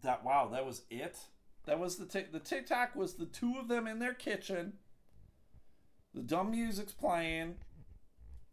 That 0.01 0.23
wow, 0.23 0.49
that 0.51 0.65
was 0.65 0.83
it. 0.89 1.17
That 1.65 1.79
was 1.79 1.97
the 1.97 2.05
t- 2.05 2.27
the 2.31 2.39
TikTok 2.39 2.95
was 2.95 3.15
the 3.15 3.25
two 3.25 3.57
of 3.59 3.67
them 3.67 3.87
in 3.87 3.99
their 3.99 4.13
kitchen. 4.13 4.73
The 6.15 6.21
dumb 6.21 6.51
music's 6.51 6.93
playing. 6.93 7.55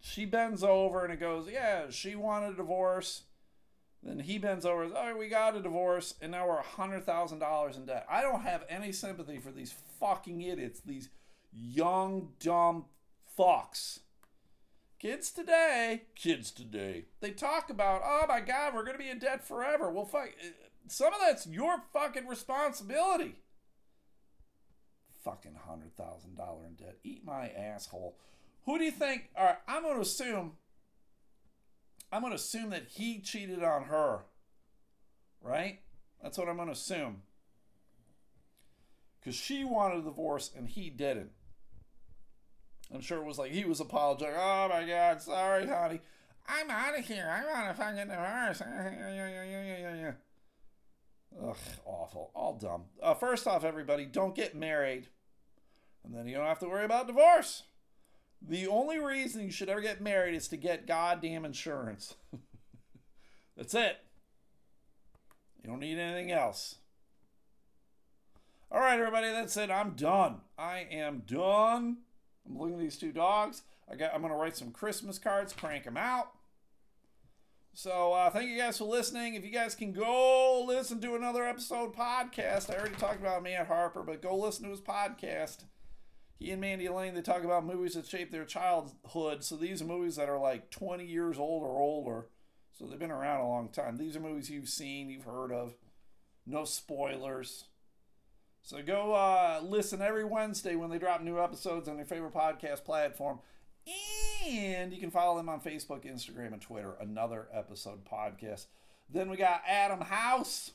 She 0.01 0.25
bends 0.25 0.65
over 0.65 1.05
and 1.05 1.13
it 1.13 1.21
goes, 1.21 1.49
"Yeah, 1.49 1.91
she 1.91 2.17
wanted 2.17 2.55
a 2.55 2.57
divorce." 2.57 3.23
Then 4.03 4.19
he 4.19 4.37
bends 4.37 4.67
over, 4.67 4.91
"Oh, 4.93 5.17
we 5.17 5.29
got 5.29 5.55
a 5.55 5.63
divorce, 5.63 6.17
and 6.21 6.33
now 6.33 6.49
we're 6.49 6.59
a 6.59 6.63
hundred 6.63 7.07
thousand 7.07 7.39
dollars 7.39 7.77
in 7.77 7.87
debt." 7.87 8.05
I 8.11 8.21
don't 8.21 8.43
have 8.43 8.67
any 8.69 8.91
sympathy 8.91 9.39
for 9.39 9.53
these 9.53 9.73
fucking 10.01 10.41
idiots, 10.41 10.81
these 10.81 11.09
young 11.53 12.33
dumb 12.41 12.87
fucks. 13.39 14.01
Kids 14.99 15.31
today, 15.31 16.03
kids 16.17 16.51
today, 16.51 17.07
they 17.21 17.31
talk 17.31 17.71
about, 17.71 18.03
"Oh 18.05 18.27
my 18.27 18.41
God, 18.41 18.75
we're 18.75 18.85
gonna 18.85 18.99
be 18.99 19.09
in 19.09 19.21
debt 19.21 19.47
forever." 19.47 19.89
Well, 19.89 20.05
fuck 20.05 20.31
some 20.89 21.15
of 21.15 21.21
that's 21.21 21.47
your 21.47 21.81
fucking 21.93 22.27
responsibility. 22.27 23.37
Fucking 25.25 25.55
hundred 25.67 25.97
thousand 25.97 26.37
dollar 26.37 26.67
in 26.67 26.75
debt. 26.75 26.99
Eat 27.05 27.25
my 27.25 27.49
asshole. 27.49 28.17
Who 28.65 28.79
do 28.79 28.85
you 28.85 28.91
think? 28.91 29.31
All 29.37 29.45
right, 29.45 29.57
I'm 29.69 29.83
to 29.83 30.01
assume. 30.01 30.53
I'm 32.13 32.23
to 32.23 32.33
assume 32.33 32.71
that 32.71 32.89
he 32.89 33.21
cheated 33.21 33.63
on 33.63 33.85
her. 33.85 34.21
Right? 35.41 35.81
That's 36.23 36.39
what 36.39 36.49
I'm 36.49 36.59
to 36.59 36.71
assume. 36.71 37.23
Because 39.21 39.35
she 39.35 39.65
wanted 39.65 40.01
a 40.01 40.03
divorce 40.03 40.51
and 40.57 40.69
he 40.69 40.91
didn't. 40.91 41.31
I'm 42.93 43.01
sure 43.01 43.19
it 43.19 43.25
was 43.25 43.39
like 43.39 43.53
he 43.53 43.65
was 43.65 43.81
apologizing. 43.81 44.37
Oh 44.37 44.69
my 44.69 44.85
God, 44.87 45.23
sorry, 45.23 45.67
honey. 45.67 46.01
I'm 46.47 46.71
out 46.71 46.99
of 46.99 47.07
here. 47.07 47.29
I 47.31 47.45
want 47.45 47.71
a 47.71 47.75
fucking 47.75 48.09
divorce. 48.09 48.63
Ugh, 51.41 51.57
awful. 51.85 52.31
All 52.35 52.55
dumb. 52.55 52.85
Uh, 53.03 53.15
first 53.15 53.47
off, 53.47 53.65
everybody, 53.65 54.05
don't 54.05 54.35
get 54.35 54.55
married. 54.55 55.09
And 56.05 56.15
then 56.15 56.27
you 56.27 56.37
don't 56.37 56.47
have 56.47 56.59
to 56.61 56.69
worry 56.69 56.85
about 56.85 57.07
divorce. 57.07 57.63
The 58.41 58.67
only 58.67 58.99
reason 58.99 59.45
you 59.45 59.53
should 59.53 59.69
ever 59.69 59.81
get 59.81 60.01
married 60.01 60.35
is 60.35 60.49
to 60.49 60.57
get 60.57 60.87
goddamn 60.87 61.45
insurance. 61.45 62.15
That's 63.57 63.75
it. 63.75 63.99
You 65.63 65.71
don't 65.71 65.81
need 65.81 65.99
anything 65.99 66.33
else. 66.33 66.77
All 68.71 68.81
right, 68.81 68.99
everybody, 68.99 69.29
that's 69.29 69.55
it. 69.59 69.71
I'm 69.71 69.91
done. 69.91 70.41
I 70.57 70.87
am 70.91 71.25
done. 71.27 71.99
I'm 72.47 72.59
looking 72.59 72.77
at 72.77 72.81
these 72.81 72.97
two 72.97 73.13
dogs. 73.13 73.63
I 73.89 73.97
got. 73.97 74.15
I'm 74.15 74.23
gonna 74.23 74.35
write 74.35 74.57
some 74.57 74.71
Christmas 74.71 75.19
cards, 75.19 75.53
crank 75.53 75.85
them 75.85 75.99
out. 75.99 76.31
So 77.75 78.13
uh, 78.13 78.31
thank 78.31 78.51
you 78.51 78.59
guys 78.59 78.79
for 78.79 78.85
listening. 78.85 79.35
If 79.35 79.45
you 79.45 79.51
guys 79.51 79.75
can 79.75 79.93
go 79.93 80.63
listen 80.67 81.01
to 81.01 81.15
another 81.15 81.45
episode 81.45 81.95
podcast, 81.95 82.71
I 82.71 82.79
already 82.79 82.97
talked 82.97 83.21
about 83.21 83.43
Matt 83.43 83.67
Harper, 83.67 84.03
but 84.03 84.21
go 84.21 84.37
listen 84.37 84.65
to 84.65 84.71
his 84.71 84.81
podcast. 84.81 85.65
He 86.39 86.51
and 86.51 86.61
Mandy 86.61 86.89
Lane 86.89 87.15
they 87.15 87.23
talk 87.23 87.45
about 87.45 87.65
movies 87.65 87.95
that 87.95 88.07
shaped 88.07 88.31
their 88.31 88.45
childhood. 88.45 89.43
So 89.43 89.57
these 89.57 89.81
are 89.81 89.87
movies 89.87 90.17
that 90.17 90.29
are 90.29 90.39
like 90.39 90.71
20 90.71 91.07
years 91.07 91.39
old 91.39 91.63
or 91.63 91.81
older. 91.81 92.27
So 92.73 92.85
they've 92.85 92.99
been 92.99 93.11
around 93.11 93.41
a 93.41 93.49
long 93.49 93.69
time. 93.69 93.97
These 93.97 94.17
are 94.17 94.21
movies 94.21 94.51
you've 94.51 94.69
seen, 94.69 95.09
you've 95.09 95.25
heard 95.25 95.51
of. 95.53 95.75
No 96.47 96.65
spoilers. 96.65 97.65
So 98.61 98.83
go 98.83 99.15
uh, 99.15 99.61
listen 99.63 100.03
every 100.03 100.25
Wednesday 100.25 100.77
when 100.77 100.91
they 100.91 100.99
drop 100.99 101.23
new 101.23 101.41
episodes 101.41 101.89
on 101.89 101.97
your 101.97 102.07
favorite 102.07 102.35
podcast 102.35 102.85
platform. 102.85 103.39
You 104.47 104.99
can 105.01 105.11
follow 105.11 105.37
them 105.37 105.49
on 105.49 105.61
Facebook, 105.61 106.05
Instagram, 106.05 106.53
and 106.53 106.61
Twitter. 106.61 106.97
Another 107.01 107.49
episode 107.53 108.05
podcast. 108.05 108.67
Then 109.09 109.31
we 109.31 109.37
got 109.37 109.63
Adam 109.67 110.01
House. 110.01 110.73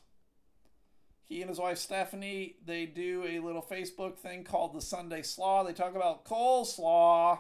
He 1.26 1.41
and 1.41 1.49
his 1.49 1.59
wife 1.59 1.78
Stephanie, 1.78 2.55
they 2.65 2.86
do 2.86 3.26
a 3.28 3.39
little 3.39 3.61
Facebook 3.61 4.18
thing 4.18 4.45
called 4.45 4.74
the 4.74 4.82
Sunday 4.82 5.22
Slaw. 5.22 5.63
They 5.63 5.74
talk 5.74 5.95
about 5.95 6.24
coleslaw. 6.24 7.39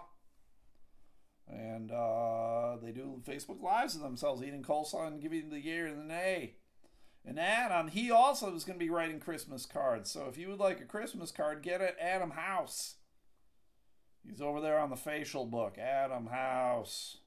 And 1.47 1.91
uh, 1.91 2.75
they 2.83 2.91
do 2.91 3.21
Facebook 3.25 3.61
Lives 3.61 3.95
of 3.95 4.01
themselves 4.01 4.43
eating 4.43 4.63
coleslaw 4.63 5.07
and 5.07 5.21
giving 5.21 5.49
the 5.49 5.61
year 5.61 5.87
and 5.87 5.99
the 5.99 6.03
nay. 6.03 6.55
And 7.23 7.39
Adam, 7.39 7.87
he 7.87 8.11
also 8.11 8.53
is 8.53 8.65
going 8.65 8.77
to 8.77 8.83
be 8.83 8.89
writing 8.89 9.21
Christmas 9.21 9.65
cards. 9.65 10.11
So 10.11 10.27
if 10.29 10.37
you 10.37 10.49
would 10.49 10.59
like 10.59 10.81
a 10.81 10.85
Christmas 10.85 11.31
card, 11.31 11.61
get 11.61 11.79
it 11.79 11.95
Adam 12.01 12.31
House. 12.31 12.95
He's 14.27 14.41
over 14.41 14.59
there 14.59 14.77
on 14.77 14.89
the 14.89 14.97
facial 14.97 15.45
book, 15.45 15.77
Adam 15.77 16.27
House. 16.27 17.17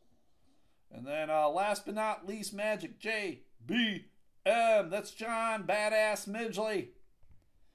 And 0.93 1.07
then 1.07 1.31
uh, 1.31 1.49
last 1.49 1.87
but 1.87 1.95
not 1.95 2.29
least, 2.29 2.53
Magic 2.53 2.99
J 2.99 3.41
B 3.65 4.07
M. 4.45 4.91
That's 4.91 5.13
John 5.13 5.65
Badass 5.65 6.29
Midgley. 6.29 6.89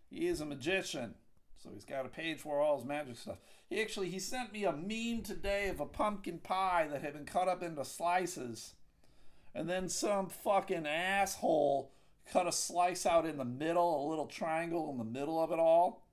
He 0.09 0.27
is 0.27 0.41
a 0.41 0.45
magician. 0.45 1.15
So 1.57 1.71
he's 1.73 1.85
got 1.85 2.05
a 2.05 2.09
page 2.09 2.39
for 2.39 2.59
all 2.59 2.77
his 2.77 2.85
magic 2.85 3.17
stuff. 3.17 3.37
He 3.67 3.81
actually 3.81 4.09
he 4.09 4.19
sent 4.19 4.53
me 4.53 4.65
a 4.65 4.71
meme 4.71 5.23
today 5.23 5.69
of 5.69 5.79
a 5.79 5.85
pumpkin 5.85 6.37
pie 6.37 6.87
that 6.91 7.01
had 7.01 7.13
been 7.13 7.25
cut 7.25 7.47
up 7.47 7.63
into 7.63 7.83
slices. 7.83 8.75
And 9.55 9.67
then 9.67 9.89
some 9.89 10.29
fucking 10.29 10.85
asshole 10.85 11.91
cut 12.31 12.47
a 12.47 12.51
slice 12.51 13.05
out 13.05 13.25
in 13.25 13.37
the 13.37 13.45
middle, 13.45 14.05
a 14.05 14.09
little 14.09 14.27
triangle 14.27 14.91
in 14.91 14.97
the 14.97 15.03
middle 15.03 15.41
of 15.41 15.51
it 15.51 15.59
all. 15.59 16.04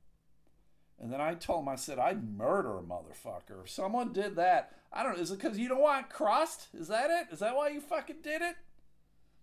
And 1.02 1.12
then 1.12 1.20
I 1.20 1.34
told 1.34 1.64
him, 1.64 1.68
I 1.68 1.74
said, 1.74 1.98
I'd 1.98 2.36
murder 2.38 2.78
a 2.78 2.82
motherfucker. 2.82 3.64
If 3.64 3.70
someone 3.70 4.12
did 4.12 4.36
that, 4.36 4.70
I 4.92 5.02
don't 5.02 5.16
know, 5.16 5.22
is 5.22 5.32
it 5.32 5.40
because 5.40 5.58
you 5.58 5.68
don't 5.68 5.82
want 5.82 6.08
crust? 6.08 6.68
Is 6.72 6.86
that 6.88 7.10
it? 7.10 7.32
Is 7.32 7.40
that 7.40 7.56
why 7.56 7.70
you 7.70 7.80
fucking 7.80 8.22
did 8.22 8.40
it? 8.40 8.54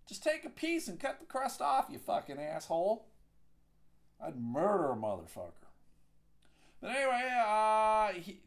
Just 0.08 0.24
take 0.24 0.46
a 0.46 0.50
piece 0.50 0.88
and 0.88 0.98
cut 0.98 1.20
the 1.20 1.26
crust 1.26 1.60
off, 1.60 1.88
you 1.90 1.98
fucking 1.98 2.38
asshole. 2.40 3.08
I'd 4.24 4.40
murder 4.40 4.92
a 4.92 4.96
motherfucker. 4.96 5.52
But 6.80 6.92
anyway, 6.92 7.28
uh, 7.46 8.08
he, 8.14 8.40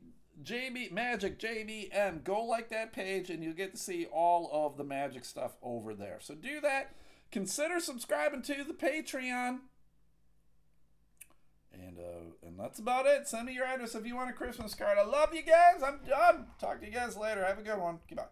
JB 0.43 0.91
Magic 0.91 1.37
JBM, 1.37 2.23
go 2.23 2.43
like 2.43 2.69
that 2.69 2.93
page 2.93 3.29
and 3.29 3.43
you'll 3.43 3.53
get 3.53 3.75
to 3.75 3.79
see 3.79 4.05
all 4.05 4.49
of 4.51 4.75
the 4.75 4.83
magic 4.83 5.23
stuff 5.23 5.55
over 5.61 5.93
there. 5.93 6.17
So 6.19 6.33
do 6.33 6.59
that. 6.61 6.95
Consider 7.31 7.79
subscribing 7.79 8.41
to 8.43 8.63
the 8.63 8.73
Patreon. 8.73 9.59
And 11.97 12.05
uh, 12.05 12.47
and 12.47 12.59
that's 12.59 12.79
about 12.79 13.05
it. 13.05 13.27
Send 13.27 13.45
me 13.47 13.53
your 13.53 13.65
address 13.65 13.95
if 13.95 14.05
you 14.05 14.15
want 14.15 14.29
a 14.29 14.33
Christmas 14.33 14.73
card. 14.73 14.97
I 14.97 15.05
love 15.05 15.33
you 15.33 15.43
guys. 15.43 15.81
I'm 15.85 15.99
done. 16.07 16.47
Talk 16.59 16.79
to 16.81 16.85
you 16.85 16.91
guys 16.91 17.15
later. 17.17 17.43
Have 17.45 17.59
a 17.59 17.63
good 17.63 17.79
one. 17.79 17.99
Goodbye. 18.07 18.25